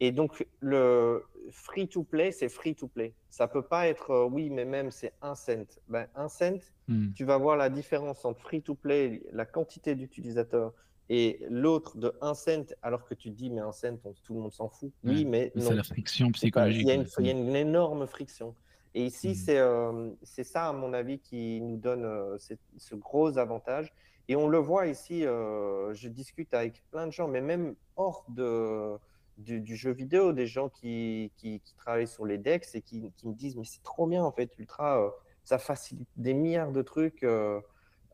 Et 0.01 0.13
donc, 0.13 0.47
le 0.61 1.23
free-to-play, 1.51 2.33
c'est 2.33 2.49
free-to-play. 2.49 3.15
Ça 3.31 3.49
peut 3.49 3.63
pas 3.63 3.89
être, 3.89 4.11
euh, 4.11 4.25
oui, 4.25 4.51
mais 4.51 4.65
même 4.65 4.91
c'est 4.91 5.13
un 5.23 5.35
cent. 5.35 5.67
Ben, 5.89 6.07
un 6.15 6.29
cent, 6.29 6.59
hmm. 6.89 7.13
tu 7.15 7.25
vas 7.25 7.39
voir 7.39 7.57
la 7.57 7.71
différence 7.71 8.25
entre 8.25 8.41
free-to-play, 8.41 9.23
la 9.33 9.47
quantité 9.47 9.95
d'utilisateurs, 9.95 10.73
et 11.09 11.41
l'autre 11.49 11.99
de 11.99 12.13
un 12.21 12.35
cent, 12.35 12.75
alors 12.83 13.07
que 13.07 13.15
tu 13.15 13.31
dis, 13.31 13.49
mais 13.49 13.61
un 13.61 13.73
cent, 13.73 13.97
tout 14.25 14.35
le 14.35 14.41
monde 14.41 14.53
s'en 14.53 14.69
fout. 14.69 14.93
Oui, 15.05 15.25
mais 15.25 15.53
C'est 15.57 15.75
la 15.75 15.85
friction 15.85 16.31
psychologique. 16.33 16.83
Il 16.83 17.27
y, 17.27 17.31
a 17.31 17.33
une, 17.33 17.55
énorme 17.55 18.07
friction. 18.07 18.55
Et 18.95 19.07
ici, 19.07 19.29
hmm. 19.29 19.51
euh, 19.51 20.11
c'est 20.23 20.45
ça, 20.45 20.69
à 20.69 20.73
mon 20.73 20.93
avis, 20.93 21.21
qui 21.21 21.61
nous 21.61 21.77
donne 21.77 22.05
euh, 22.05 22.37
ce 22.39 22.95
gros 22.95 23.39
avantage. 23.39 23.93
Et 24.29 24.35
on 24.35 24.49
le 24.49 24.59
voit 24.59 24.89
ici, 24.89 25.21
je 25.23 26.09
discute 26.09 26.53
avec 26.53 26.83
plein 26.91 27.07
de 27.07 27.13
gens, 27.13 27.29
mais 27.29 27.41
même 27.41 27.77
hors 27.95 28.25
de 28.29 28.99
du, 29.39 29.77
jeu 29.77 29.93
vidéo, 29.93 30.33
des 30.33 30.47
gens 30.47 30.69
qui, 30.69 31.33
qui, 31.37 31.61
travaillent 31.77 32.07
sur 32.07 32.25
les 32.25 32.39
decks 32.39 32.67
et 32.75 32.81
qui, 32.81 33.13
me 33.25 33.33
disent 33.33 33.57
mais 33.57 33.65
c'est 33.65 33.83
trop 33.83 34.07
bien 34.07 34.25
en 34.25 34.33
fait, 34.33 34.51
Ultra, 34.59 35.03
euh, 35.03 35.11
ça 35.45 35.59
facilite 35.59 36.09
des 36.17 36.35
milliards 36.35 36.73
de 36.73 36.83
trucs, 36.83 37.23
euh, 37.23 37.61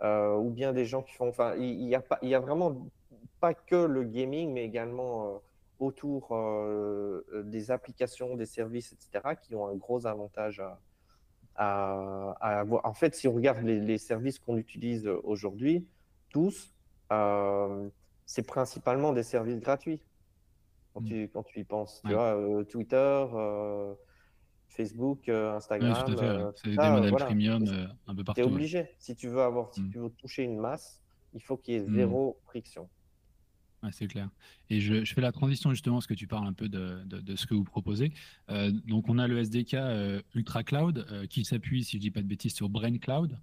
euh, 0.03 0.35
ou 0.37 0.51
bien 0.51 0.73
des 0.73 0.85
gens 0.85 1.03
qui 1.03 1.15
font, 1.15 1.29
enfin, 1.29 1.55
il 1.57 1.87
n'y 1.87 1.95
a, 1.95 2.03
a 2.11 2.41
vraiment 2.41 2.89
pas 3.41 3.55
que 3.55 3.77
le 3.77 4.05
gaming, 4.05 4.53
mais 4.53 4.65
également 4.65 5.41
autour 5.79 6.37
des 7.45 7.71
applications, 7.73 8.37
des 8.37 8.47
services, 8.47 8.93
etc., 8.93 9.35
qui 9.43 9.57
ont 9.57 9.67
un 9.67 9.75
gros 9.75 10.07
avantage 10.07 10.61
à, 10.61 10.79
à, 11.57 12.61
avoir. 12.61 12.87
En 12.87 12.95
fait, 12.95 13.17
si 13.17 13.27
on 13.27 13.33
regarde 13.33 13.59
les 13.65 13.99
services 13.99 14.39
qu'on 14.39 14.57
utilise 14.57 15.09
aujourd'hui, 15.25 15.85
tous, 16.31 16.73
c'est 18.27 18.47
principalement 18.47 19.13
des 19.13 19.25
services 19.25 19.59
gratuits 19.59 20.01
quand, 20.93 21.01
mm. 21.01 21.07
tu, 21.07 21.29
quand 21.33 21.43
tu 21.43 21.61
y 21.61 21.65
penses. 21.65 22.01
Tu 22.05 22.13
vois, 22.13 22.37
euh, 22.37 22.65
Twitter, 22.65 22.97
euh, 22.97 23.95
Facebook, 24.69 25.29
euh, 25.29 25.57
Instagram. 25.57 26.53
c'est 26.57 26.71
des 26.71 26.77
modèles 26.77 27.13
premium 27.13 27.65
un 28.07 28.15
peu 28.15 28.25
partout. 28.25 28.41
Tu 28.41 28.47
es 28.47 28.51
obligé. 28.51 28.89
Si 28.99 29.15
tu 29.15 29.29
veux 29.29 29.43
avoir, 29.43 29.73
si 29.73 29.83
mm. 29.83 29.91
tu 29.91 29.99
veux 29.99 30.11
toucher 30.11 30.43
une 30.45 30.59
masse, 30.59 31.01
il 31.35 31.43
faut 31.43 31.57
qu'il 31.57 31.75
y 31.75 31.77
ait 31.79 31.87
mm. 31.87 31.95
zéro 31.95 32.39
friction. 32.45 32.89
Ouais, 33.83 33.91
c'est 33.91 34.07
clair. 34.07 34.31
Et 34.71 34.81
je, 34.81 35.05
je, 35.05 35.13
fais 35.13 35.21
la 35.21 35.33
transition 35.33 35.71
justement 35.71 35.97
parce 35.97 36.07
que 36.07 36.15
tu 36.15 36.29
parles 36.29 36.47
un 36.47 36.53
peu 36.53 36.69
de, 36.69 37.03
de, 37.05 37.21
de 37.21 37.35
ce 37.37 37.47
que 37.47 37.55
vous 37.55 37.65
proposez. 37.65 38.13
donc 38.49 39.09
on 39.09 39.19
a 39.19 39.27
le 39.27 39.39
SDK 39.39 39.77
Ultra 40.37 40.63
Cloud 40.63 41.27
qui 41.29 41.45
s'appuie, 41.45 41.83
si 41.83 41.97
je 41.97 42.03
dis 42.03 42.13
pas 42.13 42.23
de 42.23 42.29
bêtises, 42.29 42.55
sur 42.55 42.69
Brain 42.69 42.99
Cloud. 42.99 43.37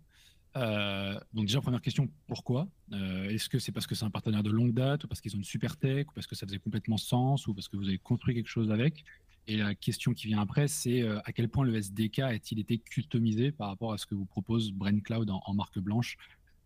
Euh, 0.56 1.20
donc 1.34 1.46
déjà, 1.46 1.62
première 1.62 1.82
question, 1.82 2.10
pourquoi? 2.28 2.68
Euh, 2.94 3.30
Est-ce 3.30 3.50
que 3.50 3.60
c'est 3.60 3.72
parce 3.72 3.88
que 3.88 3.96
c'est 3.96 4.06
un 4.06 4.10
partenaire 4.10 4.44
de 4.44 4.50
longue 4.50 4.74
date, 4.74 5.04
ou 5.04 5.08
parce 5.08 5.22
qu'ils 5.22 5.36
ont 5.36 5.38
une 5.38 5.44
super 5.44 5.78
tech, 5.78 6.08
ou 6.10 6.14
parce 6.14 6.28
que 6.28 6.36
ça 6.36 6.46
faisait 6.46 6.60
complètement 6.60 6.98
sens, 6.98 7.48
ou 7.48 7.54
parce 7.54 7.68
que 7.68 7.78
vous 7.78 7.88
avez 7.88 8.00
construit 8.00 8.36
quelque 8.36 8.50
chose 8.50 8.72
avec? 8.72 9.04
Et 9.48 9.58
la 9.58 9.74
question 9.76 10.14
qui 10.14 10.28
vient 10.28 10.42
après, 10.42 10.68
c'est 10.68 11.02
euh, 11.02 11.20
à 11.26 11.34
quel 11.34 11.50
point 11.50 11.66
le 11.66 11.76
SDK 11.76 12.20
a-t-il 12.20 12.60
été 12.60 12.78
customisé 12.78 13.52
par 13.52 13.68
rapport 13.68 13.94
à 13.94 13.98
ce 13.98 14.06
que 14.06 14.16
vous 14.16 14.26
propose 14.26 14.72
Brain 14.72 15.00
Cloud 15.00 15.30
en, 15.30 15.54
marque 15.54 15.80
blanche? 15.80 16.18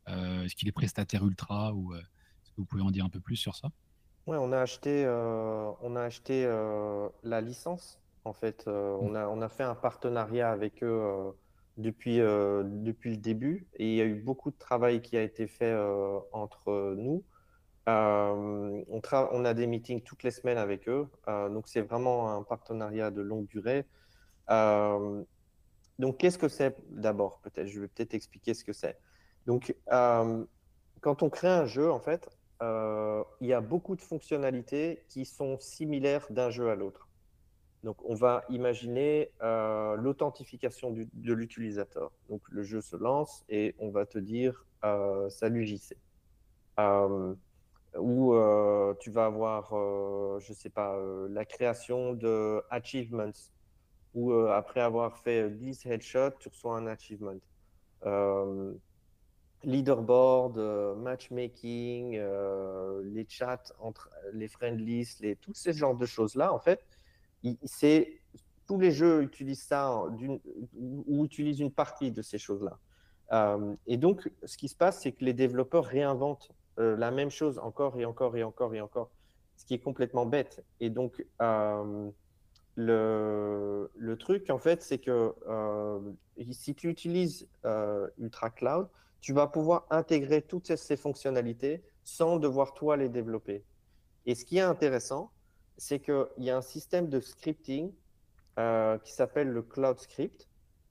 Est-ce 0.07 0.53
qu'il 0.55 0.67
est 0.67 0.73
prestataire 0.73 1.25
ultra, 1.25 1.73
ou 1.73 1.95
est-ce 1.95 2.51
que 2.51 2.57
vous 2.57 2.65
pouvez 2.65 2.81
en 2.81 2.91
dire 2.91 3.05
un 3.05 3.09
peu 3.09 3.21
plus 3.21 3.37
sur 3.37 3.55
ça? 3.55 3.69
Ouais, 4.27 4.37
on 4.37 4.51
a 4.51 4.59
acheté, 4.59 5.05
on 5.07 5.95
a 5.95 6.01
acheté 6.01 6.45
la 7.23 7.39
licence. 7.39 8.01
En 8.25 8.33
fait, 8.33 8.65
on, 8.67 9.15
a, 9.15 9.27
on 9.27 9.41
a 9.41 9.47
fait 9.47 9.63
un 9.63 9.75
partenariat 9.75 10.51
avec 10.51 10.83
eux 10.83 11.33
depuis, 11.77 12.19
euh, 12.19 12.63
depuis 12.65 13.11
le 13.11 13.17
début 13.17 13.67
et 13.75 13.87
il 13.87 13.95
y 13.95 14.01
a 14.01 14.05
eu 14.05 14.15
beaucoup 14.15 14.51
de 14.51 14.57
travail 14.57 15.01
qui 15.01 15.17
a 15.17 15.21
été 15.21 15.47
fait 15.47 15.71
euh, 15.71 16.19
entre 16.31 16.95
nous. 16.97 17.23
Euh, 17.89 18.83
on, 18.87 19.01
on, 19.11 19.45
a 19.45 19.53
des 19.53 19.67
meetings 19.67 20.01
toutes 20.01 20.23
les 20.23 20.31
semaines 20.31 20.57
avec 20.57 20.87
eux, 20.87 21.09
donc 21.27 21.67
c'est 21.67 21.81
vraiment 21.81 22.33
un 22.33 22.43
partenariat 22.43 23.11
de 23.11 23.21
longue 23.21 23.45
durée. 23.47 23.85
donc 25.99 26.17
qu'est-ce 26.17 26.37
que 26.37 26.47
c'est 26.47 26.77
d'abord 26.91 27.41
Peut-être, 27.41 27.67
je 27.67 27.81
vais 27.81 27.89
peut-être 27.89 28.13
expliquer 28.13 28.53
ce 28.53 28.63
que 28.63 28.71
c'est. 28.71 28.97
Donc 29.47 29.75
quand 29.89 31.23
on 31.23 31.29
crée 31.29 31.49
un 31.49 31.65
jeu, 31.65 31.91
en 31.91 31.99
fait, 31.99 32.29
il 32.61 33.47
y 33.47 33.53
a 33.53 33.59
beaucoup 33.59 33.97
de 33.97 34.01
fonctionnalités 34.01 35.03
qui 35.09 35.25
sont 35.25 35.59
similaires 35.59 36.25
d'un 36.29 36.51
jeu 36.51 36.69
à 36.69 36.75
l'autre. 36.75 37.09
Donc, 37.83 37.97
on 38.05 38.15
va 38.15 38.45
imaginer 38.49 39.29
euh, 39.41 39.95
l'authentification 39.97 40.91
de 40.91 41.33
l'utilisateur. 41.33 42.11
Donc, 42.29 42.41
le 42.49 42.63
jeu 42.63 42.79
se 42.79 42.95
lance 42.95 43.43
et 43.49 43.75
on 43.77 43.89
va 43.89 44.05
te 44.05 44.17
dire 44.17 44.65
euh, 44.85 45.29
Salut 45.29 45.65
JC. 45.65 45.97
Euh, 46.79 47.35
ou 47.99 48.33
tu 49.01 49.11
vas 49.11 49.25
avoir, 49.25 49.69
je 50.39 50.49
ne 50.49 50.55
sais 50.55 50.69
pas, 50.69 50.97
la 51.29 51.45
création 51.45 52.13
de 52.13 52.63
achievements. 52.71 53.31
Ou 54.15 54.31
après 54.33 54.81
avoir 54.81 55.19
fait 55.19 55.49
10 55.51 55.85
headshots, 55.85 56.37
tu 56.39 56.49
reçois 56.49 56.77
un 56.77 56.87
achievement. 56.87 57.37
leaderboard, 59.63 60.57
matchmaking, 60.97 62.19
les 63.03 63.25
chats 63.29 63.61
entre 63.79 64.09
les 64.31 64.47
friendlies, 64.47 65.17
les, 65.19 65.35
tous 65.35 65.53
ces 65.53 65.73
genres 65.73 65.95
de 65.95 66.07
choses-là, 66.07 66.51
en 66.51 66.59
fait, 66.59 66.83
c'est 67.63 68.19
tous 68.65 68.79
les 68.79 68.91
jeux 68.91 69.23
utilisent 69.23 69.63
ça 69.63 70.03
ou 70.75 71.25
utilisent 71.25 71.59
une 71.59 71.71
partie 71.71 72.11
de 72.11 72.21
ces 72.21 72.37
choses-là. 72.37 72.79
Euh, 73.31 73.75
et 73.87 73.97
donc, 73.97 74.29
ce 74.43 74.57
qui 74.57 74.67
se 74.67 74.75
passe, 74.75 75.01
c'est 75.01 75.11
que 75.11 75.25
les 75.25 75.33
développeurs 75.33 75.85
réinventent 75.85 76.51
euh, 76.79 76.95
la 76.97 77.11
même 77.11 77.29
chose 77.29 77.59
encore 77.59 77.99
et 77.99 78.05
encore 78.05 78.35
et 78.37 78.43
encore 78.43 78.73
et 78.75 78.81
encore, 78.81 79.09
ce 79.57 79.65
qui 79.65 79.73
est 79.73 79.79
complètement 79.79 80.25
bête. 80.25 80.63
Et 80.79 80.89
donc, 80.89 81.25
euh, 81.41 82.09
le, 82.75 83.91
le, 83.95 84.17
truc, 84.17 84.49
en 84.49 84.57
fait, 84.57 84.81
c'est 84.81 84.99
que 84.99 85.33
si 86.51 86.73
tu 86.73 86.89
utilises 86.89 87.47
Ultra 88.17 88.49
Cloud, 88.49 88.87
tu 89.21 89.33
vas 89.33 89.47
pouvoir 89.47 89.85
intégrer 89.89 90.41
toutes 90.41 90.75
ces 90.75 90.97
fonctionnalités 90.97 91.83
sans 92.03 92.37
devoir 92.37 92.73
toi 92.73 92.97
les 92.97 93.09
développer. 93.09 93.63
Et 94.25 94.35
ce 94.35 94.43
qui 94.43 94.57
est 94.57 94.61
intéressant, 94.61 95.31
c'est 95.77 95.99
qu'il 95.99 96.25
y 96.37 96.49
a 96.49 96.57
un 96.57 96.61
système 96.61 97.09
de 97.09 97.19
scripting 97.19 97.91
euh, 98.59 98.97
qui 98.99 99.11
s'appelle 99.13 99.49
le 99.49 99.63
Cloud 99.63 99.99
Script, 99.99 100.47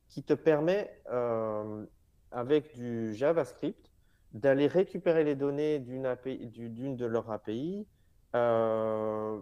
qui 0.08 0.22
te 0.22 0.34
permet, 0.34 1.00
euh, 1.10 1.84
avec 2.30 2.74
du 2.74 3.14
JavaScript, 3.14 3.90
d'aller 4.32 4.66
récupérer 4.66 5.24
les 5.24 5.36
données 5.36 5.78
d'une 5.78 6.96
de 6.96 7.06
leurs 7.06 7.30
API, 7.30 7.86
euh, 8.34 9.40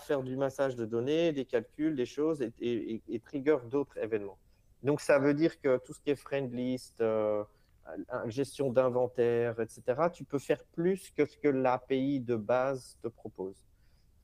faire 0.00 0.22
du 0.22 0.36
massage 0.36 0.76
de 0.76 0.84
données, 0.84 1.32
des 1.32 1.44
calculs, 1.44 1.94
des 1.96 2.06
choses 2.06 2.42
et, 2.42 3.20
trigger 3.24 3.58
d'autres 3.70 3.96
événements. 3.96 4.38
Donc, 4.82 5.00
ça 5.00 5.18
veut 5.18 5.34
dire 5.34 5.58
que 5.60 5.78
tout 5.78 5.94
ce 5.94 6.00
qui 6.00 6.10
est 6.10 6.16
friend 6.16 6.52
list, 6.52 7.02
gestion 8.26 8.70
d'inventaire, 8.70 9.58
etc., 9.60 9.82
tu 10.12 10.24
peux 10.24 10.38
faire 10.38 10.62
plus 10.72 11.10
que 11.12 11.24
ce 11.24 11.38
que 11.38 11.48
l'API 11.48 12.20
de 12.20 12.36
base 12.36 12.98
te 13.02 13.08
propose. 13.08 13.64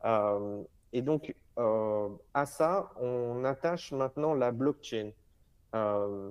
Euh, 0.04 0.62
et 0.92 1.02
donc, 1.02 1.34
euh, 1.58 2.08
à 2.34 2.46
ça, 2.46 2.90
on 3.00 3.44
attache 3.44 3.92
maintenant 3.92 4.34
la 4.34 4.52
blockchain. 4.52 5.10
Euh, 5.74 6.30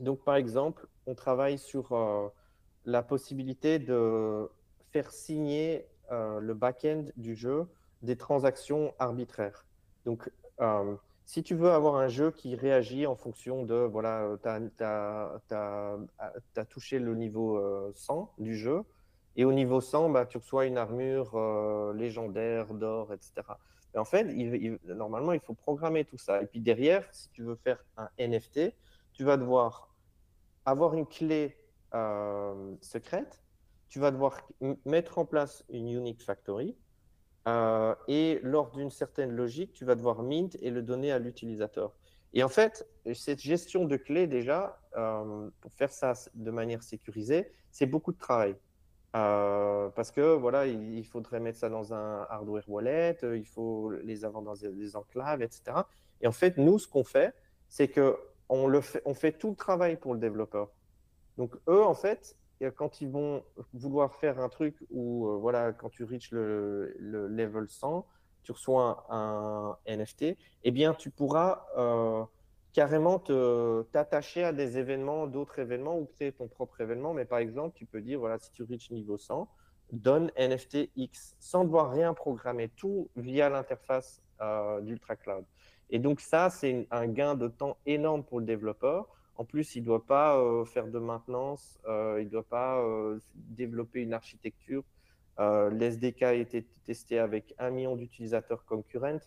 donc, 0.00 0.24
par 0.24 0.36
exemple, 0.36 0.86
on 1.06 1.14
travaille 1.14 1.58
sur 1.58 2.32
la 2.84 3.02
possibilité 3.02 3.78
de 3.78 4.48
faire 4.92 5.10
signer 5.10 5.86
le 6.10 6.52
back-end 6.54 7.04
du 7.16 7.34
jeu 7.34 7.66
des 8.02 8.16
transactions 8.16 8.94
arbitraires. 8.98 9.66
Donc, 10.04 10.30
si 11.24 11.42
tu 11.42 11.54
veux 11.54 11.70
avoir 11.70 11.96
un 11.96 12.08
jeu 12.08 12.30
qui 12.30 12.54
réagit 12.54 13.06
en 13.06 13.16
fonction 13.16 13.64
de, 13.64 13.74
voilà, 13.74 14.36
tu 14.42 14.84
as, 14.84 16.64
touché 16.68 16.98
le 16.98 17.14
niveau 17.14 17.60
100 17.94 18.32
du 18.38 18.56
jeu, 18.56 18.84
et 19.38 19.44
au 19.44 19.52
niveau 19.52 19.80
100, 19.80 20.10
bah, 20.10 20.26
tu 20.26 20.36
reçois 20.36 20.66
une 20.66 20.76
armure 20.76 21.30
euh, 21.36 21.94
légendaire 21.94 22.74
d'or, 22.74 23.12
etc. 23.12 23.32
Mais 23.94 24.00
en 24.00 24.04
fait, 24.04 24.24
normalement, 24.84 25.32
il 25.32 25.38
faut 25.38 25.54
programmer 25.54 26.04
tout 26.04 26.18
ça. 26.18 26.42
Et 26.42 26.46
puis 26.46 26.58
derrière, 26.58 27.08
si 27.14 27.30
tu 27.30 27.44
veux 27.44 27.54
faire 27.54 27.78
un 27.96 28.08
NFT, 28.18 28.74
tu 29.12 29.22
vas 29.22 29.36
devoir 29.36 29.94
avoir 30.64 30.94
une 30.94 31.06
clé 31.06 31.56
euh, 31.94 32.74
secrète, 32.80 33.40
tu 33.88 34.00
vas 34.00 34.10
devoir 34.10 34.40
mettre 34.84 35.18
en 35.18 35.24
place 35.24 35.64
une 35.70 35.88
unique 35.88 36.24
factory, 36.24 36.76
euh, 37.46 37.94
et 38.08 38.40
lors 38.42 38.72
d'une 38.72 38.90
certaine 38.90 39.30
logique, 39.30 39.72
tu 39.72 39.84
vas 39.84 39.94
devoir 39.94 40.24
mint 40.24 40.56
et 40.60 40.70
le 40.70 40.82
donner 40.82 41.12
à 41.12 41.20
l'utilisateur. 41.20 41.94
Et 42.34 42.42
en 42.42 42.48
fait, 42.48 42.88
cette 43.14 43.40
gestion 43.40 43.84
de 43.84 43.96
clés, 43.96 44.26
déjà, 44.26 44.80
pour 45.60 45.72
faire 45.72 45.92
ça 45.92 46.14
de 46.34 46.50
manière 46.50 46.82
sécurisée, 46.82 47.52
c'est 47.70 47.86
beaucoup 47.86 48.12
de 48.12 48.18
travail. 48.18 48.56
Euh, 49.16 49.88
parce 49.90 50.10
que 50.10 50.34
voilà, 50.34 50.66
il, 50.66 51.04
faudrait 51.06 51.40
mettre 51.40 51.58
ça 51.58 51.70
dans 51.70 51.94
un 51.94 52.26
hardware 52.28 52.68
wallet, 52.68 53.16
euh, 53.24 53.38
il 53.38 53.46
faut 53.46 53.90
les 53.90 54.24
avoir 54.24 54.42
dans 54.42 54.54
des 54.54 54.96
enclaves, 54.96 55.40
etc. 55.40 55.78
Et 56.20 56.26
en 56.26 56.32
fait, 56.32 56.58
nous, 56.58 56.78
ce 56.78 56.86
qu'on 56.86 57.04
fait, 57.04 57.34
c'est 57.68 57.88
que 57.88 58.18
on, 58.50 58.66
le 58.66 58.80
fait, 58.80 59.02
on 59.06 59.14
fait 59.14 59.32
tout 59.32 59.50
le 59.50 59.56
travail 59.56 59.96
pour 59.96 60.12
le 60.12 60.20
développeur. 60.20 60.70
Donc 61.38 61.54
eux, 61.68 61.82
en 61.82 61.94
fait, 61.94 62.36
quand 62.76 63.00
ils 63.00 63.08
vont 63.08 63.44
vouloir 63.72 64.14
faire 64.16 64.40
un 64.40 64.48
truc 64.48 64.76
où, 64.90 65.28
euh, 65.28 65.36
voilà, 65.36 65.72
quand 65.72 65.88
tu 65.88 66.04
reach 66.04 66.30
le, 66.32 66.94
le, 66.98 67.28
level 67.28 67.68
100, 67.68 68.06
tu 68.42 68.52
reçois 68.52 69.06
un, 69.10 69.76
NFT, 69.86 70.36
eh 70.64 70.70
bien, 70.70 70.92
tu 70.94 71.10
pourras 71.10 71.66
carrément 72.78 73.18
t'attacher 73.90 74.44
à 74.44 74.52
des 74.52 74.78
événements, 74.78 75.26
d'autres 75.26 75.58
événements 75.58 75.98
ou 75.98 76.04
créer 76.04 76.30
ton 76.30 76.46
propre 76.46 76.80
événement. 76.80 77.12
Mais 77.12 77.24
par 77.24 77.40
exemple, 77.40 77.74
tu 77.76 77.86
peux 77.86 78.00
dire, 78.00 78.20
voilà, 78.20 78.38
si 78.38 78.52
tu 78.52 78.62
reach 78.62 78.92
niveau 78.92 79.18
100, 79.18 79.48
donne 79.90 80.30
NFT 80.38 80.90
X 80.94 81.34
sans 81.40 81.64
devoir 81.64 81.90
rien 81.90 82.14
programmer, 82.14 82.68
tout 82.68 83.10
via 83.16 83.48
l'interface 83.48 84.22
euh, 84.40 84.80
d'Ultra 84.80 85.16
Cloud. 85.16 85.44
Et 85.90 85.98
donc 85.98 86.20
ça, 86.20 86.50
c'est 86.50 86.86
un 86.92 87.08
gain 87.08 87.34
de 87.34 87.48
temps 87.48 87.78
énorme 87.84 88.22
pour 88.22 88.38
le 88.38 88.46
développeur. 88.46 89.08
En 89.34 89.44
plus, 89.44 89.74
il 89.74 89.80
ne 89.80 89.86
doit 89.86 90.06
pas 90.06 90.38
euh, 90.38 90.64
faire 90.64 90.86
de 90.86 91.00
maintenance, 91.00 91.80
euh, 91.88 92.18
il 92.20 92.26
ne 92.26 92.30
doit 92.30 92.48
pas 92.48 92.80
développer 93.34 94.02
une 94.02 94.12
architecture. 94.12 94.84
L'SDK 95.40 96.22
a 96.22 96.34
été 96.34 96.64
testé 96.84 97.18
avec 97.18 97.54
un 97.58 97.70
million 97.70 97.96
d'utilisateurs 97.96 98.64
concurrents. 98.64 99.18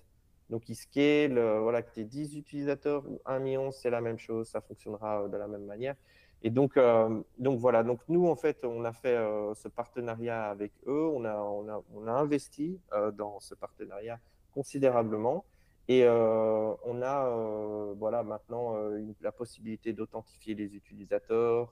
Donc, 0.51 0.67
il 0.67 0.75
scale, 0.75 1.37
euh, 1.37 1.61
voilà, 1.61 1.81
que 1.81 1.93
tu 1.93 2.01
aies 2.01 2.03
10 2.03 2.35
utilisateurs 2.35 3.09
ou 3.09 3.21
1 3.25 3.39
million, 3.39 3.71
c'est 3.71 3.89
la 3.89 4.01
même 4.01 4.19
chose, 4.19 4.49
ça 4.49 4.59
fonctionnera 4.59 5.23
euh, 5.23 5.27
de 5.29 5.37
la 5.37 5.47
même 5.47 5.63
manière. 5.63 5.95
Et 6.43 6.49
donc, 6.49 6.75
euh, 6.75 7.21
donc 7.39 7.57
voilà, 7.57 7.83
donc 7.83 8.01
nous, 8.09 8.27
en 8.27 8.35
fait, 8.35 8.65
on 8.65 8.83
a 8.83 8.91
fait 8.91 9.15
ce 9.55 9.69
partenariat 9.69 10.49
avec 10.49 10.73
eux, 10.87 11.07
on 11.15 11.23
a, 11.23 11.37
on 11.37 11.69
a, 11.69 11.81
on 11.93 12.07
a 12.07 12.11
investi 12.11 12.79
dans 13.13 13.39
ce 13.39 13.53
partenariat 13.53 14.19
considérablement. 14.51 15.45
Et 15.87 16.07
on 16.07 17.01
a 17.03 17.93
voilà, 17.97 18.23
maintenant 18.23 18.75
la 19.21 19.31
possibilité 19.31 19.93
d'authentifier 19.93 20.55
les 20.55 20.75
utilisateurs 20.75 21.71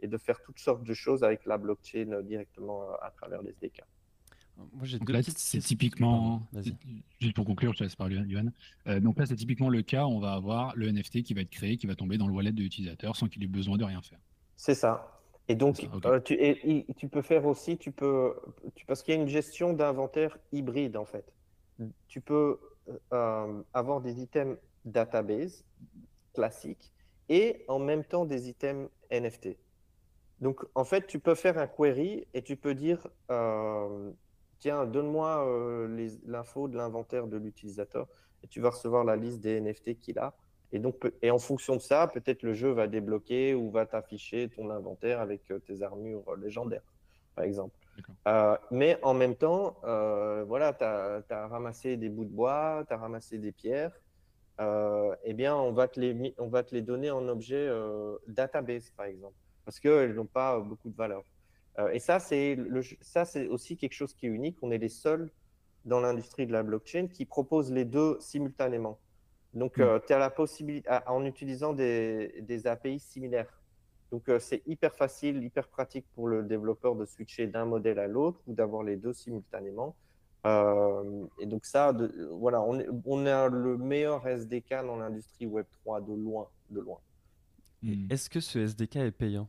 et 0.00 0.06
de 0.06 0.16
faire 0.16 0.40
toutes 0.40 0.58
sortes 0.58 0.84
de 0.84 0.94
choses 0.94 1.22
avec 1.22 1.44
la 1.44 1.58
blockchain 1.58 2.22
directement 2.22 2.90
à 3.02 3.10
travers 3.10 3.42
les 3.42 3.50
SDK. 3.50 3.82
Moi, 4.58 4.84
j'ai 4.84 4.98
deux 4.98 5.12
là, 5.12 5.20
c'est 5.22 5.60
typiquement, 5.60 6.42
juste 7.20 7.34
pour 7.34 7.44
conclure, 7.44 7.72
je 7.72 7.78
te 7.78 7.84
laisse 7.84 7.96
parler, 7.96 8.16
Yohan. 8.16 8.50
Euh, 8.86 8.98
donc 8.98 9.18
là, 9.18 9.26
c'est 9.26 9.36
typiquement 9.36 9.68
le 9.68 9.82
cas, 9.82 10.06
on 10.06 10.18
va 10.18 10.32
avoir 10.32 10.74
le 10.76 10.90
NFT 10.90 11.22
qui 11.22 11.34
va 11.34 11.42
être 11.42 11.50
créé, 11.50 11.76
qui 11.76 11.86
va 11.86 11.94
tomber 11.94 12.18
dans 12.18 12.26
le 12.26 12.32
wallet 12.32 12.52
de 12.52 12.60
l'utilisateur 12.60 13.14
sans 13.16 13.28
qu'il 13.28 13.42
ait 13.44 13.48
besoin 13.48 13.76
de 13.76 13.84
rien 13.84 14.02
faire. 14.02 14.18
C'est 14.56 14.74
ça. 14.74 15.20
Et 15.46 15.54
donc, 15.54 15.88
euh, 16.04 16.20
tu, 16.20 16.34
et, 16.34 16.86
tu, 16.96 17.08
peux 17.08 17.22
faire 17.22 17.46
aussi, 17.46 17.78
tu 17.78 17.90
peux, 17.92 18.34
tu, 18.74 18.84
parce 18.84 19.02
qu'il 19.02 19.14
y 19.14 19.16
a 19.16 19.20
une 19.20 19.28
gestion 19.28 19.72
d'inventaire 19.72 20.36
hybride 20.52 20.96
en 20.96 21.06
fait. 21.06 21.32
Tu 22.08 22.20
peux 22.20 22.58
euh, 23.12 23.62
avoir 23.72 24.00
des 24.00 24.20
items 24.20 24.58
database 24.84 25.64
classiques 26.34 26.92
et 27.28 27.64
en 27.68 27.78
même 27.78 28.04
temps 28.04 28.26
des 28.26 28.48
items 28.48 28.90
NFT. 29.10 29.56
Donc, 30.40 30.64
en 30.74 30.84
fait, 30.84 31.06
tu 31.06 31.18
peux 31.18 31.34
faire 31.34 31.58
un 31.58 31.66
query 31.66 32.26
et 32.34 32.42
tu 32.42 32.56
peux 32.56 32.74
dire 32.74 33.06
tiens, 34.58 34.86
donne-moi 34.86 35.46
euh, 35.46 36.08
l'info 36.26 36.68
de 36.68 36.76
l'inventaire 36.76 37.26
de 37.26 37.36
l'utilisateur 37.36 38.06
et 38.42 38.48
tu 38.48 38.60
vas 38.60 38.70
recevoir 38.70 39.04
la 39.04 39.16
liste 39.16 39.40
des 39.40 39.60
NFT 39.60 39.98
qu'il 39.98 40.18
a. 40.18 40.34
Et, 40.70 40.78
donc, 40.78 41.10
et 41.22 41.30
en 41.30 41.38
fonction 41.38 41.76
de 41.76 41.80
ça, 41.80 42.06
peut-être 42.08 42.42
le 42.42 42.52
jeu 42.52 42.70
va 42.70 42.86
débloquer 42.86 43.54
ou 43.54 43.70
va 43.70 43.86
t'afficher 43.86 44.48
ton 44.50 44.70
inventaire 44.70 45.20
avec 45.20 45.50
euh, 45.50 45.58
tes 45.60 45.82
armures 45.82 46.36
légendaires, 46.36 46.84
par 47.34 47.44
exemple. 47.44 47.76
Euh, 48.28 48.56
mais 48.70 48.98
en 49.02 49.14
même 49.14 49.34
temps, 49.34 49.76
voilà, 49.82 50.72
tu 50.72 50.84
as, 50.84 51.46
ramassé 51.48 51.96
des 51.96 52.08
bouts 52.08 52.26
de 52.26 52.30
bois, 52.30 52.84
tu 52.86 52.94
as 52.94 52.96
ramassé 52.96 53.38
des 53.38 53.50
pierres. 53.50 53.98
eh 54.60 55.34
bien, 55.34 55.56
on 55.56 55.72
va, 55.72 55.88
te 55.88 55.98
les, 55.98 56.34
on 56.38 56.48
va 56.48 56.62
te 56.62 56.74
les 56.74 56.82
donner 56.82 57.10
en 57.10 57.26
objet 57.26 57.68
database, 58.28 58.90
par 58.90 59.06
exemple, 59.06 59.34
parce 59.64 59.80
qu'elles 59.80 60.14
n'ont 60.14 60.26
pas 60.26 60.60
beaucoup 60.60 60.90
de 60.90 60.96
valeur. 60.96 61.24
Euh, 61.78 61.90
et 61.92 61.98
ça, 61.98 62.18
c'est 62.18 62.56
aussi 63.48 63.76
quelque 63.76 63.92
chose 63.92 64.14
qui 64.14 64.26
est 64.26 64.30
unique. 64.30 64.58
On 64.62 64.70
est 64.70 64.78
les 64.78 64.88
seuls 64.88 65.30
dans 65.84 66.00
l'industrie 66.00 66.46
de 66.46 66.52
la 66.52 66.62
blockchain 66.62 67.06
qui 67.06 67.24
proposent 67.24 67.72
les 67.72 67.84
deux 67.84 68.16
simultanément. 68.20 68.98
Donc, 69.54 69.78
mm. 69.78 69.82
euh, 69.82 69.98
tu 70.06 70.12
as 70.12 70.18
la 70.18 70.30
possibilité, 70.30 70.88
en 71.06 71.24
utilisant 71.24 71.72
des, 71.72 72.62
API 72.66 72.98
similaires. 72.98 73.62
Donc, 74.10 74.28
euh, 74.28 74.38
c'est 74.38 74.62
hyper 74.66 74.94
facile, 74.94 75.42
hyper 75.42 75.68
pratique 75.68 76.06
pour 76.14 76.28
le 76.28 76.42
développeur 76.42 76.96
de 76.96 77.04
switcher 77.04 77.46
d'un 77.46 77.64
modèle 77.64 77.98
à 77.98 78.08
l'autre 78.08 78.40
ou 78.46 78.54
d'avoir 78.54 78.82
les 78.82 78.96
deux 78.96 79.12
simultanément. 79.12 79.94
et 80.44 81.46
donc 81.46 81.66
ça, 81.66 81.94
voilà, 82.32 82.62
on, 82.62 82.82
on 83.04 83.26
a 83.26 83.48
le 83.48 83.76
meilleur 83.76 84.26
SDK 84.26 84.86
dans 84.86 84.96
l'industrie 84.96 85.46
Web3 85.46 86.04
de 86.06 86.14
loin, 86.14 86.48
de 86.70 86.80
loin. 86.80 86.98
Hmm. 87.82 88.10
Est-ce 88.10 88.30
que 88.30 88.40
ce 88.40 88.58
SDK 88.58 88.96
est 88.96 89.10
payant? 89.10 89.48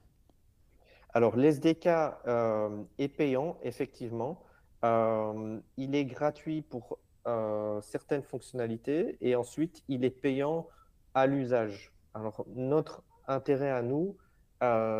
Alors, 1.13 1.35
l'SDK 1.35 1.87
euh, 1.87 2.83
est 2.99 3.07
payant, 3.07 3.57
effectivement. 3.63 4.43
Euh, 4.85 5.59
il 5.77 5.95
est 5.95 6.05
gratuit 6.05 6.61
pour 6.61 6.99
euh, 7.27 7.81
certaines 7.81 8.21
fonctionnalités 8.21 9.17
et 9.21 9.35
ensuite, 9.35 9.83
il 9.87 10.05
est 10.05 10.11
payant 10.11 10.67
à 11.15 11.25
l'usage. 11.25 11.91
Alors, 12.13 12.45
notre 12.55 13.03
intérêt 13.27 13.71
à 13.71 13.81
nous, 13.81 14.17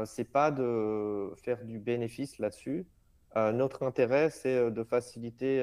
c'est 0.05 0.30
pas 0.32 0.51
de 0.51 1.34
faire 1.43 1.64
du 1.66 1.80
bénéfice 1.80 2.39
là-dessus. 2.39 2.88
notre 3.36 3.84
intérêt, 3.84 4.30
c'est 4.30 4.72
de 4.72 4.84
faciliter 4.84 5.60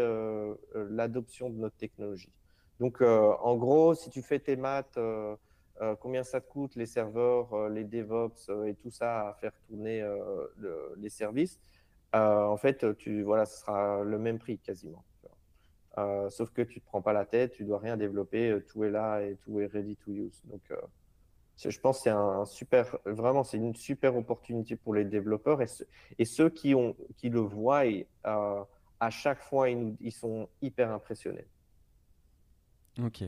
l'adoption 0.74 1.48
de 1.48 1.56
notre 1.56 1.76
technologie. 1.76 2.32
Donc, 2.78 3.00
en 3.00 3.56
gros, 3.56 3.94
si 3.94 4.10
tu 4.10 4.20
fais 4.20 4.38
tes 4.38 4.56
maths 4.56 4.98
combien 6.00 6.22
ça 6.22 6.40
te 6.40 6.48
coûte 6.48 6.74
les 6.76 6.86
serveurs, 6.86 7.52
euh, 7.54 7.68
les 7.68 7.84
DevOps 7.84 8.48
euh, 8.48 8.64
et 8.64 8.74
tout 8.74 8.90
ça 8.90 9.28
à 9.28 9.34
faire 9.34 9.52
tourner 9.66 10.04
les 10.96 11.10
services. 11.10 11.60
en 12.12 12.56
fait, 12.56 12.96
tu, 12.96 13.22
voilà, 13.22 13.46
ce 13.46 13.60
sera 13.60 14.02
le 14.02 14.18
même 14.18 14.38
prix 14.38 14.58
quasiment. 14.58 15.04
sauf 16.30 16.50
que 16.50 16.62
tu 16.62 16.78
ne 16.78 16.80
te 16.80 16.86
prends 16.86 17.02
pas 17.02 17.12
la 17.12 17.26
tête, 17.26 17.52
tu 17.52 17.64
dois 17.64 17.78
rien 17.78 17.96
développer, 17.96 18.58
tout 18.68 18.84
est 18.84 18.90
là 18.90 19.20
et 19.20 19.36
tout 19.36 19.60
est 19.60 19.66
ready 19.66 19.96
to 19.96 20.10
use. 20.10 20.42
Donc, 20.46 20.62
je 21.56 21.80
pense 21.80 21.98
que 21.98 22.02
c'est 22.04 22.10
un, 22.10 22.44
super, 22.44 22.98
vraiment, 23.04 23.44
c'est 23.44 23.58
une 23.58 23.74
super 23.74 24.16
opportunité 24.16 24.76
pour 24.76 24.94
les 24.94 25.04
développeurs 25.04 25.60
et, 26.18 26.24
ceux 26.24 26.50
qui, 26.50 26.74
ont, 26.74 26.96
qui 27.16 27.28
le 27.28 27.40
voient, 27.40 27.84
à 28.24 29.10
chaque 29.10 29.42
fois, 29.42 29.68
ils 29.68 30.12
sont 30.12 30.48
hyper 30.62 30.90
impressionnés. 30.90 31.46
Ok. 33.02 33.22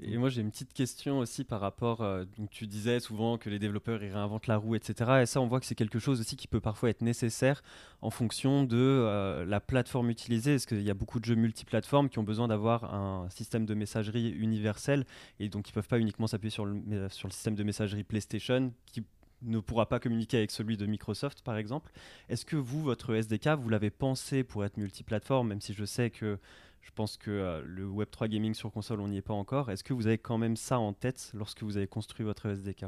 Et 0.00 0.18
moi 0.18 0.28
j'ai 0.28 0.42
une 0.42 0.50
petite 0.50 0.74
question 0.74 1.18
aussi 1.18 1.44
par 1.44 1.60
rapport. 1.60 2.02
Euh, 2.02 2.24
donc 2.36 2.50
tu 2.50 2.66
disais 2.66 3.00
souvent 3.00 3.38
que 3.38 3.48
les 3.48 3.58
développeurs 3.58 4.02
ils 4.02 4.12
réinventent 4.12 4.46
la 4.46 4.58
roue, 4.58 4.74
etc. 4.74 5.20
Et 5.22 5.26
ça 5.26 5.40
on 5.40 5.46
voit 5.46 5.60
que 5.60 5.66
c'est 5.66 5.74
quelque 5.74 5.98
chose 5.98 6.20
aussi 6.20 6.36
qui 6.36 6.46
peut 6.46 6.60
parfois 6.60 6.90
être 6.90 7.00
nécessaire 7.00 7.62
en 8.02 8.10
fonction 8.10 8.64
de 8.64 8.76
euh, 8.76 9.46
la 9.46 9.60
plateforme 9.60 10.10
utilisée. 10.10 10.52
Parce 10.52 10.66
qu'il 10.66 10.82
y 10.82 10.90
a 10.90 10.94
beaucoup 10.94 11.20
de 11.20 11.24
jeux 11.24 11.36
multiplateformes 11.36 12.10
qui 12.10 12.18
ont 12.18 12.22
besoin 12.24 12.48
d'avoir 12.48 12.94
un 12.94 13.30
système 13.30 13.64
de 13.64 13.74
messagerie 13.74 14.30
universel 14.30 15.06
et 15.40 15.48
donc 15.48 15.70
ils 15.70 15.72
peuvent 15.72 15.88
pas 15.88 15.98
uniquement 15.98 16.26
s'appuyer 16.26 16.50
sur 16.50 16.66
le, 16.66 17.08
sur 17.08 17.28
le 17.28 17.32
système 17.32 17.54
de 17.54 17.62
messagerie 17.62 18.04
PlayStation 18.04 18.72
qui 18.86 19.04
ne 19.42 19.58
pourra 19.60 19.88
pas 19.88 20.00
communiquer 20.00 20.38
avec 20.38 20.50
celui 20.50 20.76
de 20.76 20.86
Microsoft 20.86 21.42
par 21.42 21.56
exemple? 21.56 21.92
Est-ce 22.28 22.44
que 22.44 22.56
vous, 22.56 22.82
votre 22.82 23.14
SDK, 23.14 23.48
vous 23.58 23.68
l'avez 23.68 23.90
pensé 23.90 24.44
pour 24.44 24.64
être 24.64 24.76
multiplateforme, 24.76 25.48
même 25.48 25.60
si 25.60 25.72
je 25.74 25.84
sais 25.84 26.10
que 26.10 26.38
je 26.84 26.90
pense 26.94 27.16
que 27.16 27.30
euh, 27.30 27.62
le 27.64 27.86
Web3 27.86 28.28
gaming 28.28 28.52
sur 28.52 28.70
console, 28.70 29.00
on 29.00 29.08
n'y 29.08 29.16
est 29.16 29.22
pas 29.22 29.32
encore. 29.32 29.70
Est-ce 29.70 29.82
que 29.82 29.94
vous 29.94 30.06
avez 30.06 30.18
quand 30.18 30.36
même 30.36 30.56
ça 30.56 30.78
en 30.78 30.92
tête 30.92 31.30
lorsque 31.34 31.62
vous 31.62 31.78
avez 31.78 31.86
construit 31.86 32.26
votre 32.26 32.46
SDK 32.46 32.84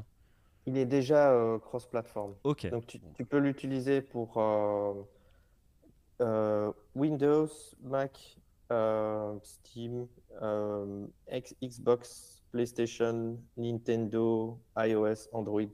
Il 0.67 0.77
est 0.77 0.85
déjà 0.85 1.33
euh, 1.33 1.59
cross-platform. 1.59 2.35
Ok. 2.45 2.67
Donc 2.69 2.87
tu, 2.87 3.01
peux 3.25 3.39
l'utiliser 3.39 4.03
pour 4.03 4.35
euh, 6.21 6.73
Windows, 6.95 7.49
Mac, 7.83 8.37
Steam, 9.43 10.07
Xbox, 11.63 12.45
PlayStation, 12.53 13.39
Nintendo, 13.57 14.61
iOS, 14.77 15.29
Android. 15.33 15.73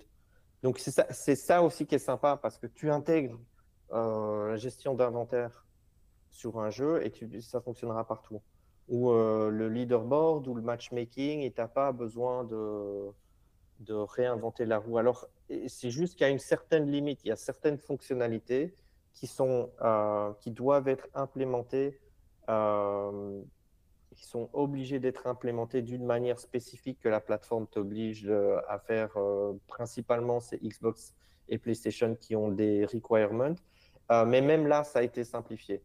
Donc 0.62 0.79
c'est 0.79 0.93
ça, 0.93 1.12
ça, 1.12 1.62
aussi 1.62 1.87
qui 1.87 1.97
est 1.97 1.99
sympa 1.99 2.37
parce 2.37 2.57
que 2.57 2.68
tu 2.68 2.89
intègres 2.89 3.41
la 3.91 4.57
gestion 4.57 4.95
d'inventaire 4.95 5.66
sur 6.33 6.59
un 6.59 6.70
jeu 6.70 7.05
et 7.05 7.12
ça 7.41 7.61
fonctionnera 7.61 8.05
partout. 8.07 8.41
Ou 8.89 9.11
euh, 9.11 9.49
le 9.51 9.68
leaderboard 9.68 10.49
ou 10.49 10.55
le 10.55 10.62
matchmaking 10.62 11.43
et 11.43 11.53
tu 11.53 11.61
n'as 11.61 11.68
pas 11.68 11.93
besoin 11.93 12.43
de, 12.45 13.11
de 13.80 13.95
réinventer 13.95 14.64
la 14.64 14.78
roue. 14.78 14.99
Alors, 14.99 15.28
c'est 15.68 15.91
juste 15.91 16.16
qu'il 16.16 16.26
y 16.26 16.30
a 16.30 16.33
une 16.33 16.39
certaine 16.39 16.91
limite, 16.91 17.20
il 17.24 17.28
y 17.28 17.33
a 17.33 17.37
certaines 17.37 17.78
fonctionnalités 17.78 18.74
qui, 19.12 19.26
sont, 19.26 19.70
euh, 19.83 20.33
qui 20.41 20.51
doivent 20.51 20.89
être 20.89 21.07
implémentées, 21.14 22.01
euh, 22.49 23.41
qui 24.16 24.24
sont 24.24 24.49
obligées 24.53 24.99
d'être 24.99 25.26
implémentées 25.26 25.83
d'une 25.83 26.05
manière 26.05 26.41
spécifique 26.41 26.99
que 27.01 27.09
la 27.09 27.20
plateforme 27.20 27.66
t'oblige 27.66 28.30
à 28.68 28.78
faire. 28.78 29.16
principalement, 29.66 30.41
c'est 30.41 30.62
Xbox 30.62 31.14
et 31.49 31.59
PlayStation 31.59 32.14
qui 32.14 32.37
ont 32.37 32.51
des 32.51 32.85
requirements. 32.85 33.55
mais 34.11 34.41
même 34.43 34.66
là, 34.66 34.85
ça 34.85 34.99
a 34.99 35.03
été 35.03 35.24
simplifié. 35.24 35.83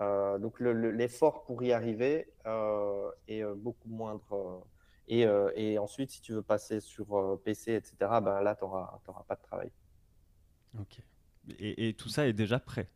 Euh, 0.00 0.38
donc 0.38 0.60
l'effort 0.60 1.44
pour 1.44 1.62
y 1.62 1.72
arriver 1.72 2.26
euh, 2.46 3.10
est 3.28 3.42
euh, 3.42 3.54
beaucoup 3.54 3.88
moindre. 3.88 4.66
Et, 5.08 5.26
et, 5.56 5.76
ensuite, 5.80 6.12
si 6.12 6.20
tu 6.20 6.32
veux 6.32 6.42
passer 6.42 6.78
sur 6.78 7.40
PC, 7.44 7.72
etc., 7.72 7.96
ben 8.22 8.40
là, 8.42 8.54
tu 8.54 8.64
n'auras 8.64 9.24
pas 9.26 9.34
de 9.34 9.42
travail. 9.42 9.72
Ok. 10.78 11.00
Et, 11.58 11.94
tout 11.94 12.08
ça 12.08 12.28
est 12.28 12.32
déjà 12.32 12.60
prêt? 12.60 12.88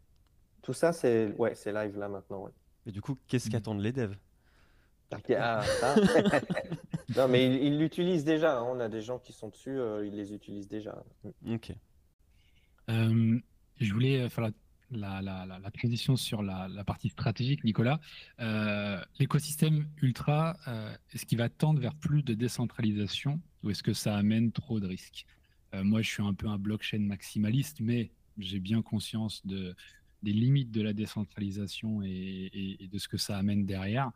Tout 0.63 0.73
ça, 0.73 0.93
c'est 0.93 1.35
ouais, 1.39 1.55
live 1.67 1.99
là 1.99 2.09
maintenant. 2.09 2.49
Et 2.87 2.93
du 2.93 3.01
coup, 3.01 3.19
qu'est-ce 3.27 3.51
qu'attendent 3.51 3.81
les 3.81 3.91
devs? 3.91 4.17
Ah, 5.37 5.65
non, 7.17 7.27
mais 7.27 7.53
ils 7.67 7.81
l'utilisent 7.81 8.25
déjà. 8.25 8.59
Hein. 8.59 8.65
On 8.69 8.79
a 8.79 8.89
des 8.89 9.03
gens 9.03 9.19
qui 9.19 9.33
sont 9.33 9.49
dessus, 9.49 9.77
ils 10.05 10.15
les 10.15 10.33
utilisent 10.33 10.69
déjà. 10.69 11.03
Ok. 11.49 11.73
je 12.89 13.93
voulais 13.93 14.29
faire 14.29 14.45
la 14.45 14.51
la, 14.97 15.23
la, 15.23 15.71
transition 15.71 16.17
sur 16.17 16.43
la, 16.43 16.69
partie 16.85 17.09
stratégique, 17.09 17.65
Nicolas. 17.65 18.01
Euh, 18.41 19.03
l'écosystème 19.19 19.87
ultra, 20.03 20.57
euh, 20.69 20.95
est-ce 21.13 21.27
qu'il 21.27 21.39
va 21.39 21.49
tendre 21.49 21.81
vers 21.81 21.95
plus 21.95 22.23
de 22.23 22.35
décentralisation 22.35 23.41
ou 23.63 23.71
est-ce 23.71 23.83
que 23.83 23.93
ça 23.93 24.17
amène 24.17 24.53
trop 24.53 24.81
de 24.81 24.87
risques? 24.87 25.27
Euh, 25.75 25.85
Moi, 25.85 26.03
je 26.03 26.11
suis 26.11 26.23
un 26.23 26.35
peu 26.35 26.49
un 26.49 26.59
blockchain 26.59 27.01
maximaliste, 27.01 27.81
mais 27.81 28.11
j'ai 28.39 28.61
bien 28.61 28.83
conscience 28.83 29.45
de, 29.47 29.75
des 30.23 30.33
limites 30.33 30.71
de 30.71 30.83
la 30.83 30.93
décentralisation 30.93 32.03
et 32.03 32.89
de 32.91 32.99
ce 32.99 33.09
que 33.09 33.17
ça 33.17 33.37
amène 33.39 33.65
derrière. 33.67 34.11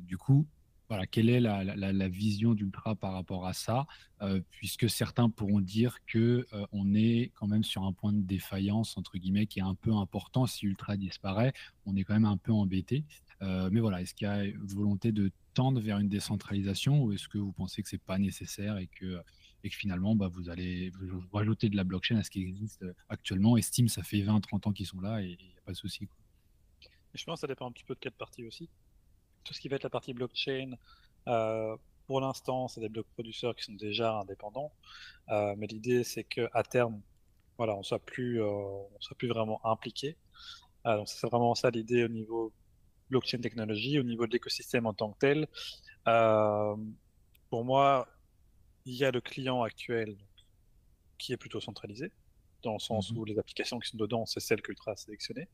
du 0.00 0.16
coup, 0.16 0.46
voilà, 0.92 1.06
quelle 1.06 1.30
est 1.30 1.40
la, 1.40 2.08
vision 2.08 2.52
d'Ultra 2.52 2.94
par 2.94 3.14
rapport 3.14 3.46
à 3.46 3.54
ça, 3.54 3.86
euh, 4.20 4.42
puisque 4.50 4.90
certains 4.90 5.30
pourront 5.30 5.62
dire 5.62 6.04
que 6.04 6.46
euh, 6.52 6.66
on 6.70 6.94
est 6.94 7.32
quand 7.34 7.46
même 7.46 7.64
sur 7.64 7.84
un 7.84 7.94
point 7.94 8.12
de 8.12 8.20
défaillance 8.20 8.98
entre 8.98 9.16
guillemets 9.16 9.46
qui 9.46 9.60
est 9.60 9.62
un 9.62 9.74
peu 9.74 9.94
important. 9.94 10.46
Si 10.46 10.66
Ultra 10.66 10.98
disparaît, 10.98 11.54
on 11.86 11.96
est 11.96 12.04
quand 12.04 12.12
même 12.12 12.26
un 12.26 12.36
peu 12.36 12.52
embêté. 12.52 13.06
Euh, 13.40 13.70
mais 13.72 13.80
voilà, 13.80 14.02
est-ce 14.02 14.12
qu'il 14.12 14.26
y 14.26 14.30
a 14.30 14.44
une 14.44 14.66
volonté 14.66 15.12
de 15.12 15.32
tendre 15.54 15.80
vers 15.80 15.96
une 15.96 16.10
décentralisation 16.10 17.02
ou 17.02 17.14
est-ce 17.14 17.26
que 17.26 17.38
vous 17.38 17.52
pensez 17.52 17.82
que 17.82 17.88
c'est 17.88 17.96
pas 17.96 18.18
nécessaire 18.18 18.76
et 18.76 18.88
que 18.88 19.22
finalement, 19.70 20.14
bah, 20.14 20.28
vous 20.28 20.50
allez 20.50 20.92
rajouter 21.32 21.70
de 21.70 21.76
la 21.76 21.84
blockchain 21.84 22.18
à 22.18 22.22
ce 22.22 22.28
qui 22.28 22.42
existe 22.42 22.84
actuellement? 23.08 23.56
Et 23.56 23.62
Steam, 23.62 23.88
ça 23.88 24.02
fait 24.02 24.20
20-30 24.20 24.68
ans 24.68 24.72
qu'ils 24.72 24.84
sont 24.84 25.00
là 25.00 25.22
et 25.22 25.38
il 25.40 25.46
n'y 25.46 25.58
a 25.58 25.62
pas 25.64 25.72
de 25.72 25.78
souci. 25.78 26.06
Je 27.14 27.24
pense 27.24 27.36
que 27.36 27.40
ça 27.40 27.46
dépend 27.46 27.66
un 27.66 27.72
petit 27.72 27.84
peu 27.84 27.94
de 27.94 27.98
quelle 27.98 28.12
partie 28.12 28.44
aussi 28.44 28.68
tout 29.44 29.54
ce 29.54 29.60
qui 29.60 29.68
va 29.68 29.76
être 29.76 29.84
la 29.84 29.90
partie 29.90 30.14
blockchain, 30.14 30.72
euh, 31.28 31.76
pour 32.06 32.20
l'instant, 32.20 32.68
c'est 32.68 32.80
des 32.80 32.88
blocs 32.88 33.06
producteurs 33.14 33.54
qui 33.54 33.64
sont 33.64 33.74
déjà 33.74 34.18
indépendants. 34.18 34.72
Euh, 35.30 35.54
mais 35.56 35.66
l'idée, 35.66 36.04
c'est 36.04 36.24
qu'à 36.24 36.62
terme, 36.62 37.00
voilà, 37.58 37.76
on 37.76 37.82
soit 37.82 37.98
plus, 38.00 38.42
euh, 38.42 38.46
on 38.46 39.00
soit 39.00 39.16
plus 39.16 39.28
vraiment 39.28 39.64
impliqué. 39.64 40.16
donc, 40.84 41.08
c'est 41.08 41.26
vraiment 41.28 41.54
ça 41.54 41.70
l'idée 41.70 42.04
au 42.04 42.08
niveau 42.08 42.52
blockchain 43.10 43.38
technologie, 43.38 43.98
au 43.98 44.02
niveau 44.02 44.26
de 44.26 44.32
l'écosystème 44.32 44.86
en 44.86 44.94
tant 44.94 45.12
que 45.12 45.18
tel. 45.18 45.48
pour 47.50 47.64
moi, 47.64 48.08
il 48.84 48.94
y 48.94 49.04
a 49.04 49.10
le 49.10 49.20
client 49.20 49.62
actuel 49.62 50.16
qui 51.18 51.32
est 51.32 51.36
plutôt 51.36 51.60
centralisé, 51.60 52.10
dans 52.62 52.72
le 52.72 52.78
sens 52.80 53.12
mmh 53.12 53.18
où 53.18 53.24
les 53.24 53.38
applications 53.38 53.78
qui 53.78 53.90
sont 53.90 53.96
dedans, 53.96 54.26
c'est 54.26 54.40
celles 54.40 54.60
qu'Ultra 54.60 54.92
a 54.92 54.96
sélectionnées. 54.96 55.48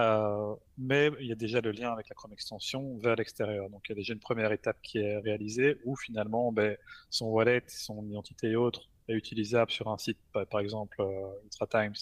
Euh, 0.00 0.54
mais 0.78 1.10
il 1.20 1.26
y 1.26 1.32
a 1.32 1.34
déjà 1.34 1.60
le 1.60 1.72
lien 1.72 1.92
avec 1.92 2.08
la 2.08 2.14
Chrome 2.14 2.32
extension 2.32 2.96
vers 2.98 3.16
l'extérieur. 3.16 3.68
Donc 3.68 3.82
il 3.86 3.90
y 3.90 3.92
a 3.92 3.96
déjà 3.96 4.14
une 4.14 4.20
première 4.20 4.50
étape 4.52 4.80
qui 4.82 4.98
est 4.98 5.18
réalisée 5.18 5.76
où 5.84 5.94
finalement 5.94 6.52
ben, 6.52 6.76
son 7.10 7.26
wallet, 7.26 7.62
son 7.68 8.06
identité 8.06 8.50
et 8.50 8.56
autres 8.56 8.88
est 9.08 9.14
utilisable 9.14 9.70
sur 9.70 9.88
un 9.88 9.98
site, 9.98 10.18
par, 10.32 10.60
exemple 10.60 10.96
euh, 11.00 11.44
Ultra 11.44 11.66
Times. 11.66 11.96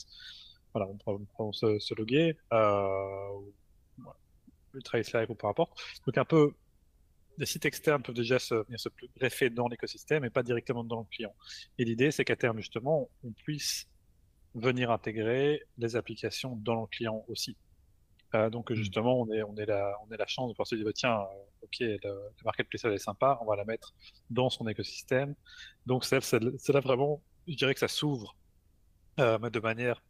Voilà, 0.74 0.88
on 1.06 1.18
peut, 1.18 1.52
se, 1.52 1.94
loguer, 1.94 2.36
euh, 2.52 3.40
Ultra 4.74 4.98
Live 4.98 5.30
ou 5.30 5.34
peu 5.34 5.48
importe. 5.48 5.80
Donc 6.06 6.18
un 6.18 6.24
peu, 6.24 6.52
les 7.38 7.46
sites 7.46 7.64
externes 7.64 8.02
peuvent 8.02 8.14
déjà 8.14 8.36
venir 8.50 8.78
se 8.78 8.90
greffer 9.16 9.50
dans 9.50 9.66
l'écosystème 9.66 10.24
et 10.24 10.30
pas 10.30 10.42
directement 10.42 10.84
dans 10.84 11.00
le 11.00 11.06
client. 11.06 11.34
Et 11.78 11.84
l'idée, 11.84 12.10
c'est 12.10 12.24
qu'à 12.24 12.36
terme, 12.36 12.58
justement, 12.58 13.08
on 13.24 13.32
puisse 13.32 13.88
venir 14.54 14.90
intégrer 14.90 15.64
les 15.78 15.96
applications 15.96 16.56
dans 16.56 16.82
le 16.82 16.86
client 16.86 17.24
aussi. 17.28 17.56
Euh, 18.34 18.50
donc 18.50 18.70
mmh. 18.70 18.74
justement, 18.74 19.20
on 19.20 19.30
est, 19.32 19.42
on 19.42 19.56
est 19.56 19.66
la, 19.66 19.96
on 20.06 20.12
est 20.12 20.16
la 20.16 20.26
chance 20.26 20.48
de 20.48 20.52
pouvoir 20.52 20.66
se 20.66 20.74
dire, 20.74 20.86
tiens, 20.94 21.20
euh, 21.20 21.62
ok, 21.62 21.78
le, 21.80 22.44
marketplace 22.44 22.84
elle 22.84 22.92
est 22.92 22.98
sympa, 22.98 23.38
on 23.40 23.46
va 23.46 23.56
la 23.56 23.64
mettre 23.64 23.94
dans 24.30 24.50
son 24.50 24.68
écosystème. 24.68 25.34
Donc 25.86 26.04
c'est 26.04 26.32
là 26.32 26.80
vraiment, 26.80 27.22
je 27.46 27.54
dirais 27.54 27.74
que 27.74 27.80
ça 27.80 27.88
s'ouvre, 27.88 28.36
euh, 29.20 29.38
de 29.38 29.60
manière 29.60 30.02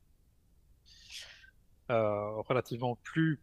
relativement 1.90 2.96
plus 3.02 3.40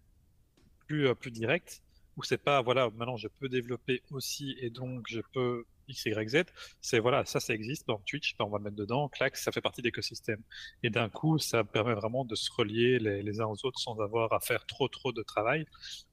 plus, 0.85 1.15
plus 1.15 1.31
direct, 1.31 1.81
où 2.15 2.23
c'est 2.23 2.37
pas, 2.37 2.61
voilà, 2.61 2.91
maintenant 2.91 3.17
je 3.17 3.27
peux 3.27 3.49
développer 3.49 4.03
aussi 4.11 4.55
et 4.59 4.69
donc 4.69 5.05
je 5.07 5.21
peux 5.33 5.65
X, 5.87 6.05
Y, 6.05 6.29
Z, 6.29 6.43
c'est 6.81 6.99
voilà, 6.99 7.25
ça, 7.25 7.39
ça 7.39 7.53
existe 7.53 7.87
dans 7.87 7.99
Twitch, 8.05 8.35
on 8.39 8.49
va 8.49 8.59
mettre 8.59 8.75
dedans, 8.75 9.09
clac, 9.09 9.35
ça 9.37 9.51
fait 9.51 9.61
partie 9.61 9.81
de 9.81 9.87
l'écosystème. 9.87 10.41
Et 10.83 10.89
d'un 10.89 11.09
coup, 11.09 11.37
ça 11.37 11.63
permet 11.63 11.93
vraiment 11.93 12.25
de 12.25 12.35
se 12.35 12.51
relier 12.51 12.99
les, 12.99 13.41
uns 13.41 13.45
aux 13.45 13.65
autres 13.65 13.79
sans 13.79 13.99
avoir 13.99 14.33
à 14.33 14.39
faire 14.39 14.65
trop, 14.65 14.87
trop 14.87 15.11
de 15.11 15.23
travail. 15.23 15.65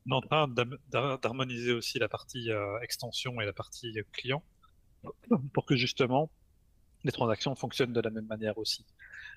On 0.06 0.12
est 0.12 0.14
en 0.14 0.20
train 0.20 0.48
d'harmoniser 1.18 1.72
aussi 1.72 1.98
la 1.98 2.08
partie 2.08 2.50
euh, 2.50 2.80
extension 2.80 3.40
et 3.40 3.44
la 3.44 3.52
partie 3.52 3.94
client 4.12 4.42
pour 5.54 5.66
que 5.66 5.76
justement 5.76 6.30
les 7.04 7.12
transactions 7.12 7.54
fonctionnent 7.54 7.92
de 7.92 8.00
la 8.00 8.10
même 8.10 8.26
manière 8.26 8.58
aussi. 8.58 8.86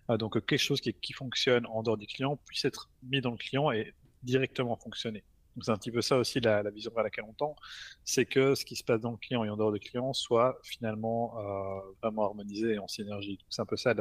Euh, 0.09 0.17
donc 0.17 0.33
quelque 0.45 0.57
chose 0.57 0.81
qui, 0.81 0.93
qui 0.93 1.13
fonctionne 1.13 1.65
en 1.67 1.83
dehors 1.83 1.97
du 1.97 2.07
client 2.07 2.37
puisse 2.45 2.65
être 2.65 2.89
mis 3.03 3.21
dans 3.21 3.31
le 3.31 3.37
client 3.37 3.71
et 3.71 3.93
directement 4.23 4.75
fonctionner 4.75 5.23
c'est 5.61 5.71
un 5.71 5.77
petit 5.77 5.91
peu 5.91 6.01
ça 6.01 6.17
aussi 6.17 6.39
la, 6.39 6.69
vision 6.69 6.91
vers 6.93 7.03
laquelle 7.03 7.25
on 7.27 7.33
tend, 7.33 7.55
c'est 8.03 8.25
que 8.25 8.55
ce 8.55 8.65
qui 8.65 8.75
se 8.75 8.83
passe 8.83 9.01
dans 9.01 9.11
le 9.11 9.17
client 9.17 9.43
et 9.43 9.49
en 9.49 9.57
dehors 9.57 9.71
du 9.71 9.79
client 9.79 10.13
soit 10.13 10.59
finalement 10.63 11.37
euh, 11.39 11.81
vraiment 12.01 12.25
harmonisé 12.25 12.73
et 12.73 12.79
en 12.79 12.87
synergie. 12.87 13.39
C'est 13.49 13.61
un 13.61 13.65
peu 13.65 13.77
ça 13.77 13.93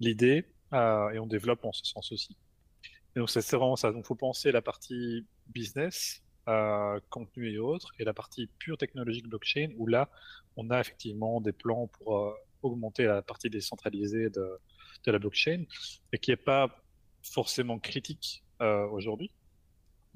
l'idée, 0.00 0.46
euh, 0.72 1.10
et 1.10 1.18
on 1.18 1.26
développe 1.26 1.64
en 1.64 1.72
ce 1.72 1.84
sens 1.84 2.12
aussi. 2.12 2.36
Et 3.16 3.20
donc 3.20 3.30
c'est 3.30 3.48
vraiment 3.52 3.76
ça. 3.76 3.92
Donc 3.92 4.06
faut 4.06 4.14
penser 4.14 4.52
la 4.52 4.62
partie 4.62 5.26
business, 5.48 6.22
euh, 6.48 7.00
contenu 7.10 7.50
et 7.50 7.58
autres, 7.58 7.92
et 7.98 8.04
la 8.04 8.14
partie 8.14 8.48
pure 8.58 8.78
technologique 8.78 9.28
blockchain, 9.28 9.70
où 9.76 9.86
là 9.86 10.08
on 10.56 10.70
a 10.70 10.80
effectivement 10.80 11.40
des 11.40 11.52
plans 11.52 11.88
pour 11.88 12.36
augmenter 12.62 13.04
la 13.04 13.22
partie 13.22 13.50
décentralisée 13.50 14.30
de 14.30 14.60
la 15.06 15.18
blockchain, 15.18 15.64
et 16.12 16.18
qui 16.18 16.30
n'est 16.30 16.36
pas 16.36 16.68
forcément 17.22 17.78
critique 17.78 18.44
aujourd'hui 18.60 19.30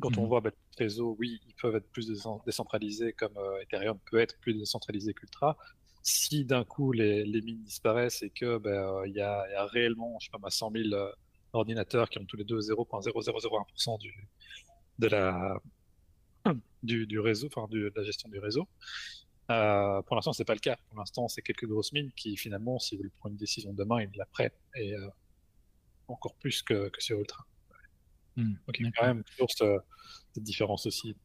quand 0.00 0.16
on 0.16 0.24
mmh. 0.24 0.28
voit 0.28 0.40
bah, 0.40 0.50
les 0.78 0.84
réseaux, 0.84 1.16
oui, 1.18 1.40
ils 1.46 1.54
peuvent 1.54 1.74
être 1.74 1.90
plus 1.90 2.08
décentralisés, 2.44 3.12
comme 3.12 3.36
euh, 3.36 3.60
Ethereum 3.62 3.98
peut 4.10 4.18
être 4.18 4.38
plus 4.40 4.54
décentralisé 4.54 5.12
qu'Ultra. 5.14 5.56
Si 6.02 6.44
d'un 6.44 6.64
coup 6.64 6.92
les, 6.92 7.24
mines 7.42 7.62
disparaissent 7.64 8.22
et 8.22 8.30
que 8.30 8.58
ben, 8.58 8.70
euh, 8.70 9.08
il 9.08 9.14
y, 9.14 9.20
a, 9.20 9.66
réellement, 9.66 10.18
je 10.20 10.26
sais 10.26 10.38
pas, 10.40 10.50
100 10.50 10.70
000 10.70 10.94
euh, 10.94 11.10
ordinateurs 11.52 12.08
qui 12.08 12.18
ont 12.18 12.24
tous 12.24 12.36
les 12.36 12.44
deux 12.44 12.60
0.0001% 12.60 13.98
du, 13.98 14.14
de 14.98 15.08
la, 15.08 15.60
du, 16.82 17.18
réseau, 17.18 17.48
enfin 17.54 17.66
de 17.70 17.92
la 17.94 18.02
gestion 18.04 18.28
du 18.28 18.38
réseau. 18.38 18.68
pour 19.48 20.16
l'instant, 20.16 20.32
c'est 20.32 20.44
pas 20.44 20.54
le 20.54 20.60
cas. 20.60 20.76
Pour 20.88 20.98
l'instant, 20.98 21.26
c'est 21.28 21.42
quelques 21.42 21.66
grosses 21.66 21.92
mines 21.92 22.12
qui, 22.12 22.36
finalement, 22.36 22.78
s'ils 22.78 22.98
veulent 22.98 23.10
prendre 23.18 23.32
une 23.32 23.38
décision 23.38 23.72
demain, 23.72 24.02
ils 24.02 24.10
la 24.16 24.26
prennent. 24.26 24.50
Et 24.76 24.94
encore 26.06 26.34
plus 26.36 26.62
que, 26.62 26.88
que 26.88 27.02
sur 27.02 27.18
Ultra. 27.18 27.44
Mmh, 28.38 28.54
il 28.78 28.84
y 28.84 28.88
a 28.88 28.90
quand 28.92 29.06
même 29.06 29.24
toujours 29.24 29.50
cette 29.50 30.44
différence 30.44 30.86
aussi. 30.86 31.16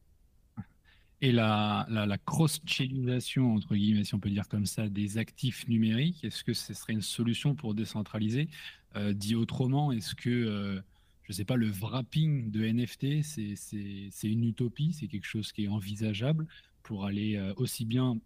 Et 1.22 1.32
la, 1.32 1.86
la, 1.90 2.18
cross-chainisation, 2.18 3.54
entre 3.56 3.76
guillemets, 3.76 4.04
si 4.04 4.16
on 4.16 4.20
peut 4.20 4.32
dire 4.32 4.50
comme 4.50 4.66
ça, 4.66 4.90
des 4.90 5.18
actifs 5.18 5.68
numériques, 5.68 6.24
est-ce 6.26 6.44
que 6.44 6.54
ce 6.54 6.74
serait 6.74 6.94
une 6.94 7.02
solution 7.02 7.56
pour 7.56 7.76
décentraliser? 7.76 8.50
Euh, 8.96 9.14
Dit 9.14 9.36
autrement, 9.36 9.92
est-ce 9.92 10.16
que, 10.16 10.30
euh, 10.30 10.82
je 11.22 11.32
ne 11.32 11.34
sais 11.34 11.46
pas, 11.46 11.56
le 11.56 11.70
wrapping 11.70 12.52
de 12.52 12.66
NFT, 12.66 13.24
c'est 13.24 14.28
une 14.28 14.44
utopie, 14.44 14.92
c'est 14.92 15.08
quelque 15.08 15.28
chose 15.28 15.54
qui 15.54 15.66
est 15.66 15.70
envisageable 15.70 16.48
pour 16.82 17.06
aller 17.06 17.38
euh, 17.38 17.54
aussi 17.58 17.86
bien 17.86 18.20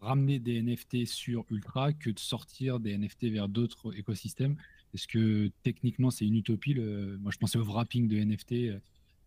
ramener 0.00 0.38
des 0.38 0.62
NFT 0.62 1.06
sur 1.06 1.44
Ultra 1.50 1.92
que 1.92 2.08
de 2.08 2.18
sortir 2.18 2.78
des 2.80 2.96
NFT 2.96 3.24
vers 3.24 3.48
d'autres 3.48 3.94
écosystèmes? 3.98 4.56
Est-ce 4.94 5.06
que 5.06 5.50
techniquement 5.62 6.10
c'est 6.10 6.24
une 6.24 6.36
utopie 6.36 6.74
Moi 6.74 7.30
je 7.32 7.38
pensais 7.38 7.58
au 7.58 7.64
wrapping 7.64 8.08
de 8.08 8.16
NFT 8.18 8.80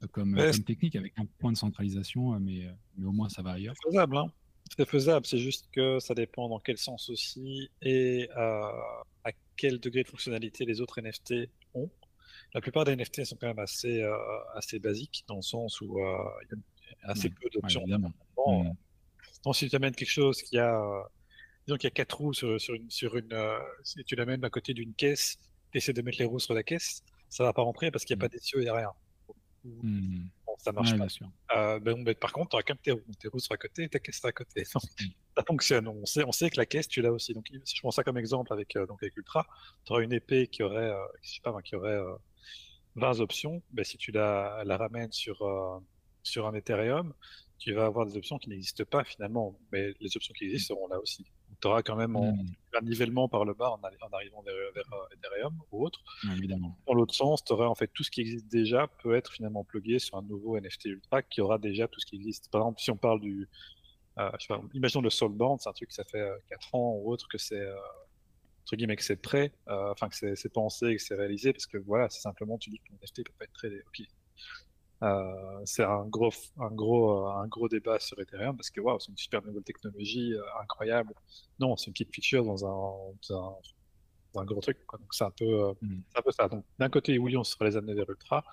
euh, 0.03 0.07
comme, 0.12 0.36
technique 0.66 0.95
avec 0.95 1.14
un 1.18 1.26
point 1.39 1.51
de 1.51 1.57
centralisation, 1.57 2.34
euh, 2.34 2.39
mais, 2.39 2.66
euh, 2.66 2.72
mais 2.97 3.05
au 3.05 3.12
moins 3.12 3.30
ça 3.30 3.41
va 3.41 3.51
ailleurs. 3.51 3.76
C'est 3.82 3.89
faisable, 3.89 4.18
hein 4.18 4.32
c'est 4.78 4.88
faisable, 4.88 5.26
c'est 5.26 5.38
juste 5.38 5.68
que 5.74 5.99
ça 5.99 6.14
dépend 6.14 6.47
dans 6.47 6.59
quel 6.59 6.78
sens 6.78 7.09
aussi 7.09 7.70
et 7.82 8.30
à 8.36 9.32
quel 9.57 9.80
degré 9.82 10.03
de 10.03 10.07
fonctionnalité 10.07 10.64
les 10.64 10.80
autres 10.80 11.01
NFT 11.01 11.49
ont. 11.74 11.89
La 12.53 12.62
plupart 12.62 12.86
des 12.86 12.95
NFT 12.95 13.26
sont 13.26 13.36
quand 13.36 13.47
même 13.47 13.59
assez, 13.59 14.01
assez 14.55 14.80
basiques 14.80 15.26
dans 15.28 15.36
le 15.36 15.41
sens 15.41 15.82
où 15.82 15.99
il 15.99 16.55
y 16.55 17.05
a 17.05 17.12
assez 17.12 17.30
peu 17.30 17.49
d'options. 17.49 17.84
Ouais, 17.84 17.97
mmh. 17.97 18.76
Donc 19.43 19.55
si 19.57 19.70
tu 19.70 19.76
amènes 19.76 19.93
quelque 19.93 20.09
chose 20.09 20.41
qui 20.41 20.57
a, 20.57 20.82
disons 21.68 21.76
qu'il 21.76 21.88
y 21.89 21.91
a 21.91 21.95
quatre 21.95 22.18
roues 22.18 22.34
sur, 22.34 22.62
sur 22.62 22.74
une, 22.74 22.89
sur 22.89 23.18
une 23.18 23.36
si 23.84 24.01
tu 24.05 24.16
l'amènes 24.16 24.45
à 24.45 24.49
côté 24.49 24.74
d'une 24.74 24.93
caisse 24.93 25.38
essayer 25.78 25.94
de 25.94 26.02
mettre 26.02 26.20
les 26.20 26.26
roues 26.26 26.40
sur 26.40 26.54
la 26.54 26.64
caisse, 26.64 27.04
ça 27.30 27.44
va 27.44 27.54
pas 27.54 27.62
rentrer 27.62 27.92
parce 27.92 28.06
qu'il 28.06 28.16
n'y 28.16 28.22
a 28.22 28.26
mmh. 28.26 28.30
pas 28.30 28.36
d'essieu 28.36 28.64
derrière. 28.64 28.94
Mmh. 29.64 30.24
Bon, 30.46 30.56
ça 30.58 30.72
marche 30.72 30.98
pas. 30.98 31.08
Euh, 31.56 31.80
ben, 31.80 32.04
par 32.16 32.32
contre, 32.34 32.50
tu 32.50 32.56
n'auras 32.56 32.64
qu'un 32.64 32.76
tes, 32.76 32.94
tes 33.20 33.28
roues 33.28 33.40
sur 33.40 33.54
à 33.54 33.58
côté 33.58 33.84
et 33.84 33.90
ta 33.90 34.00
caisse 34.00 34.24
à 34.26 34.32
côté. 34.32 34.64
Ça 35.38 35.44
fonctionne. 35.48 35.88
On 35.88 36.06
sait, 36.06 36.26
on 36.26 36.34
sait 36.34 36.50
que 36.50 36.58
la 36.58 36.66
caisse, 36.66 36.90
tu 36.90 37.02
l'as 37.02 37.12
aussi. 37.12 37.34
Donc, 37.34 37.48
si 37.64 37.78
je 37.78 37.82
prends 37.82 37.92
ça 37.92 38.04
comme 38.04 38.18
exemple 38.18 38.52
avec, 38.52 38.76
euh, 38.76 38.86
donc 38.86 39.02
avec 39.02 39.16
Ultra, 39.16 39.48
tu 39.86 39.94
auras 39.94 40.02
une 40.02 40.12
épée 40.12 40.48
qui 40.48 40.62
aurait, 40.62 40.92
euh, 40.92 41.06
je 41.22 41.36
sais 41.36 41.42
pas, 41.42 41.56
qui 41.62 41.78
aurait 41.78 41.98
20 42.96 43.22
options. 43.22 43.64
Ben, 43.72 43.86
si 43.86 43.98
tu 43.98 44.12
la, 44.12 44.64
la 44.66 44.76
ramènes 44.76 45.14
sur, 45.14 45.82
sur 46.22 46.48
un 46.48 46.54
Ethereum, 46.54 47.14
tu 47.60 47.72
vas 47.74 47.86
avoir 47.86 48.06
des 48.06 48.18
options 48.18 48.40
qui 48.40 48.50
n'existent 48.50 48.84
pas 48.84 49.06
finalement. 49.06 49.58
Mais 49.72 49.94
les 50.02 50.18
options 50.18 50.34
qui 50.34 50.44
existent 50.46 50.76
seront 50.76 50.88
là 50.88 51.00
aussi 51.00 51.26
tu 51.62 51.68
auras 51.68 51.82
quand 51.84 51.96
même 51.96 52.16
un 52.74 52.82
nivellement 52.82 53.28
par 53.28 53.46
le 53.46 53.54
bas 53.54 53.72
en, 53.72 53.84
arrivant 53.84 54.42
vers, 54.42 54.54
euh, 54.54 55.16
Ethereum 55.16 55.58
ou 55.72 55.86
autre. 55.86 56.00
évidemment. 56.38 56.78
Dans 56.88 56.94
l'autre 56.94 57.14
sens, 57.14 57.44
tu 57.44 57.54
aurais 57.54 57.66
en 57.66 57.76
fait 57.76 57.88
tout 57.94 58.04
ce 58.04 58.12
qui 58.12 58.22
existe 58.22 58.48
déjà 58.48 58.88
peut 58.88 59.16
être 59.16 59.32
finalement 59.32 59.64
plugué 59.64 60.00
sur 60.00 60.18
un 60.18 60.22
nouveau 60.24 60.60
NFT 60.60 60.86
Ultra 60.86 61.22
qui 61.22 61.42
aura 61.42 61.58
déjà 61.58 61.88
tout 61.88 62.00
ce 62.00 62.06
qui 62.06 62.16
existe. 62.16 62.50
Par 62.52 62.62
exemple, 62.62 62.82
si 62.82 62.92
on 62.92 62.98
parle 62.98 63.20
du. 63.22 63.50
Euh, 64.20 64.30
imaginons 64.74 65.02
le 65.02 65.10
Soulbound, 65.10 65.60
c'est 65.62 65.70
un 65.70 65.74
truc 65.74 65.90
que 65.90 65.96
ça 65.96 66.04
fait 66.04 66.28
4 66.50 66.62
euh, 66.74 66.78
ans 66.78 66.94
ou 66.96 67.12
autre 67.12 67.28
que 67.30 67.38
c'est. 67.38 67.66
entre 68.64 68.76
guillemets, 68.76 68.96
que 68.96 69.04
c'est 69.04 69.22
prêt, 69.22 69.54
enfin 69.68 70.10
que 70.10 70.36
c'est 70.36 70.54
pensé, 70.54 70.96
que 70.96 71.02
c'est 71.02 71.16
réalisé, 71.16 71.54
parce 71.54 71.66
que 71.66 71.78
voilà, 71.78 72.10
c'est 72.10 72.22
simplement, 72.22 72.58
tu 72.58 72.70
dis 72.70 72.80
que 72.80 72.90
ton 72.90 72.96
NFT 72.96 73.26
peut 73.26 73.34
pas 73.38 73.46
être 73.46 73.54
très. 73.54 73.70
Ok, 73.70 74.08
euh, 75.04 75.62
c'est 75.66 75.84
un 75.84 76.06
gros, 76.06 76.32
un, 76.60 76.70
gros, 76.70 77.26
euh, 77.28 77.32
un 77.32 77.47
gros 77.47 77.68
débat 77.68 77.99
sur 77.99 78.20
Ethereum 78.20 78.56
parce 78.56 78.70
que 78.70 78.80
wow, 78.80 78.99
c'est 78.99 79.10
une 79.10 79.18
super 79.18 79.41
nouvelle 79.41 79.64
technologie 79.64 80.34
euh, 80.34 80.41
incroyable. 80.62 81.14
Non, 81.60 81.76
c'est 81.76 81.88
une 81.88 81.93
petite 81.93 82.14
feature 82.14 82.45
dans 82.45 82.66
un, 82.66 83.36
un, 84.36 84.45
gros 84.45 84.62
truc. 84.62 84.78
Donc 84.91 85.14
c'est 85.14 85.24
un, 85.24 85.32
peu, 85.32 85.74
mm. 85.82 86.02
un 86.16 86.22
peu 86.22 86.32
ça. 86.32 86.47
Donc 86.47 86.66
d'un 86.78 86.89
côté, 86.89 87.18
oui, 87.18 87.36
on 87.36 87.43
sera 87.43 87.66
les 87.66 87.78
amener 87.78 87.95
vers 87.95 88.10
Ultra, 88.10 88.43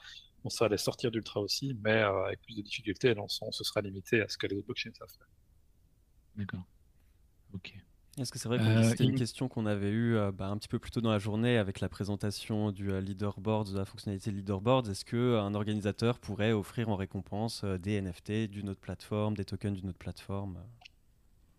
on 0.42 0.48
sera 0.48 0.68
les 0.68 0.78
sortir 0.78 1.10
d'Ultra 1.10 1.40
aussi, 1.40 1.76
mais 1.82 2.00
avec 2.00 2.40
plus 2.40 2.56
de 2.56 2.62
difficultés, 2.62 3.14
on 3.18 3.28
se 3.28 3.64
sera 3.64 3.82
limité 3.82 4.22
à 4.22 4.28
ce 4.28 4.38
que 4.38 4.46
les 4.46 4.56
autres 4.56 4.66
blockchains 4.66 4.94
savent 4.94 5.08
faire. 5.10 5.28
D'accord. 6.36 6.64
Ok. 7.52 7.74
Est-ce 8.18 8.32
que 8.32 8.38
c'est 8.38 8.48
vrai 8.48 8.58
que 8.58 8.64
euh, 8.64 8.82
c'était 8.82 9.04
une 9.04 9.14
question 9.14 9.48
qu'on 9.48 9.66
avait 9.66 9.90
eue 9.90 10.16
euh, 10.16 10.32
bah, 10.32 10.48
un 10.48 10.56
petit 10.58 10.68
peu 10.68 10.78
plus 10.78 10.90
tôt 10.90 11.00
dans 11.00 11.10
la 11.10 11.18
journée 11.18 11.56
avec 11.56 11.80
la 11.80 11.88
présentation 11.88 12.72
du 12.72 12.90
euh, 12.90 13.00
leaderboard, 13.00 13.72
de 13.72 13.78
la 13.78 13.84
fonctionnalité 13.84 14.30
leaderboard 14.30 14.88
Est-ce 14.88 15.04
qu'un 15.04 15.54
organisateur 15.54 16.18
pourrait 16.18 16.52
offrir 16.52 16.88
en 16.88 16.96
récompense 16.96 17.64
des 17.64 18.00
NFT 18.00 18.48
d'une 18.48 18.70
autre 18.70 18.80
plateforme, 18.80 19.34
des 19.34 19.44
tokens 19.44 19.76
d'une 19.76 19.90
autre 19.90 19.98
plateforme? 19.98 20.58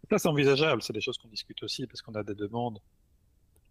Ça, 0.10 0.18
c'est 0.18 0.28
envisageable. 0.28 0.82
C'est 0.82 0.94
des 0.94 1.02
choses 1.02 1.18
qu'on 1.18 1.28
discute 1.28 1.62
aussi 1.64 1.88
parce 1.88 2.02
qu'on 2.02 2.16
a 2.16 2.24
des 2.24 2.36
demandes 2.36 2.80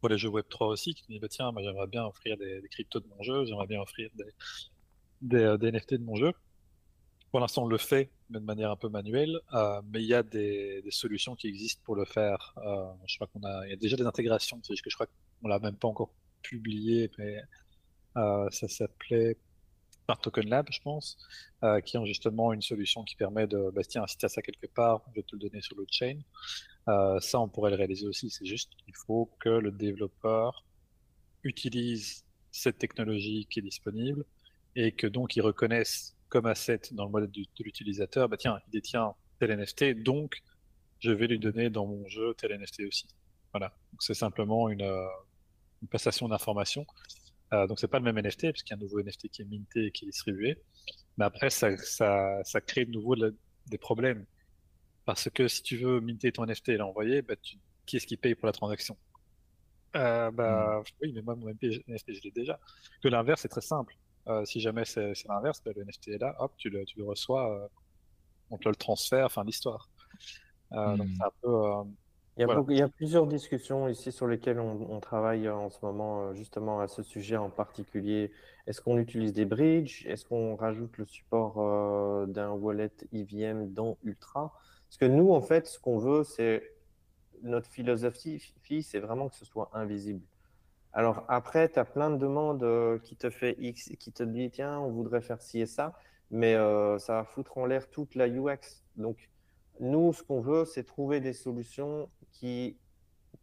pour 0.00 0.08
les 0.08 0.16
jeux 0.16 0.30
Web3 0.30 0.68
aussi 0.68 0.94
qui 0.94 1.02
nous 1.08 1.14
disent 1.14 1.20
bah, 1.20 1.28
tiens, 1.28 1.52
moi 1.52 1.62
j'aimerais 1.62 1.88
bien 1.88 2.04
offrir 2.04 2.36
des, 2.36 2.62
cryptos 2.70 3.00
de 3.00 3.08
mon 3.08 3.22
jeu, 3.22 3.44
j'aimerais 3.44 3.66
bien 3.66 3.80
offrir 3.80 4.10
des, 4.14 5.56
des 5.58 5.72
NFT 5.72 5.94
de 5.94 6.04
mon 6.04 6.14
jeu. 6.14 6.32
Pour 7.30 7.40
l'instant, 7.40 7.64
on 7.64 7.66
le 7.66 7.78
fait, 7.78 8.10
mais 8.30 8.40
de 8.40 8.44
manière 8.44 8.70
un 8.70 8.76
peu 8.76 8.88
manuelle. 8.88 9.38
Euh, 9.52 9.82
mais 9.90 10.02
il 10.02 10.06
y 10.06 10.14
a 10.14 10.22
des, 10.22 10.82
solutions 10.90 11.36
qui 11.36 11.48
existent 11.48 11.82
pour 11.84 11.96
le 11.96 12.04
faire. 12.04 12.54
Euh, 12.58 12.90
je 13.06 13.16
crois 13.16 13.26
qu'on 13.26 13.42
a, 13.42 13.66
y 13.66 13.72
a 13.72 13.76
déjà 13.76 13.96
des 13.96 14.06
intégrations. 14.06 14.60
C'est 14.62 14.72
juste 14.72 14.84
que 14.84 14.90
je 14.90 14.96
crois 14.96 15.06
qu'on 15.06 15.48
l'a 15.48 15.58
même 15.58 15.76
pas 15.76 15.88
encore 15.88 16.10
publié, 16.42 17.10
mais 17.18 17.42
euh, 18.16 18.48
ça 18.50 18.68
s'appelait 18.68 19.36
Smart 20.04 20.18
Token 20.20 20.48
Lab, 20.48 20.66
je 20.70 20.80
pense, 20.80 21.18
qui 21.84 21.98
ont 21.98 22.06
justement 22.06 22.54
une 22.54 22.62
solution 22.62 23.04
qui 23.04 23.14
permet 23.14 23.46
de, 23.46 23.70
bah, 23.74 23.82
tiens, 23.86 24.06
si 24.06 24.16
tu 24.16 24.24
as 24.24 24.30
ça 24.30 24.40
quelque 24.40 24.66
part, 24.66 25.02
je 25.10 25.20
vais 25.20 25.22
te 25.22 25.36
le 25.36 25.40
donner 25.40 25.60
sur 25.60 25.76
le 25.76 25.84
chain. 25.90 26.18
ça, 27.20 27.40
on 27.40 27.48
pourrait 27.48 27.70
le 27.70 27.76
réaliser 27.76 28.06
aussi. 28.06 28.30
C'est 28.30 28.46
juste 28.46 28.72
qu'il 28.76 28.94
faut 29.06 29.30
que 29.40 29.50
le 29.50 29.70
développeur 29.70 30.64
utilise 31.44 32.24
cette 32.50 32.78
technologie 32.78 33.46
qui 33.50 33.58
est 33.58 33.62
disponible 33.62 34.24
et 34.74 34.92
que 34.92 35.06
donc 35.06 35.36
il 35.36 35.42
reconnaisse 35.42 36.17
comme 36.28 36.46
asset 36.46 36.80
dans 36.92 37.04
le 37.04 37.10
modèle 37.10 37.30
de 37.30 37.64
l'utilisateur, 37.64 38.28
bah 38.28 38.36
tiens, 38.36 38.58
il 38.66 38.70
détient 38.70 39.14
tel 39.38 39.56
NFT, 39.56 40.02
donc 40.02 40.42
je 41.00 41.10
vais 41.10 41.26
lui 41.26 41.38
donner 41.38 41.70
dans 41.70 41.86
mon 41.86 42.06
jeu 42.08 42.34
tel 42.34 42.58
NFT 42.58 42.80
aussi. 42.88 43.06
Voilà. 43.52 43.74
c'est 43.98 44.14
simplement 44.14 44.68
une, 44.68 44.82
euh, 44.82 45.06
passation 45.90 46.28
d'informations. 46.28 46.86
Euh, 47.54 47.66
donc 47.66 47.78
c'est 47.80 47.88
pas 47.88 47.98
le 47.98 48.04
même 48.04 48.22
NFT 48.22 48.52
puisqu'il 48.52 48.72
y 48.72 48.74
a 48.74 48.76
un 48.76 48.80
nouveau 48.80 49.00
NFT 49.00 49.28
qui 49.28 49.42
est 49.42 49.46
minté 49.46 49.86
et 49.86 49.90
qui 49.90 50.04
est 50.04 50.08
distribué. 50.08 50.58
Mais 51.16 51.24
après 51.24 51.50
ça, 51.50 51.76
ça, 51.78 52.42
ça 52.44 52.60
crée 52.60 52.84
de 52.84 52.90
nouveau 52.90 53.14
des 53.16 53.78
problèmes 53.78 54.26
parce 55.06 55.30
que 55.30 55.48
si 55.48 55.62
tu 55.62 55.78
veux 55.78 56.00
minter 56.00 56.32
ton 56.32 56.44
NFT 56.44 56.70
et 56.70 56.76
l'envoyer, 56.76 57.22
bah, 57.22 57.36
qui 57.86 57.96
est-ce 57.96 58.06
qui 58.06 58.18
paye 58.18 58.34
pour 58.34 58.46
la 58.46 58.52
transaction? 58.52 58.98
Euh, 59.96 60.30
bah, 60.30 60.80
hmm. 60.80 60.84
Oui, 61.00 61.12
mais 61.14 61.22
moi 61.22 61.34
mon 61.36 61.48
NFT 61.48 62.12
je 62.14 62.22
l'ai 62.22 62.30
déjà. 62.30 62.60
Que 63.02 63.08
l'inverse 63.08 63.40
c'est 63.42 63.48
très 63.48 63.62
simple. 63.62 63.96
Si 64.44 64.60
jamais 64.60 64.84
c'est 64.84 65.12
l'inverse, 65.28 65.62
ben, 65.64 65.72
le 65.76 65.82
NFT 65.82 66.08
est 66.08 66.18
là, 66.18 66.34
hop, 66.38 66.52
tu 66.56 66.70
le, 66.70 66.84
tu 66.84 66.98
le 66.98 67.04
reçois, 67.04 67.68
on 68.50 68.58
te 68.58 68.68
le 68.68 68.74
transfère, 68.76 69.30
fin 69.32 69.44
l'histoire. 69.44 69.88
Donc 70.70 71.06
c'est 71.16 71.22
un 71.24 71.30
peu. 71.42 71.88
Il 72.36 72.42
y, 72.42 72.44
a 72.44 72.46
Voilà. 72.46 72.60
beaucoup- 72.60 72.70
il 72.70 72.78
y 72.78 72.82
a 72.82 72.88
plusieurs 72.88 73.26
discussions 73.26 73.88
ici 73.88 74.12
sur 74.12 74.28
lesquelles 74.28 74.60
on, 74.60 74.88
on 74.92 75.00
travaille 75.00 75.48
en 75.48 75.70
ce 75.70 75.78
moment, 75.84 76.22
euh, 76.22 76.34
justement 76.34 76.78
à 76.78 76.86
ce 76.86 77.02
sujet 77.02 77.36
en 77.36 77.50
particulier. 77.50 78.30
Est-ce 78.68 78.80
qu'on 78.80 78.96
utilise 78.98 79.32
des 79.32 79.44
bridges? 79.44 80.06
Est-ce 80.06 80.24
qu'on 80.24 80.54
rajoute 80.54 80.96
le 80.98 81.06
support 81.06 81.56
euh, 81.58 82.26
d'un 82.26 82.50
wallet 82.50 82.92
EVM 83.12 83.72
dans 83.72 83.98
Ultra? 84.04 84.52
Parce 84.88 84.98
que 84.98 85.04
nous, 85.06 85.32
en 85.32 85.40
fait, 85.40 85.66
ce 85.66 85.80
qu'on 85.80 85.98
veut, 85.98 86.22
c'est 86.22 86.62
notre 87.42 87.68
philosophie, 87.68 88.40
c'est 88.82 89.00
vraiment 89.00 89.28
que 89.28 89.34
ce 89.34 89.44
soit 89.44 89.70
invisible. 89.72 90.24
Alors 90.98 91.24
après, 91.28 91.68
tu 91.68 91.78
as 91.78 91.84
plein 91.84 92.10
de 92.10 92.16
demandes 92.16 92.64
euh, 92.64 92.98
qui 92.98 93.14
te 93.14 93.30
fait 93.30 93.54
X, 93.60 93.92
qui 94.00 94.10
te 94.10 94.24
dit, 94.24 94.50
tiens, 94.50 94.80
on 94.80 94.90
voudrait 94.90 95.20
faire 95.20 95.40
ci 95.40 95.60
et 95.60 95.66
ça, 95.66 95.92
mais 96.32 96.56
euh, 96.56 96.98
ça 96.98 97.12
va 97.18 97.24
foutre 97.24 97.56
en 97.56 97.66
l'air 97.66 97.88
toute 97.88 98.16
la 98.16 98.26
UX. 98.26 98.82
Donc, 98.96 99.30
nous, 99.78 100.12
ce 100.12 100.24
qu'on 100.24 100.40
veut, 100.40 100.64
c'est 100.64 100.82
trouver 100.82 101.20
des 101.20 101.34
solutions 101.34 102.10
qui 102.32 102.76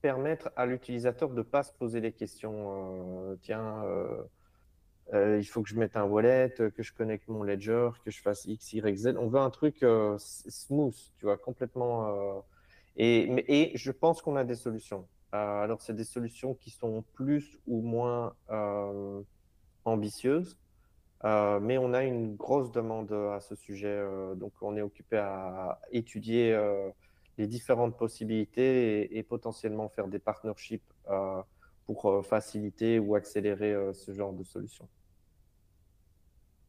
permettent 0.01 0.49
à 0.57 0.65
l'utilisateur 0.65 1.29
de 1.29 1.35
ne 1.35 1.43
pas 1.43 1.63
se 1.63 1.71
poser 1.71 2.01
des 2.01 2.11
questions. 2.11 3.31
euh, 3.31 3.35
tiens, 3.41 3.85
il 5.13 5.45
faut 5.45 5.63
que 5.63 5.69
je 5.69 5.77
mette 5.77 5.95
un 5.95 6.03
wallet, 6.03 6.53
que 6.57 6.83
je 6.83 6.91
connecte 6.93 7.29
mon 7.29 7.43
ledger, 7.43 7.89
que 8.03 8.11
je 8.11 8.21
fasse 8.21 8.43
X, 8.43 8.73
Y, 8.73 8.97
Z. 8.97 9.15
On 9.17 9.27
veut 9.27 9.39
un 9.39 9.49
truc 9.49 9.85
smooth, 10.17 10.97
tu 11.17 11.25
vois, 11.25 11.37
complètement. 11.37 12.43
et 12.97 13.71
je 13.75 13.91
pense 13.91 14.21
qu'on 14.21 14.35
a 14.35 14.43
des 14.43 14.55
solutions. 14.55 15.07
Euh, 15.35 15.63
alors, 15.63 15.81
c'est 15.81 15.95
des 15.95 16.03
solutions 16.03 16.53
qui 16.53 16.69
sont 16.69 17.03
plus 17.13 17.59
ou 17.67 17.81
moins 17.81 18.35
euh, 18.49 19.21
ambitieuses. 19.83 20.57
Euh, 21.23 21.59
mais 21.59 21.77
on 21.77 21.93
a 21.93 22.03
une 22.03 22.35
grosse 22.35 22.71
demande 22.71 23.11
à 23.11 23.39
ce 23.39 23.55
sujet, 23.55 24.03
donc 24.35 24.53
on 24.61 24.75
est 24.77 24.81
occupé 24.81 25.17
à 25.17 25.79
étudier 25.91 26.55
les 27.37 27.47
différentes 27.47 27.97
possibilités 27.97 29.17
et, 29.17 29.23
potentiellement 29.23 29.89
faire 29.89 30.07
des 30.07 30.19
partnerships 30.19 30.83
pour 31.85 32.25
faciliter 32.25 32.99
ou 32.99 33.15
accélérer 33.15 33.73
ce 33.93 34.13
genre 34.13 34.33
de 34.33 34.43
solution. 34.43 34.87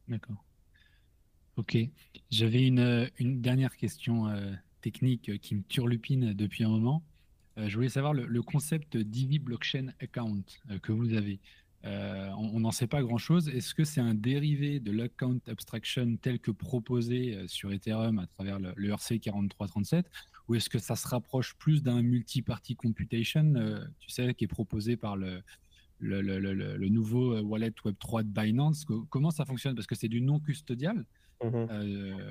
D'accord. 0.07 0.43
Ok. 1.57 1.77
J'avais 2.31 2.65
une, 2.65 3.11
une 3.19 3.41
dernière 3.41 3.75
question 3.75 4.25
technique 4.81 5.39
qui 5.39 5.55
me 5.55 5.61
turlupine 5.63 6.33
depuis 6.33 6.63
un 6.63 6.69
moment. 6.69 7.03
Euh, 7.57 7.67
je 7.69 7.75
voulais 7.75 7.89
savoir 7.89 8.13
le, 8.13 8.41
concept 8.41 8.97
d'EV 8.97 9.39
Blockchain 9.39 9.87
Account 9.99 10.43
euh, 10.69 10.79
que 10.79 10.91
vous 10.91 11.13
avez. 11.13 11.39
Euh, 11.85 12.29
on 12.37 12.59
n'en 12.59 12.71
sait 12.71 12.87
pas 12.87 13.01
grand-chose. 13.01 13.49
Est-ce 13.49 13.73
que 13.73 13.83
c'est 13.83 14.01
un 14.01 14.15
dérivé 14.15 14.79
de 14.79 14.91
l'account 14.91 15.39
abstraction 15.47 16.17
tel 16.21 16.39
que 16.39 16.51
proposé 16.51 17.47
sur 17.47 17.71
Ethereum 17.71 18.19
à 18.19 18.27
travers 18.27 18.59
le, 18.59 18.73
ERC 18.89 19.19
4337 19.19 20.09
ou 20.47 20.55
est-ce 20.55 20.69
que 20.69 20.79
ça 20.79 20.95
se 20.95 21.07
rapproche 21.07 21.55
plus 21.55 21.83
d'un 21.83 22.01
multi-party 22.01 22.75
computation, 22.75 23.53
tu 23.99 24.09
sais, 24.09 24.33
qui 24.33 24.45
est 24.45 24.47
proposé 24.47 24.97
par 24.97 25.17
le, 25.17 25.43
le, 25.99 26.89
nouveau 26.89 27.39
wallet 27.41 27.73
Web3 27.85 28.23
de 28.23 28.29
Binance? 28.29 28.85
Co- 28.85 29.05
Comment 29.09 29.31
ça 29.31 29.45
fonctionne? 29.45 29.75
Parce 29.75 29.87
que 29.87 29.95
c'est 29.95 30.07
du 30.07 30.21
non 30.21 30.39
custodial, 30.39 30.97
euh, 30.97 31.03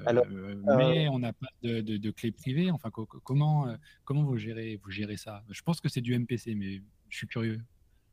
Alors, 0.06 0.24
euh, 0.32 0.54
mais 0.64 1.08
on 1.08 1.18
n'a 1.18 1.32
pas 1.32 1.46
de, 1.62 1.80
de, 1.80 1.96
de 1.96 2.10
clé 2.10 2.32
privée. 2.32 2.70
Enfin, 2.70 2.90
co- 2.90 3.06
co- 3.06 3.20
comment, 3.20 3.68
euh, 3.68 3.76
comment 4.04 4.24
vous 4.24 4.36
gérez, 4.36 4.80
vous 4.82 4.90
gérez 4.90 5.16
ça? 5.16 5.42
Je 5.50 5.62
pense 5.62 5.80
que 5.80 5.88
c'est 5.88 6.00
du 6.00 6.14
MPC, 6.14 6.54
mais 6.54 6.82
je 7.08 7.16
suis 7.16 7.26
curieux. 7.26 7.60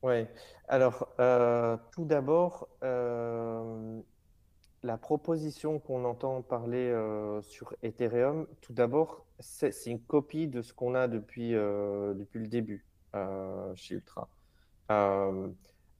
Ouais. 0.02 0.30
Alors, 0.68 1.08
euh, 1.20 1.78
tout 1.92 2.04
d'abord, 2.06 2.68
euh, 2.84 4.02
la 4.84 4.98
proposition 4.98 5.80
qu'on 5.80 6.04
entend 6.06 6.42
parler 6.42 6.90
euh, 6.90 7.42
sur 7.42 7.74
Ethereum, 7.84 8.48
tout 8.62 8.74
d'abord, 8.74 9.26
c'est 9.40 9.72
une 9.88 10.02
copie 10.02 10.48
de 10.48 10.62
ce 10.62 10.74
qu'on 10.74 10.94
a 10.96 11.08
depuis, 11.08 11.56
euh, 11.56 12.14
depuis 12.14 12.40
le 12.40 12.48
début 12.48 12.86
euh, 13.16 13.74
chez 13.76 13.96
Ultra. 13.96 14.30
Euh, 14.92 15.50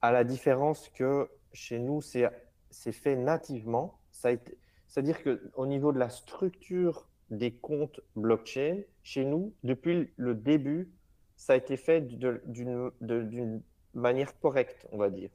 à 0.02 0.12
la 0.12 0.24
différence 0.24 0.90
que 0.90 1.30
chez 1.54 1.80
nous, 1.80 2.02
c'est 2.02 2.26
c'est 2.70 2.92
fait 2.92 3.16
nativement. 3.16 4.02
Ça 4.12 4.30
a 4.30 4.32
été- 4.32 4.58
C'est-à-dire 4.94 5.24
qu'au 5.24 5.66
niveau 5.66 5.92
de 5.92 5.98
la 5.98 6.10
structure 6.10 7.10
des 7.32 7.52
comptes 7.52 8.00
blockchain, 8.16 8.84
chez 9.02 9.26
nous, 9.26 9.56
depuis 9.64 10.14
le 10.18 10.36
début, 10.36 10.94
ça 11.36 11.54
a 11.54 11.56
été 11.56 11.78
fait 11.78 12.02
d'une 12.02 13.64
manière 13.96 14.38
correcte, 14.38 14.86
on 14.92 15.00
va 15.00 15.10
dire. 15.10 15.32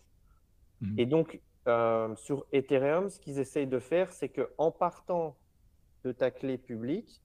Mhm. 0.81 0.95
Et 0.97 1.07
donc, 1.07 1.43
euh, 1.67 2.15
sur 2.15 2.47
Ethereum, 2.53 3.11
ce 3.11 3.19
qu'ils 3.19 3.41
essayent 3.41 3.67
de 3.67 3.81
faire, 3.81 4.13
c'est 4.13 4.29
qu'en 4.29 4.71
partant 4.71 5.37
de 6.05 6.13
ta 6.13 6.31
clé 6.31 6.57
publique, 6.57 7.25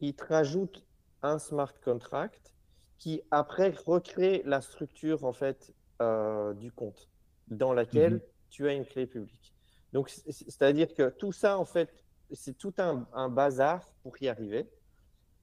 ils 0.00 0.16
te 0.16 0.24
rajoutent 0.24 0.86
un 1.22 1.38
smart 1.38 1.74
contract 1.84 2.54
qui, 2.96 3.22
après, 3.30 3.68
recrée 3.86 4.42
la 4.46 4.62
structure, 4.62 5.24
en 5.26 5.34
fait, 5.34 5.74
euh, 6.00 6.54
du 6.54 6.72
compte 6.72 7.10
dans 7.48 7.74
laquelle 7.74 8.14
Mhm. 8.14 8.20
tu 8.48 8.66
as 8.66 8.72
une 8.72 8.86
clé 8.86 9.06
publique. 9.06 9.49
Donc, 9.92 10.08
c'est-à-dire 10.08 10.94
que 10.94 11.10
tout 11.10 11.32
ça, 11.32 11.58
en 11.58 11.64
fait, 11.64 11.92
c'est 12.32 12.56
tout 12.56 12.74
un, 12.78 13.06
un 13.12 13.28
bazar 13.28 13.82
pour 14.02 14.20
y 14.22 14.28
arriver, 14.28 14.68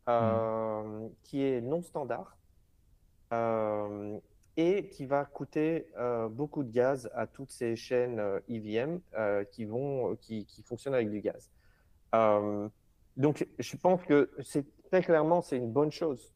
euh, 0.08 1.10
qui 1.24 1.44
est 1.44 1.60
non 1.60 1.82
standard 1.82 2.38
euh, 3.34 4.18
et 4.56 4.88
qui 4.90 5.06
va 5.06 5.26
coûter 5.26 5.88
euh, 5.98 6.30
beaucoup 6.30 6.64
de 6.64 6.72
gaz 6.72 7.10
à 7.14 7.28
toutes 7.28 7.52
ces 7.52 7.76
chaînes 7.76 8.22
EVM 8.48 9.02
euh, 9.18 9.44
qui, 9.44 9.66
vont, 9.66 10.16
qui, 10.16 10.46
qui 10.46 10.64
fonctionnent 10.64 10.96
avec 10.96 11.10
du 11.12 11.22
gaz. 11.22 11.52
Donc, 13.18 13.48
je 13.60 13.78
pense 13.78 14.04
que 14.04 14.32
c'est 14.44 14.66
très 14.86 15.02
clairement, 15.02 15.42
c'est 15.42 15.58
une 15.58 15.72
bonne 15.72 15.92
chose. 15.92 16.34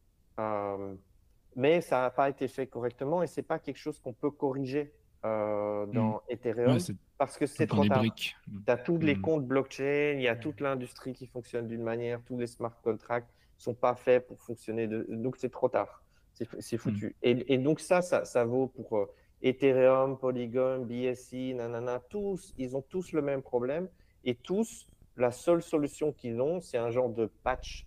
Mais 1.56 1.80
ça 1.80 2.02
n'a 2.02 2.10
pas 2.10 2.28
été 2.28 2.48
fait 2.48 2.66
correctement 2.66 3.22
et 3.22 3.26
c'est 3.26 3.42
pas 3.42 3.58
quelque 3.58 3.78
chose 3.78 3.98
qu'on 4.00 4.12
peut 4.12 4.30
corriger 4.30 4.92
euh, 5.24 5.86
dans 5.86 6.22
Ethereum 6.28 6.76
Ouais, 6.76 6.82
parce 7.18 7.38
que 7.38 7.46
c'est 7.46 7.66
trop 7.66 7.84
tard. 7.86 8.02
Tu 8.14 8.34
as 8.66 8.76
tous 8.76 8.98
les 8.98 9.14
Mhm. 9.14 9.20
comptes 9.22 9.46
blockchain, 9.46 10.14
il 10.16 10.22
y 10.22 10.28
a 10.28 10.36
toute 10.36 10.60
l'industrie 10.60 11.12
qui 11.12 11.26
fonctionne 11.26 11.68
d'une 11.68 11.82
manière, 11.82 12.20
tous 12.24 12.38
les 12.38 12.46
smart 12.46 12.74
contracts 12.82 13.30
sont 13.56 13.74
pas 13.74 13.94
faits 13.94 14.26
pour 14.26 14.40
fonctionner, 14.40 14.88
de... 14.88 15.06
donc 15.08 15.36
c'est 15.36 15.50
trop 15.50 15.68
tard. 15.68 16.02
C'est 16.34 16.48
c'est 16.60 16.78
foutu. 16.78 17.14
Et, 17.22 17.54
et 17.54 17.58
donc 17.58 17.78
ça, 17.80 18.02
ça, 18.02 18.24
ça 18.24 18.44
vaut 18.44 18.66
pour 18.66 18.96
euh, 18.98 19.06
Ethereum, 19.42 20.18
Polygon, 20.18 20.84
BSC, 20.84 21.54
nanana, 21.54 22.00
tous, 22.08 22.52
ils 22.56 22.76
ont 22.76 22.82
tous 22.82 23.12
le 23.12 23.22
même 23.22 23.42
problème 23.42 23.88
et 24.24 24.34
tous, 24.34 24.88
la 25.16 25.30
seule 25.30 25.62
solution 25.62 26.12
qu'ils 26.12 26.40
ont, 26.40 26.60
c'est 26.60 26.78
un 26.78 26.90
genre 26.90 27.10
de 27.10 27.26
patch 27.44 27.86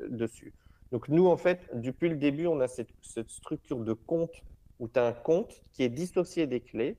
euh, 0.00 0.08
dessus. 0.08 0.52
Donc 0.92 1.08
nous, 1.08 1.26
en 1.26 1.36
fait, 1.36 1.68
depuis 1.72 2.08
le 2.08 2.16
début, 2.16 2.46
on 2.46 2.60
a 2.60 2.68
cette, 2.68 2.90
cette 3.00 3.30
structure 3.30 3.78
de 3.78 3.92
compte 3.94 4.42
où 4.78 4.88
tu 4.88 4.98
as 4.98 5.06
un 5.06 5.12
compte 5.12 5.62
qui 5.72 5.82
est 5.82 5.88
dissocié 5.88 6.46
des 6.46 6.60
clés. 6.60 6.96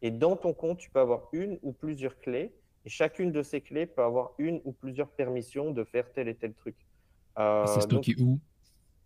Et 0.00 0.10
dans 0.10 0.36
ton 0.36 0.52
compte, 0.52 0.78
tu 0.78 0.90
peux 0.90 1.00
avoir 1.00 1.28
une 1.32 1.58
ou 1.62 1.72
plusieurs 1.72 2.18
clés. 2.18 2.52
Et 2.84 2.88
chacune 2.88 3.30
de 3.30 3.42
ces 3.42 3.60
clés 3.60 3.86
peut 3.86 4.02
avoir 4.02 4.32
une 4.38 4.60
ou 4.64 4.72
plusieurs 4.72 5.08
permissions 5.08 5.70
de 5.70 5.84
faire 5.84 6.12
tel 6.12 6.28
et 6.28 6.34
tel 6.34 6.54
truc. 6.54 6.74
Euh, 7.38 7.64
c'est 7.66 7.88
donc, 7.88 8.04
stocké 8.04 8.20
où 8.20 8.40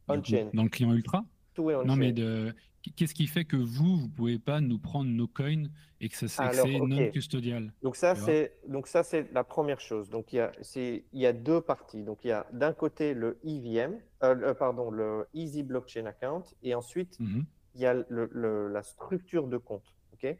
on-chain. 0.08 0.50
Dans 0.54 0.62
le 0.62 0.68
client 0.68 0.92
Ultra? 0.92 1.24
Tout 1.54 1.70
est 1.70 1.74
on-chain. 1.74 1.86
Non, 1.86 1.96
mais 1.96 2.12
de... 2.12 2.54
qu'est-ce 2.96 3.14
qui 3.14 3.26
fait 3.26 3.44
que 3.44 3.56
vous, 3.56 3.98
vous 3.98 4.08
pouvez 4.08 4.38
pas 4.38 4.60
nous 4.60 4.78
prendre 4.78 5.10
nos 5.10 5.28
coins 5.28 5.64
et 6.00 6.08
que 6.08 6.16
ça 6.16 6.28
c'est 6.28 6.62
que 6.62 6.86
non 6.86 7.10
custodial 7.10 7.72
Donc 7.82 7.96
ça, 7.96 8.14
c'est 8.14 8.58
donc 8.68 8.86
ça 8.86 9.02
c'est 9.02 9.32
la 9.32 9.44
première 9.44 9.80
chose. 9.80 10.10
Donc 10.10 10.32
il 10.32 10.36
y 10.36 10.40
a 10.40 10.52
c'est 10.60 11.04
il 11.12 11.20
y 11.20 11.26
a 11.26 11.32
deux 11.32 11.60
parties. 11.60 12.02
Donc 12.02 12.24
il 12.24 12.28
y 12.28 12.32
a 12.32 12.46
d'un 12.52 12.72
côté 12.72 13.14
le 13.14 13.38
EVM, 13.44 13.94
euh, 14.22 14.54
pardon 14.54 14.90
le 14.90 15.26
Easy 15.32 15.62
Blockchain 15.62 16.06
Account, 16.06 16.44
et 16.62 16.74
ensuite 16.74 17.18
Mhm. 17.18 17.46
Il 17.76 17.82
y 17.82 17.86
a 17.86 17.94
la 18.08 18.82
structure 18.82 19.46
de 19.46 19.58
compte. 19.58 19.94
ok? 20.14 20.36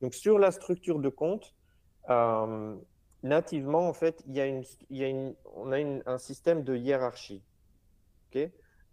Donc 0.00 0.14
sur 0.14 0.38
la 0.38 0.50
structure 0.50 0.98
de 0.98 1.08
compte, 1.08 1.54
euh, 2.10 2.76
nativement 3.22 3.88
en 3.88 3.92
fait 3.92 4.22
il 4.26 4.34
y 4.34 4.40
a 4.40 4.46
une 4.46 4.64
il 4.90 4.96
y 4.96 5.04
a 5.04 5.08
une 5.08 5.34
on 5.54 5.72
a 5.72 5.78
un 6.06 6.18
système 6.18 6.64
de 6.64 6.74
hiérarchie. 6.76 7.42
ok? 8.28 8.50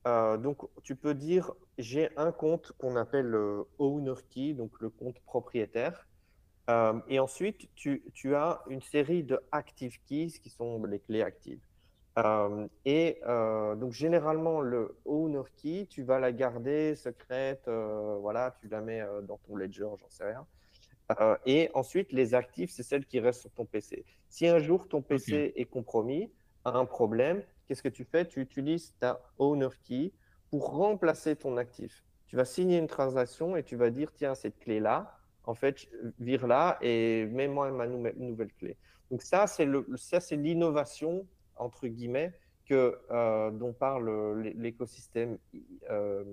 Euh, 0.07 0.37
donc 0.37 0.57
tu 0.83 0.95
peux 0.95 1.13
dire 1.13 1.51
j'ai 1.77 2.09
un 2.17 2.31
compte 2.31 2.73
qu'on 2.77 2.95
appelle 2.95 3.25
le 3.25 3.65
owner 3.79 4.13
key, 4.29 4.53
donc 4.53 4.71
le 4.79 4.89
compte 4.89 5.19
propriétaire. 5.21 6.07
Euh, 6.69 6.99
et 7.07 7.19
ensuite, 7.19 7.69
tu, 7.75 8.03
tu 8.13 8.35
as 8.35 8.61
une 8.67 8.81
série 8.81 9.23
de 9.23 9.39
active 9.51 9.99
keys 10.07 10.39
qui 10.41 10.49
sont 10.49 10.83
les 10.85 10.99
clés 10.99 11.21
actives. 11.21 11.64
Euh, 12.17 12.67
et 12.85 13.19
euh, 13.27 13.75
donc, 13.75 13.91
généralement, 13.91 14.61
le 14.61 14.97
owner 15.05 15.41
key, 15.57 15.87
tu 15.89 16.03
vas 16.03 16.19
la 16.19 16.31
garder 16.31 16.95
secrète, 16.95 17.67
euh, 17.67 18.17
voilà, 18.21 18.55
tu 18.61 18.67
la 18.67 18.81
mets 18.81 19.03
dans 19.23 19.37
ton 19.37 19.55
ledger, 19.55 19.87
j'en 19.99 20.09
sais 20.09 20.25
rien. 20.25 20.45
Et 21.45 21.69
ensuite, 21.73 22.11
les 22.11 22.33
actifs, 22.33 22.71
c'est 22.71 22.83
celles 22.83 23.05
qui 23.05 23.19
restent 23.19 23.41
sur 23.41 23.51
ton 23.51 23.65
PC. 23.65 24.05
Si 24.29 24.47
un 24.47 24.59
jour 24.59 24.87
ton 24.87 25.01
PC 25.01 25.53
est 25.55 25.65
compromis, 25.65 26.31
a 26.63 26.71
un 26.71 26.85
problème, 26.85 27.43
qu'est-ce 27.67 27.83
que 27.83 27.89
tu 27.89 28.05
fais? 28.05 28.25
Tu 28.25 28.41
utilises 28.41 28.95
ta 28.99 29.21
owner 29.37 29.69
key 29.83 30.11
pour 30.49 30.71
remplacer 30.71 31.35
ton 31.35 31.57
actif. 31.57 32.03
Tu 32.25 32.35
vas 32.35 32.45
signer 32.45 32.79
une 32.79 32.87
transaction 32.87 33.55
et 33.55 33.63
tu 33.63 33.75
vas 33.75 33.91
dire, 33.91 34.11
tiens, 34.13 34.33
cette 34.33 34.57
clé-là, 34.57 35.15
en 35.43 35.53
fait, 35.53 35.87
vire 36.19 36.47
là 36.47 36.79
et 36.81 37.27
mets-moi 37.27 37.69
ma 37.71 37.85
nouvelle 37.85 38.51
clé. 38.53 38.75
Donc 39.11 39.21
ça, 39.21 39.45
c'est 39.47 40.35
l'innovation, 40.35 41.27
entre 41.57 41.87
guillemets, 41.87 42.33
que, 42.65 42.99
euh, 43.11 43.51
dont 43.51 43.73
parle 43.73 44.41
l'écosystème 44.55 45.37
euh, 45.89 46.23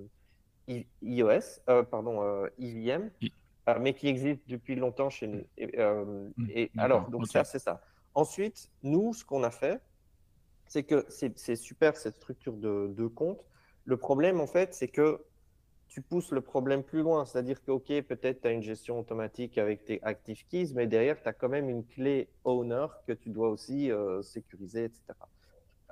iOS, 0.69 1.61
euh, 1.69 1.83
pardon, 1.83 2.47
IVM, 2.59 3.11
mais 3.81 3.95
qui 3.95 4.09
existe 4.09 4.41
depuis 4.49 4.75
longtemps 4.75 5.11
chez 5.11 5.27
nous. 5.27 5.45
Et, 5.57 5.77
mm. 5.77 6.79
alors, 6.79 7.09
donc 7.11 7.27
ça, 7.27 7.45
c'est 7.45 7.59
ça. 7.59 7.83
Ensuite, 8.15 8.71
nous, 8.83 9.13
ce 9.15 9.25
qu'on 9.25 9.43
a 9.43 9.51
fait, 9.51 9.81
c'est 10.67 10.85
que 10.85 11.05
c'est 11.09 11.57
super 11.57 11.97
cette 11.97 12.17
structure 12.17 12.55
de, 12.55 12.89
de 12.89 13.07
compte. 13.07 13.47
Le 13.85 13.97
problème, 13.97 14.41
en 14.41 14.47
fait, 14.47 14.75
c'est 14.75 14.89
que 14.89 15.23
tu 15.93 16.01
pousses 16.01 16.31
le 16.33 16.41
problème 16.41 16.83
plus 16.83 17.03
loin. 17.03 17.27
C'est-à-dire 17.27 17.63
que, 17.63 17.71
OK, 17.71 17.89
peut-être 18.03 18.41
tu 18.41 18.49
as 18.49 18.51
une 18.51 18.63
gestion 18.63 18.99
automatique 18.99 19.59
avec 19.59 19.85
tes 19.85 20.03
active 20.03 20.47
keys, 20.49 20.73
mais 20.75 20.87
derrière, 20.87 21.21
tu 21.23 21.29
as 21.29 21.35
quand 21.35 21.51
même 21.51 21.69
une 21.69 21.85
clé 21.85 22.29
owner 22.45 22.87
que 23.07 23.13
tu 23.13 23.29
dois 23.29 23.51
aussi 23.51 23.91
euh, 23.91 24.23
sécuriser, 24.23 24.85
etc. 24.85 25.03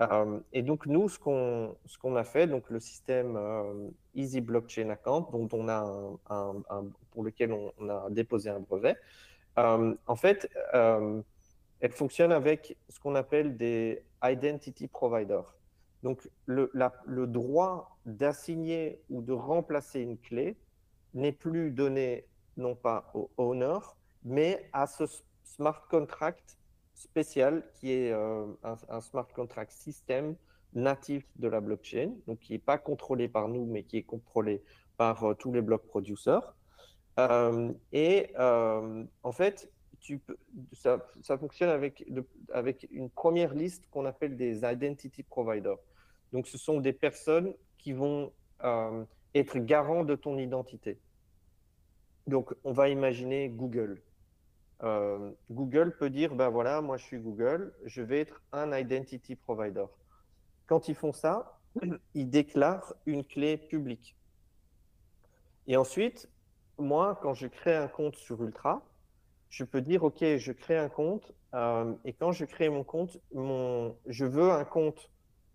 Euh, 0.01 0.41
et 0.55 0.63
donc, 0.63 0.87
nous, 0.87 1.11
ce 1.11 1.19
qu'on 1.19 2.17
a 2.17 2.25
fait, 2.25 2.47
donc 2.47 2.71
le 2.71 2.81
système 2.81 3.37
euh, 3.37 3.91
Easy 4.15 4.41
Blockchain 4.41 4.89
Account, 4.89 5.29
dont 5.33 5.49
on 5.53 5.69
a 5.69 6.19
un, 6.31 6.85
pour 7.11 7.23
lequel 7.23 7.53
on, 7.53 7.89
a 7.91 8.09
déposé 8.09 8.49
un 8.49 8.61
brevet, 8.61 8.97
en 9.57 10.17
fait, 10.17 10.49
elle 10.73 11.93
fonctionne 11.93 12.33
avec 12.33 12.79
ce 12.89 12.99
qu'on 12.99 13.15
appelle 13.15 13.59
des 13.59 14.03
identity 14.23 14.89
providers. 14.89 15.60
Donc, 16.03 16.29
le, 16.47 17.27
droit 17.27 17.99
d'assigner 18.07 19.01
ou 19.11 19.21
de 19.23 19.33
remplacer 19.33 20.01
une 20.01 20.19
clé 20.19 20.57
n'est 21.15 21.33
plus 21.33 21.71
donné 21.71 22.27
non 22.57 22.75
pas 22.75 23.11
au 23.15 23.31
owner, 23.37 23.79
mais 24.25 24.69
à 24.73 24.87
ce 24.87 25.05
smart 25.45 25.87
contract 25.89 26.59
spécial 26.95 27.65
qui 27.75 27.93
est 27.93 28.13
euh, 28.13 28.47
un, 28.63 29.01
smart 29.01 29.29
contract 29.29 29.73
système 29.73 30.37
natif 30.75 31.25
de 31.37 31.49
la 31.49 31.61
blockchain, 31.61 32.13
donc 32.27 32.39
qui 32.41 32.53
n'est 32.53 32.59
pas 32.59 32.79
contrôlé 32.79 33.29
par 33.29 33.49
nous, 33.49 33.67
mais 33.67 33.83
qui 33.83 33.99
est 33.99 34.03
contrôlé 34.03 34.63
par 34.97 35.25
euh, 35.25 35.35
tous 35.35 35.53
les 35.53 35.63
blocs 35.63 35.87
producers. 35.87 36.55
Euh, 37.19 37.73
et 37.93 38.33
en 38.39 39.33
fait, 39.33 39.71
tu 40.01 40.23
ça, 40.73 41.01
fonctionne 41.39 41.71
avec, 41.71 42.05
avec 42.53 42.87
une 42.91 43.11
première 43.11 43.55
liste 43.55 43.89
qu'on 43.91 44.05
appelle 44.05 44.37
des 44.37 44.59
identity 44.65 45.23
providers. 45.23 45.79
Donc, 46.33 46.47
ce 46.47 46.59
sont 46.59 46.81
des 46.81 46.93
personnes 46.93 47.55
qui 47.79 47.93
vont 47.93 48.33
euh, 48.65 49.05
être 49.35 49.59
garants 49.59 50.05
de 50.05 50.15
ton 50.15 50.39
identité. 50.39 50.99
Donc, 52.27 52.55
on 52.65 52.73
va 52.73 52.89
imaginer 52.89 53.49
Google. 53.49 54.03
Euh, 54.83 55.33
Google 55.51 55.97
peut 55.97 56.11
dire, 56.11 56.35
ben 56.35 56.49
voilà, 56.49 56.81
moi 56.81 56.97
je 56.97 57.05
suis 57.05 57.19
Google, 57.19 57.75
je 57.85 58.03
vais 58.03 58.21
être 58.21 58.43
un 58.53 58.77
identity 58.77 59.37
provider. 59.37 59.85
Quand 60.67 60.89
ils 60.89 60.95
font 60.95 61.13
ça, 61.13 61.61
ils 62.15 62.31
déclarent 62.31 62.95
une 63.07 63.25
clé 63.25 63.57
publique. 63.57 64.17
Et 65.67 65.77
ensuite, 65.77 66.29
moi, 66.79 67.19
quand 67.23 67.35
je 67.35 67.47
crée 67.47 67.77
un 67.77 67.89
compte 67.89 68.17
sur 68.17 68.43
Ultra, 68.43 68.83
je 69.51 69.65
peux 69.65 69.83
dire, 69.83 70.05
OK, 70.05 70.25
je 70.37 70.53
crée 70.53 70.79
un 70.79 70.89
compte, 70.89 71.35
euh, 71.55 71.95
et 72.05 72.13
quand 72.13 72.33
je 72.33 72.45
crée 72.45 72.69
mon 72.69 72.85
compte, 72.85 73.19
mon, 73.35 73.97
je 74.07 74.25
veux 74.25 74.51
un 74.51 74.65
compte 74.65 75.11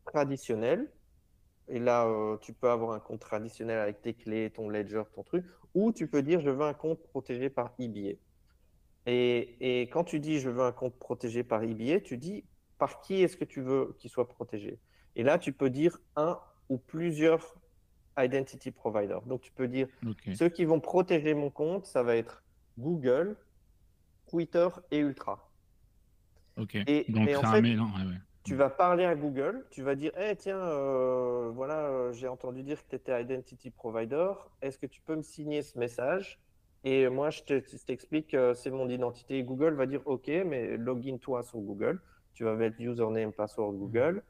traditionnel. 0.05 0.91
Et 1.67 1.79
là, 1.79 2.05
euh, 2.05 2.37
tu 2.37 2.53
peux 2.53 2.69
avoir 2.69 2.91
un 2.91 2.99
compte 2.99 3.21
traditionnel 3.21 3.79
avec 3.79 4.01
tes 4.01 4.13
clés, 4.13 4.51
ton 4.51 4.69
ledger, 4.69 5.01
ton 5.15 5.23
truc. 5.23 5.45
Ou 5.73 5.91
tu 5.91 6.07
peux 6.07 6.21
dire, 6.21 6.41
je 6.41 6.49
veux 6.49 6.65
un 6.65 6.73
compte 6.73 7.01
protégé 7.01 7.49
par 7.49 7.73
EBA. 7.79 8.17
Et, 9.07 9.81
et 9.81 9.81
quand 9.83 10.03
tu 10.03 10.19
dis, 10.19 10.39
je 10.39 10.49
veux 10.49 10.63
un 10.63 10.71
compte 10.71 10.97
protégé 10.99 11.43
par 11.43 11.63
EBA, 11.63 12.01
tu 12.01 12.17
dis, 12.17 12.43
par 12.77 13.01
qui 13.01 13.23
est-ce 13.23 13.37
que 13.37 13.45
tu 13.45 13.61
veux 13.61 13.95
qu'il 13.97 14.09
soit 14.09 14.27
protégé? 14.27 14.79
Et 15.15 15.23
là, 15.23 15.39
tu 15.39 15.53
peux 15.53 15.69
dire 15.69 15.97
un 16.15 16.39
ou 16.69 16.77
plusieurs 16.77 17.55
identity 18.17 18.71
providers. 18.71 19.21
Donc, 19.23 19.41
tu 19.41 19.51
peux 19.51 19.67
dire, 19.67 19.87
ceux 20.35 20.49
qui 20.49 20.65
vont 20.65 20.79
protéger 20.79 21.33
mon 21.33 21.49
compte, 21.49 21.85
ça 21.85 22.03
va 22.03 22.15
être 22.15 22.43
Google, 22.77 23.37
Twitter 24.27 24.67
et 24.91 24.99
Ultra. 24.99 25.51
Ok. 26.57 26.75
Et, 26.75 27.05
Donc, 27.09 27.25
mélange. 27.61 28.05
Ouais, 28.05 28.15
tu 28.45 28.53
vas 28.53 28.69
parler 28.69 29.05
à 29.05 29.15
Google, 29.15 29.65
tu 29.71 29.81
vas 29.81 29.95
dire 29.95 30.11
Eh 30.19 30.35
tiens, 30.35 30.59
euh, 30.59 31.49
voilà, 31.51 31.87
euh, 31.87 32.13
j'ai 32.13 32.27
entendu 32.27 32.61
dire 32.61 32.77
que 32.83 32.89
tu 32.89 32.95
étais 32.95 33.19
Identity 33.19 33.71
Provider. 33.71 34.33
Est-ce 34.61 34.77
que 34.77 34.85
tu 34.85 35.01
peux 35.01 35.15
me 35.15 35.23
signer 35.23 35.63
ce 35.63 35.79
message? 35.79 36.39
Et 36.83 37.09
moi, 37.09 37.31
je 37.31 37.41
t'explique, 37.41 38.35
euh, 38.35 38.53
c'est 38.53 38.69
mon 38.69 38.87
identité. 38.87 39.41
Google 39.43 39.73
va 39.73 39.87
dire 39.87 40.01
Ok, 40.05 40.27
mais 40.27 40.77
login 40.77 41.17
toi 41.17 41.41
sur 41.41 41.57
Google. 41.57 41.99
Tu 42.35 42.43
vas 42.43 42.53
mettre 42.53 42.79
username, 42.79 43.33
password 43.33 43.73
Google. 43.73 44.21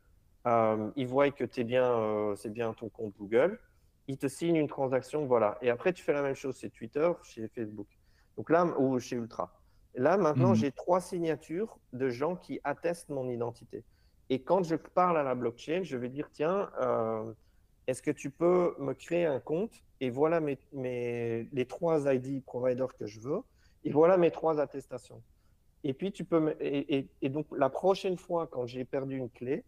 il 0.96 1.08
voit 1.08 1.30
que 1.32 1.44
es 1.44 1.64
bien, 1.66 2.34
c'est 2.38 2.54
bien 2.54 2.74
ton 2.74 2.88
compte 2.88 3.14
Google. 3.18 3.60
Il 4.08 4.18
te 4.18 4.28
signe 4.28 4.56
une 4.56 4.68
transaction, 4.68 5.26
voilà. 5.26 5.58
Et 5.62 5.70
après, 5.70 5.92
tu 5.92 6.04
fais 6.04 6.14
la 6.14 6.22
même 6.22 6.36
chose 6.36 6.58
chez 6.58 6.70
Twitter, 6.70 7.12
chez 7.24 7.50
Facebook. 7.50 7.88
Donc 8.38 8.50
là, 8.50 8.66
ou 8.80 8.98
chez 9.00 9.18
Ultra. 9.18 9.52
Là, 9.96 10.18
maintenant, 10.18 10.52
mmh. 10.52 10.56
j'ai 10.56 10.72
trois 10.72 11.00
signatures 11.00 11.78
de 11.94 12.10
gens 12.10 12.36
qui 12.36 12.60
attestent 12.64 13.10
mon 13.10 13.30
identité. 13.30 13.84
Et 14.30 14.42
quand 14.42 14.64
je 14.64 14.76
parle 14.76 15.18
à 15.18 15.24
la 15.24 15.36
blockchain, 15.36 15.84
je 15.84 15.98
vais 15.98 16.10
dire, 16.10 16.30
tiens, 16.32 16.70
euh, 16.82 17.32
est-ce 17.88 18.02
que 18.02 18.12
tu 18.12 18.30
peux 18.30 18.76
me 18.80 18.94
créer 18.94 19.26
un 19.26 19.40
compte? 19.40 19.84
Et 20.02 20.10
voilà 20.10 20.40
mes, 20.42 20.58
les 20.74 21.66
trois 21.68 22.14
ID 22.14 22.44
providers 22.44 22.94
que 22.98 23.06
je 23.06 23.20
veux 23.22 23.42
et 23.84 23.92
voilà 23.92 24.18
mes 24.18 24.32
trois 24.32 24.60
attestations. 24.60 25.22
Et 25.84 25.94
puis 25.94 26.12
tu 26.12 26.26
peux 26.26 26.40
me, 26.40 26.56
et, 26.60 27.08
donc 27.30 27.46
la 27.56 27.70
prochaine 27.70 28.18
fois 28.18 28.48
quand 28.48 28.66
j'ai 28.66 28.84
perdu 28.84 29.18
une 29.18 29.30
clé, 29.30 29.64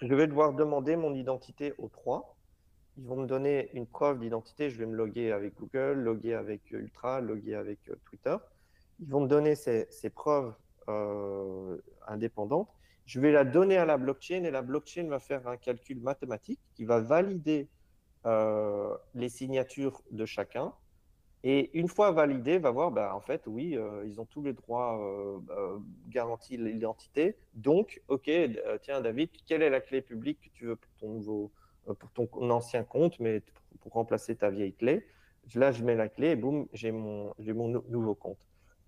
je 0.00 0.12
vais 0.14 0.26
devoir 0.26 0.54
demander 0.54 0.96
mon 0.96 1.14
identité 1.14 1.74
aux 1.78 1.88
trois. 1.88 2.36
Ils 2.96 3.04
vont 3.04 3.16
me 3.16 3.26
donner 3.26 3.70
une 3.74 3.86
preuve 3.86 4.18
d'identité. 4.20 4.70
Je 4.70 4.78
vais 4.78 4.86
me 4.86 4.96
loguer 4.96 5.30
avec 5.30 5.54
Google, 5.56 6.00
loguer 6.00 6.34
avec 6.34 6.70
Ultra, 6.70 7.20
loguer 7.20 7.54
avec 7.54 7.78
euh, 7.88 7.94
Twitter. 8.06 8.36
Ils 9.00 9.08
vont 9.08 9.20
me 9.20 9.28
donner 9.28 9.54
ces, 9.54 10.10
preuves 10.10 10.54
euh, 10.88 11.78
indépendantes 12.06 12.68
je 13.08 13.20
vais 13.20 13.32
la 13.32 13.44
donner 13.44 13.78
à 13.78 13.86
la 13.86 13.96
blockchain 13.96 14.44
et 14.44 14.50
la 14.50 14.60
blockchain 14.60 15.08
va 15.08 15.18
faire 15.18 15.48
un 15.48 15.56
calcul 15.56 15.98
mathématique 15.98 16.60
qui 16.74 16.84
va 16.84 17.00
valider 17.00 17.66
euh, 18.26 18.94
les 19.14 19.30
signatures 19.30 20.02
de 20.10 20.26
chacun. 20.26 20.74
Et 21.42 21.70
une 21.78 21.88
fois 21.88 22.10
validé, 22.10 22.58
va 22.58 22.70
voir, 22.70 22.90
bah, 22.90 23.14
en 23.14 23.22
fait, 23.22 23.46
oui, 23.46 23.78
euh, 23.78 24.04
ils 24.06 24.20
ont 24.20 24.26
tous 24.26 24.42
les 24.42 24.52
droits 24.52 25.00
garantis 26.08 26.58
l'identité. 26.58 27.38
Donc, 27.54 28.02
OK, 28.08 28.30
tiens, 28.82 29.00
David, 29.00 29.30
quelle 29.46 29.62
est 29.62 29.70
la 29.70 29.80
clé 29.80 30.02
publique 30.02 30.42
que 30.42 30.50
tu 30.50 30.66
veux 30.66 30.76
pour 30.76 30.92
ton, 31.00 31.08
nouveau, 31.08 31.50
pour 31.86 32.10
ton 32.12 32.50
ancien 32.50 32.84
compte, 32.84 33.18
mais 33.20 33.42
pour 33.80 33.92
remplacer 33.92 34.36
ta 34.36 34.50
vieille 34.50 34.74
clé? 34.74 35.06
Là, 35.54 35.72
je 35.72 35.82
mets 35.82 35.94
la 35.94 36.10
clé 36.10 36.32
et 36.32 36.36
boum, 36.36 36.68
j'ai 36.74 36.92
mon, 36.92 37.32
mon 37.38 37.68
nouveau 37.88 38.14
compte. 38.14 38.36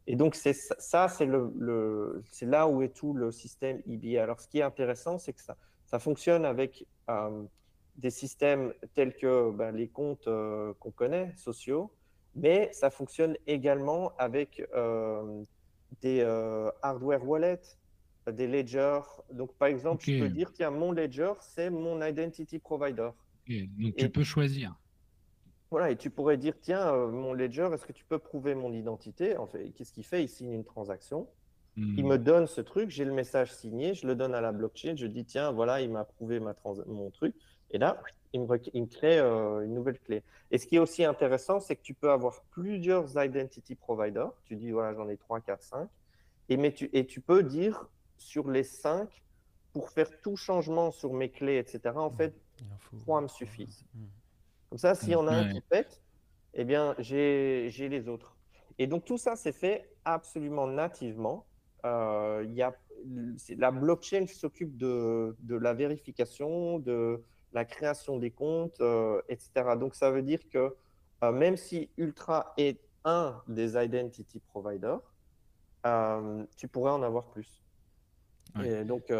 Et 0.06 0.16
donc, 0.16 0.34
c'est 0.34 0.54
ça, 0.54 1.08
c'est 1.08 1.26
le, 1.26 2.22
là 2.42 2.66
où 2.66 2.82
est 2.82 2.94
tout 2.94 3.12
le 3.12 3.30
système 3.30 3.80
EBA. 3.86 4.22
Alors, 4.22 4.40
ce 4.40 4.48
qui 4.48 4.58
est 4.58 4.62
intéressant, 4.62 5.18
c'est 5.18 5.32
que 5.32 5.40
ça, 5.40 5.56
ça 5.86 5.98
fonctionne 5.98 6.44
avec 6.44 6.86
euh, 7.08 7.42
des 7.96 8.10
systèmes 8.10 8.72
tels 8.94 9.14
que 9.14 9.50
ben, 9.50 9.72
les 9.72 9.88
comptes 9.88 10.28
euh, 10.28 10.72
qu'on 10.78 10.90
connaît, 10.90 11.32
sociaux, 11.36 11.92
mais 12.34 12.70
ça 12.72 12.90
fonctionne 12.90 13.36
également 13.46 14.12
avec 14.16 14.62
euh, 14.74 15.42
des 16.00 16.22
hardware 16.82 17.28
wallets, 17.28 17.76
des 18.30 18.46
ledgers. 18.46 19.00
Donc, 19.32 19.54
par 19.54 19.68
exemple, 19.68 20.04
je 20.04 20.20
peux 20.20 20.28
dire, 20.28 20.52
tiens, 20.52 20.70
mon 20.70 20.92
ledger, 20.92 21.32
c'est 21.40 21.70
mon 21.70 22.00
identity 22.04 22.58
provider. 22.58 23.10
Donc, 23.48 23.96
tu 23.96 24.08
peux 24.08 24.24
choisir. 24.24 24.79
Voilà, 25.70 25.90
et 25.90 25.96
tu 25.96 26.10
pourrais 26.10 26.36
dire, 26.36 26.54
tiens, 26.60 26.92
euh, 26.92 27.08
mon 27.08 27.32
ledger, 27.32 27.68
est-ce 27.72 27.86
que 27.86 27.92
tu 27.92 28.04
peux 28.04 28.18
prouver 28.18 28.54
mon 28.54 28.72
identité? 28.72 29.36
En 29.36 29.46
fait, 29.46 29.70
qu'est-ce 29.70 29.92
qu'il 29.92 30.04
fait? 30.04 30.24
Il 30.24 30.28
signe 30.28 30.52
une 30.52 30.64
transaction. 30.64 31.28
Il 31.76 32.04
hmm. 32.04 32.08
me 32.08 32.18
donne 32.18 32.46
ce 32.48 32.60
truc, 32.60 32.90
j'ai 32.90 33.04
le 33.04 33.12
message 33.12 33.54
signé, 33.54 33.94
je 33.94 34.06
le 34.06 34.16
donne 34.16 34.34
à 34.34 34.40
la 34.40 34.50
blockchain, 34.50 34.96
je 34.96 35.06
dis, 35.06 35.24
tiens, 35.24 35.52
voilà, 35.52 35.80
il 35.80 35.90
m'a 35.90 36.04
prouvé 36.04 36.40
ma 36.40 36.54
mon 36.86 37.10
truc. 37.10 37.34
Et 37.70 37.78
là, 37.78 38.02
il 38.32 38.40
me, 38.42 38.86
crée 38.86 39.18
euh, 39.18 39.64
une 39.64 39.74
nouvelle 39.74 39.98
clé. 40.00 40.24
Et 40.50 40.58
ce 40.58 40.66
qui 40.66 40.76
est 40.76 40.80
aussi 40.80 41.04
intéressant, 41.04 41.60
c'est 41.60 41.76
que 41.76 41.82
tu 41.82 41.94
peux 41.94 42.10
avoir 42.10 42.42
plusieurs 42.50 43.22
identity 43.22 43.76
providers. 43.76 44.32
Tu 44.44 44.56
dis, 44.56 44.72
voilà, 44.72 44.94
j'en 44.94 45.08
ai 45.08 45.16
3, 45.16 45.40
4, 45.40 45.62
5. 45.62 45.88
Et, 46.48 46.56
mais 46.56 46.72
tu, 46.72 46.90
et 46.92 47.06
tu 47.06 47.20
peux 47.20 47.44
dire, 47.44 47.86
sur 48.18 48.50
les 48.50 48.64
5, 48.64 49.08
pour 49.72 49.90
faire 49.90 50.10
tout 50.22 50.34
changement 50.34 50.90
sur 50.90 51.12
mes 51.12 51.30
clés, 51.30 51.58
etc., 51.58 51.94
en 51.94 52.10
hmm. 52.10 52.16
fait, 52.16 52.34
3 53.02 53.20
me 53.20 53.28
suffisent. 53.28 53.84
Hmm. 53.94 54.06
Comme 54.70 54.78
ça, 54.78 54.94
s'il 54.94 55.10
y 55.10 55.16
en 55.16 55.26
a 55.26 55.32
un 55.32 55.52
qui 55.52 55.60
pète, 55.60 56.00
eh 56.54 56.64
bien, 56.64 56.94
j'ai 56.98 57.70
les 57.76 58.08
autres. 58.08 58.36
Et 58.78 58.86
donc, 58.86 59.04
tout 59.04 59.18
ça, 59.18 59.34
c'est 59.36 59.52
fait 59.52 59.90
absolument 60.04 60.68
nativement. 60.68 61.44
Euh, 61.84 62.46
y 62.48 62.62
a, 62.62 62.72
la 63.56 63.72
blockchain 63.72 64.26
s'occupe 64.26 64.76
de, 64.76 65.36
de, 65.40 65.56
la 65.56 65.74
vérification, 65.74 66.78
de 66.78 67.22
la 67.52 67.64
création 67.64 68.18
des 68.18 68.30
comptes, 68.30 68.80
euh, 68.80 69.20
etc. 69.28 69.50
Donc, 69.78 69.96
ça 69.96 70.10
veut 70.10 70.22
dire 70.22 70.40
que 70.48 70.74
euh, 71.24 71.32
même 71.32 71.56
si 71.56 71.90
Ultra 71.96 72.54
est 72.56 72.80
un 73.04 73.42
des 73.48 73.76
identity 73.76 74.40
providers, 74.40 75.00
tu 76.56 76.68
pourrais 76.68 76.92
en 76.92 77.02
avoir 77.02 77.24
plus. 77.26 77.62
Et 78.62 78.84
donc, 78.84 79.10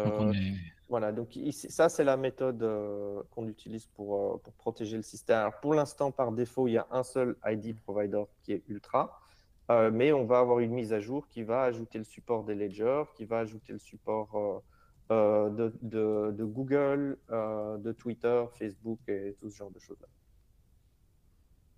voilà, 0.91 1.13
donc 1.13 1.39
ça, 1.53 1.87
c'est 1.87 2.03
la 2.03 2.17
méthode 2.17 2.61
euh, 2.63 3.23
qu'on 3.31 3.47
utilise 3.47 3.85
pour, 3.85 4.41
pour 4.41 4.51
protéger 4.55 4.97
le 4.97 5.03
système. 5.03 5.37
Alors, 5.37 5.57
pour 5.61 5.73
l'instant, 5.73 6.11
par 6.11 6.33
défaut, 6.33 6.67
il 6.67 6.73
y 6.73 6.77
a 6.77 6.85
un 6.91 7.03
seul 7.03 7.37
ID 7.45 7.79
provider 7.79 8.23
qui 8.43 8.51
est 8.51 8.63
Ultra, 8.67 9.17
mais 9.69 10.11
on 10.11 10.25
va 10.25 10.39
avoir 10.39 10.59
une 10.59 10.73
mise 10.73 10.91
à 10.91 10.99
jour 10.99 11.29
qui 11.29 11.43
va 11.43 11.63
ajouter 11.63 11.97
le 11.97 12.03
support 12.03 12.43
des 12.43 12.55
ledgers, 12.55 13.05
qui 13.15 13.23
va 13.23 13.39
ajouter 13.39 13.71
le 13.71 13.79
support 13.79 14.61
de, 15.09 15.73
de, 15.81 16.31
de, 16.33 16.43
Google, 16.43 17.17
de 17.29 17.91
Twitter, 17.93 18.43
Facebook 18.59 18.99
et 19.07 19.37
tout 19.39 19.49
ce 19.49 19.55
genre 19.55 19.71
de 19.71 19.79
choses-là. 19.79 20.09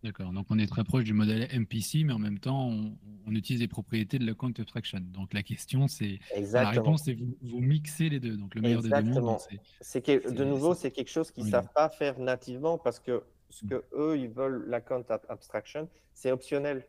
D'accord, 0.03 0.33
donc 0.33 0.47
on 0.49 0.59
est 0.59 0.67
très 0.67 0.83
proche 0.83 1.05
du 1.05 1.13
modèle 1.13 1.47
MPC, 1.57 2.03
mais 2.03 2.11
en 2.11 2.19
même 2.19 2.37
temps, 2.37 2.67
on, 2.67 3.31
utilise 3.31 3.61
les 3.61 3.69
propriétés 3.69 4.19
de 4.19 4.25
l'account 4.25 4.51
abstraction. 4.59 4.99
Donc 4.99 5.33
la 5.33 5.43
question, 5.43 5.87
c'est. 5.87 6.19
La 6.51 6.69
réponse, 6.69 7.03
c'est 7.05 7.13
vous, 7.13 7.37
vous 7.41 7.61
mixez 7.61 8.09
les 8.09 8.19
deux. 8.19 8.35
Donc 8.35 8.53
le 8.53 8.61
meilleur 8.61 8.81
des 8.81 8.89
deux 8.89 9.01
mondes. 9.01 9.39
C'est 9.79 10.05
de 10.05 10.43
nouveau, 10.43 10.73
c'est 10.73 10.91
quelque 10.91 11.09
chose 11.09 11.31
qu'ils 11.31 11.45
ne 11.45 11.51
savent 11.51 11.71
pas 11.73 11.87
faire 11.87 12.19
nativement 12.19 12.77
parce 12.77 12.99
que 12.99 13.23
ce 13.49 13.65
mm. 13.65 13.69
que 13.69 13.83
eux, 13.93 14.17
ils 14.17 14.29
veulent, 14.29 14.65
l'account 14.67 15.05
abstraction, 15.29 15.87
c'est 16.13 16.31
optionnel. 16.31 16.85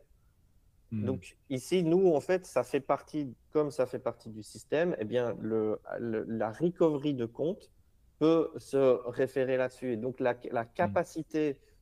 Mm. 0.91 1.05
Donc 1.05 1.37
ici, 1.49 1.83
nous, 1.83 2.13
en 2.13 2.19
fait, 2.19 2.45
ça 2.45 2.63
fait 2.63 2.81
partie, 2.81 3.33
comme 3.51 3.71
ça 3.71 3.85
fait 3.85 3.99
partie 3.99 4.29
du 4.29 4.43
système, 4.43 4.93
eh 4.99 5.05
bien, 5.05 5.37
le, 5.39 5.79
la 5.99 6.51
recovery 6.51 7.13
de 7.13 7.25
compte 7.25 7.71
peut 8.19 8.51
se 8.57 8.99
référer 9.09 9.55
là-dessus. 9.55 9.93
Et 9.93 9.97
donc 9.97 10.19
la, 10.19 10.35
la 10.51 10.63
mm. 10.63 10.93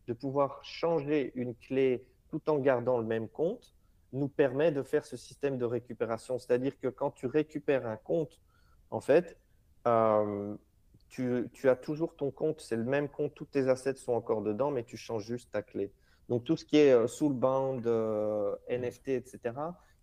De 0.07 0.13
pouvoir 0.13 0.63
changer 0.63 1.31
une 1.35 1.55
clé 1.55 2.05
tout 2.29 2.49
en 2.49 2.57
gardant 2.57 2.97
le 2.97 3.05
même 3.05 3.29
compte 3.29 3.75
nous 4.13 4.27
permet 4.27 4.71
de 4.71 4.83
faire 4.83 5.05
ce 5.05 5.17
système 5.17 5.57
de 5.57 5.65
récupération. 5.65 6.37
C'est-à-dire 6.39 6.79
que 6.79 6.87
quand 6.87 7.11
tu 7.11 7.25
récupères 7.25 7.87
un 7.87 7.97
compte, 7.97 8.39
en 8.91 9.01
fait, 9.01 9.37
euh, 9.87 10.55
tu, 11.09 11.69
as 11.69 11.75
toujours 11.75 12.15
ton 12.15 12.31
compte, 12.31 12.61
c'est 12.61 12.75
le 12.75 12.83
même 12.83 13.09
compte, 13.09 13.33
tous 13.35 13.45
tes 13.45 13.67
assets 13.67 13.95
sont 13.95 14.13
encore 14.13 14.41
dedans, 14.41 14.71
mais 14.71 14.83
tu 14.83 14.97
changes 14.97 15.25
juste 15.25 15.51
ta 15.51 15.61
clé. 15.61 15.91
Donc 16.29 16.43
tout 16.43 16.55
ce 16.55 16.65
qui 16.65 16.77
est 16.77 16.91
euh, 16.91 17.07
soulbound, 17.07 17.85
euh, 17.85 18.55
NFT, 18.69 19.09
etc., 19.09 19.39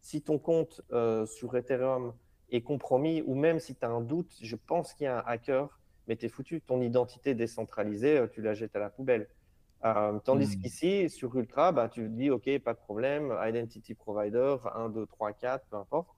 si 0.00 0.22
ton 0.22 0.38
compte 0.38 0.80
sur 1.26 1.56
Ethereum 1.56 2.14
est 2.50 2.62
compromis, 2.62 3.22
ou 3.26 3.34
même 3.34 3.60
si 3.60 3.74
tu 3.74 3.84
as 3.84 3.90
un 3.90 4.00
doute, 4.00 4.34
je 4.40 4.56
pense 4.56 4.94
qu'il 4.94 5.04
y 5.04 5.08
a 5.08 5.18
un 5.18 5.22
hacker, 5.26 5.78
mais 6.08 6.16
tu 6.16 6.24
es 6.24 6.28
foutu, 6.30 6.62
ton 6.62 6.80
identité 6.80 7.34
décentralisée, 7.34 8.24
tu 8.32 8.40
la 8.40 8.54
jettes 8.54 8.74
à 8.76 8.78
la 8.78 8.88
poubelle. 8.88 9.28
Euh, 9.84 10.18
tandis 10.24 10.56
hmm. 10.56 10.60
qu'ici, 10.60 11.10
sur 11.10 11.34
Ultra, 11.36 11.72
bah, 11.72 11.88
tu 11.88 12.08
dis, 12.08 12.30
OK, 12.30 12.58
pas 12.58 12.74
de 12.74 12.78
problème, 12.78 13.34
Identity 13.42 13.94
Provider, 13.94 14.56
1, 14.74 14.90
2, 14.90 15.06
3, 15.06 15.32
4, 15.32 15.66
peu 15.70 15.76
importe. 15.76 16.08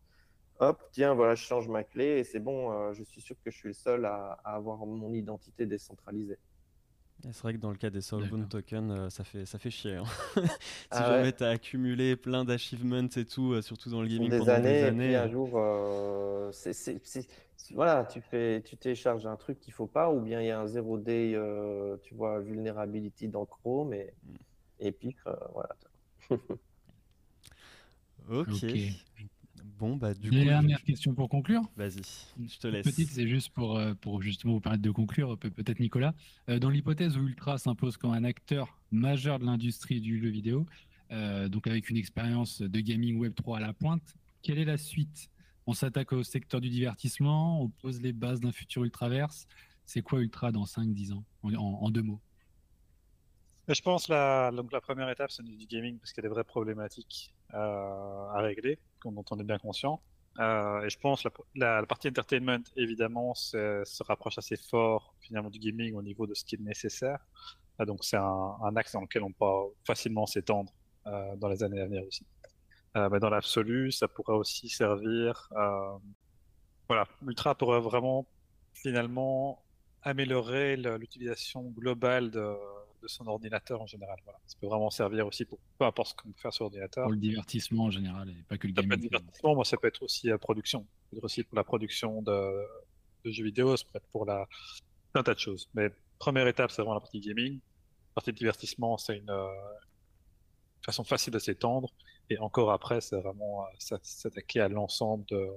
Hop, 0.58 0.80
tiens, 0.92 1.14
voilà, 1.14 1.34
je 1.34 1.44
change 1.44 1.68
ma 1.68 1.82
clé 1.82 2.18
et 2.18 2.24
c'est 2.24 2.40
bon, 2.40 2.70
euh, 2.72 2.92
je 2.92 3.02
suis 3.02 3.20
sûr 3.20 3.36
que 3.44 3.50
je 3.50 3.56
suis 3.56 3.68
le 3.68 3.74
seul 3.74 4.04
à, 4.04 4.38
avoir 4.44 4.78
mon 4.78 5.12
identité 5.12 5.66
décentralisée. 5.66 6.38
C'est 7.24 7.42
vrai 7.42 7.54
que 7.54 7.58
dans 7.58 7.70
le 7.70 7.76
cas 7.76 7.90
des 7.90 8.00
Soulbound 8.00 8.48
Tokens, 8.48 8.90
euh, 8.90 9.08
ça, 9.08 9.22
fait, 9.22 9.46
ça 9.46 9.58
fait 9.58 9.70
chier. 9.70 9.94
Hein. 9.94 10.04
si 10.34 10.42
ah 10.90 11.06
jamais 11.06 11.32
tu 11.32 11.44
as 11.44 11.50
accumulé 11.50 12.16
plein 12.16 12.44
d'achievements 12.44 13.08
et 13.16 13.24
tout, 13.24 13.60
surtout 13.62 13.90
dans 13.90 14.02
le 14.02 14.08
gaming 14.08 14.28
des 14.28 14.38
pendant 14.38 14.52
années, 14.52 14.72
des 14.72 14.84
années. 14.84 15.04
Et 15.04 15.08
puis 15.08 15.16
un 15.16 15.28
jour, 15.28 16.52
c'est 16.52 17.26
voilà, 17.70 18.04
tu 18.04 18.20
fais, 18.20 18.62
tu 18.62 18.76
télécharges 18.76 19.26
un 19.26 19.36
truc 19.36 19.60
qu'il 19.60 19.72
faut 19.72 19.86
pas, 19.86 20.10
ou 20.10 20.20
bien 20.20 20.40
il 20.40 20.46
y 20.46 20.50
a 20.50 20.60
un 20.60 20.66
0 20.66 20.98
day, 20.98 21.32
euh, 21.34 21.96
tu 22.02 22.14
vois, 22.14 22.40
vulnerability 22.40 23.28
dans 23.28 23.46
Chrome, 23.46 23.94
et, 23.94 24.12
mm. 24.24 24.34
et 24.80 24.92
puis 24.92 25.16
euh, 25.26 25.34
voilà. 25.52 25.76
ok. 28.30 28.66
Bon, 29.78 29.96
bah 29.96 30.14
du 30.14 30.30
coup. 30.30 30.36
Dernière 30.36 30.82
question 30.82 31.14
pour 31.14 31.28
conclure. 31.28 31.62
Vas-y, 31.76 32.02
je 32.48 32.58
te 32.58 32.66
laisse. 32.68 32.84
Petite, 32.86 33.10
c'est 33.10 33.26
juste 33.26 33.50
pour, 33.50 33.76
euh, 33.78 33.94
pour 33.94 34.22
justement 34.22 34.54
vous 34.54 34.60
permettre 34.60 34.82
de 34.82 34.90
conclure, 34.90 35.36
peut-être 35.38 35.80
Nicolas. 35.80 36.14
dans 36.48 36.70
l'hypothèse 36.70 37.16
où 37.16 37.26
Ultra 37.26 37.58
s'impose 37.58 37.96
comme 37.96 38.12
un 38.12 38.24
acteur 38.24 38.78
majeur 38.90 39.38
de 39.38 39.44
l'industrie 39.44 40.00
du 40.00 40.20
jeu 40.20 40.28
vidéo, 40.28 40.66
donc 41.10 41.66
avec 41.66 41.90
une 41.90 41.96
expérience 41.96 42.62
de 42.62 42.80
gaming 42.80 43.18
Web 43.18 43.34
3 43.34 43.58
à 43.58 43.60
la 43.60 43.72
pointe, 43.72 44.14
quelle 44.42 44.58
est 44.58 44.64
la 44.64 44.78
suite 44.78 45.31
on 45.66 45.72
s'attaque 45.72 46.12
au 46.12 46.22
secteur 46.22 46.60
du 46.60 46.68
divertissement, 46.70 47.62
on 47.62 47.68
pose 47.68 48.00
les 48.00 48.12
bases 48.12 48.40
d'un 48.40 48.52
futur 48.52 48.84
ultraverse. 48.84 49.46
C'est 49.84 50.02
quoi 50.02 50.20
Ultra 50.20 50.52
dans 50.52 50.64
5-10 50.64 51.12
ans, 51.12 51.24
en, 51.42 51.90
deux 51.90 52.02
mots? 52.02 52.20
Je 53.68 53.80
pense 53.80 54.08
la, 54.08 54.50
donc 54.50 54.72
la 54.72 54.80
première 54.80 55.08
étape, 55.10 55.30
c'est 55.30 55.42
du 55.42 55.66
gaming, 55.66 55.98
parce 55.98 56.12
qu'il 56.12 56.22
y 56.22 56.26
a 56.26 56.28
des 56.28 56.34
vraies 56.34 56.44
problématiques 56.44 57.34
euh, 57.54 57.56
à 57.58 58.40
régler, 58.40 58.78
dont 59.04 59.24
on 59.30 59.38
est 59.38 59.44
bien 59.44 59.58
conscient. 59.58 60.00
Euh, 60.38 60.82
et 60.82 60.90
je 60.90 60.98
pense 60.98 61.24
la, 61.24 61.30
la, 61.54 61.86
partie 61.86 62.08
entertainment, 62.08 62.62
évidemment, 62.76 63.34
se 63.34 64.02
rapproche 64.02 64.38
assez 64.38 64.56
fort 64.56 65.14
finalement 65.20 65.50
du 65.50 65.58
gaming 65.58 65.94
au 65.94 66.02
niveau 66.02 66.26
de 66.26 66.34
ce 66.34 66.44
qui 66.44 66.56
est 66.56 66.60
nécessaire. 66.60 67.18
Euh, 67.80 67.84
donc 67.84 68.04
c'est 68.04 68.16
un, 68.16 68.76
axe 68.76 68.92
dans 68.92 69.02
lequel 69.02 69.22
on 69.22 69.32
peut 69.32 69.74
facilement 69.84 70.26
s'étendre 70.26 70.72
dans 71.04 71.48
les 71.48 71.62
années 71.64 71.80
à 71.80 71.86
venir 71.86 72.04
aussi. 72.06 72.24
Euh, 72.96 73.18
dans 73.18 73.30
l'absolu, 73.30 73.90
ça 73.92 74.08
pourrait 74.08 74.34
aussi 74.34 74.68
servir. 74.68 75.48
Voilà, 76.88 77.08
Ultra 77.26 77.54
pourrait 77.54 77.80
vraiment 77.80 78.26
finalement 78.74 79.62
améliorer 80.02 80.76
l'utilisation 80.76 81.62
globale 81.70 82.30
de, 82.30 82.54
son 83.06 83.26
ordinateur 83.26 83.80
en 83.80 83.86
général. 83.86 84.16
Voilà. 84.24 84.38
Ça 84.46 84.56
peut 84.60 84.66
vraiment 84.66 84.90
servir 84.90 85.26
aussi 85.26 85.44
pour 85.44 85.58
peu 85.78 85.84
importe 85.84 86.10
ce 86.10 86.14
qu'on 86.14 86.28
peut 86.28 86.38
faire 86.38 86.52
sur 86.52 86.66
ordinateur. 86.66 87.04
Pour 87.04 87.12
le 87.12 87.18
divertissement 87.18 87.84
en 87.84 87.90
général 87.90 88.28
et 88.30 88.44
pas 88.48 88.58
que 88.58 88.68
le 88.68 88.72
gaming. 88.74 89.00
divertissement, 89.00 89.54
moi, 89.54 89.64
ça 89.64 89.76
peut 89.76 89.88
être 89.88 90.02
aussi 90.02 90.28
la 90.28 90.38
production. 90.38 90.80
Ça 90.80 91.10
peut 91.10 91.16
être 91.16 91.24
aussi 91.24 91.42
pour 91.42 91.56
la 91.56 91.64
production 91.64 92.22
de, 92.22 92.64
jeux 93.24 93.44
vidéo, 93.44 93.76
ça 93.76 93.84
peut 93.90 93.96
être 93.96 94.08
pour 94.12 94.24
la... 94.24 94.46
un 95.14 95.22
tas 95.22 95.34
de 95.34 95.38
choses. 95.38 95.68
Mais 95.74 95.90
première 96.18 96.46
étape, 96.46 96.70
c'est 96.70 96.82
vraiment 96.82 96.94
la 96.94 97.00
partie 97.00 97.20
gaming. 97.20 97.54
La 97.54 98.14
partie 98.16 98.32
divertissement, 98.32 98.98
c'est 98.98 99.16
une, 99.16 99.30
euh, 99.30 99.48
façon 100.84 101.04
facile 101.04 101.32
de 101.32 101.38
s'étendre. 101.38 101.88
Et 102.32 102.38
encore 102.38 102.72
après, 102.72 103.00
c'est 103.00 103.20
vraiment 103.20 103.64
euh, 103.64 103.96
s'attaquer 104.02 104.60
à 104.60 104.68
l'ensemble 104.68 105.24
de. 105.26 105.48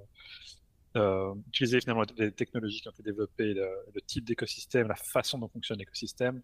Euh, 0.97 1.35
utiliser 1.49 1.81
finalement 1.81 2.05
les 2.17 2.31
technologies 2.31 2.79
qui 2.79 2.87
ont 2.87 2.91
été 2.91 3.03
développées, 3.03 3.53
le, 3.53 4.01
type 4.07 4.23
d'écosystème, 4.23 4.87
la 4.87 4.95
façon 4.95 5.37
dont 5.37 5.49
fonctionne 5.49 5.77
l'écosystème, 5.77 6.41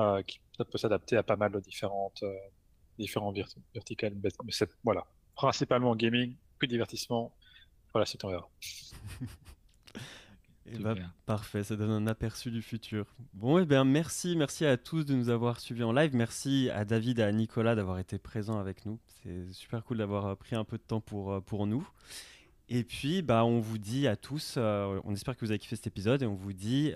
euh, 0.00 0.22
qui 0.22 0.38
peut 0.58 0.76
s'adapter 0.76 1.16
à 1.16 1.22
pas 1.22 1.36
mal 1.36 1.50
de 1.52 1.60
différentes, 1.60 2.22
euh, 2.22 2.34
différents 2.98 3.32
verticales. 3.72 4.14
Mais 4.22 4.28
c'est, 4.50 4.68
voilà, 4.84 5.06
principalement 5.34 5.96
gaming, 5.96 6.36
plus 6.58 6.68
divertissement. 6.68 7.34
Voilà, 7.94 8.04
c'est 8.04 8.22
on 8.22 8.28
verra. 8.28 8.50
Et 10.72 10.78
bah, 10.78 10.94
parfait, 11.26 11.62
ça 11.62 11.76
donne 11.76 11.90
un 11.90 12.06
aperçu 12.06 12.50
du 12.50 12.62
futur. 12.62 13.06
Bon, 13.34 13.58
et 13.58 13.62
eh 13.62 13.66
bien 13.66 13.84
merci, 13.84 14.34
merci 14.36 14.66
à 14.66 14.76
tous 14.76 15.04
de 15.04 15.14
nous 15.14 15.28
avoir 15.28 15.60
suivis 15.60 15.84
en 15.84 15.92
live. 15.92 16.14
Merci 16.14 16.70
à 16.72 16.84
David 16.84 17.20
et 17.20 17.22
à 17.22 17.32
Nicolas 17.32 17.74
d'avoir 17.74 17.98
été 17.98 18.18
présents 18.18 18.58
avec 18.58 18.84
nous. 18.84 18.98
C'est 19.22 19.52
super 19.52 19.84
cool 19.84 19.98
d'avoir 19.98 20.26
euh, 20.26 20.34
pris 20.34 20.56
un 20.56 20.64
peu 20.64 20.76
de 20.76 20.82
temps 20.82 21.00
pour, 21.00 21.32
euh, 21.32 21.40
pour 21.40 21.66
nous. 21.66 21.88
Et 22.68 22.82
puis, 22.82 23.22
bah, 23.22 23.44
on 23.44 23.60
vous 23.60 23.78
dit 23.78 24.08
à 24.08 24.16
tous, 24.16 24.54
euh, 24.56 25.00
on 25.04 25.12
espère 25.12 25.36
que 25.36 25.44
vous 25.44 25.52
avez 25.52 25.58
kiffé 25.58 25.76
cet 25.76 25.86
épisode 25.86 26.22
et 26.22 26.26
on 26.26 26.34
vous 26.34 26.52
dit 26.52 26.94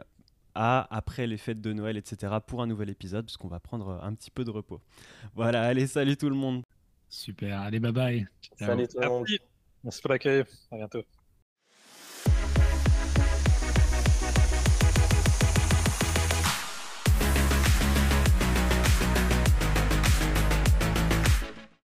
à 0.57 0.89
après 0.91 1.29
les 1.29 1.37
fêtes 1.37 1.61
de 1.61 1.73
Noël, 1.73 1.97
etc. 1.97 2.35
pour 2.45 2.63
un 2.63 2.67
nouvel 2.67 2.91
épisode, 2.91 3.25
parce 3.25 3.37
qu'on 3.37 3.49
va 3.49 3.61
prendre 3.61 4.01
un 4.03 4.15
petit 4.15 4.33
peu 4.33 4.45
de 4.45 4.51
repos. 4.51 4.81
Voilà, 5.35 5.63
allez, 5.63 5.87
salut 5.87 6.17
tout 6.17 6.29
le 6.29 6.35
monde. 6.35 6.63
Super, 7.09 7.61
allez, 7.61 7.79
bye 7.79 7.93
bye. 7.93 8.27
Salut 8.59 8.89
tout 8.89 8.99
le 8.99 9.09
monde. 9.09 9.27
Merci 9.85 10.03
pour 10.03 10.11
l'accueil, 10.11 10.45
à 10.73 10.77
bientôt. 10.77 11.05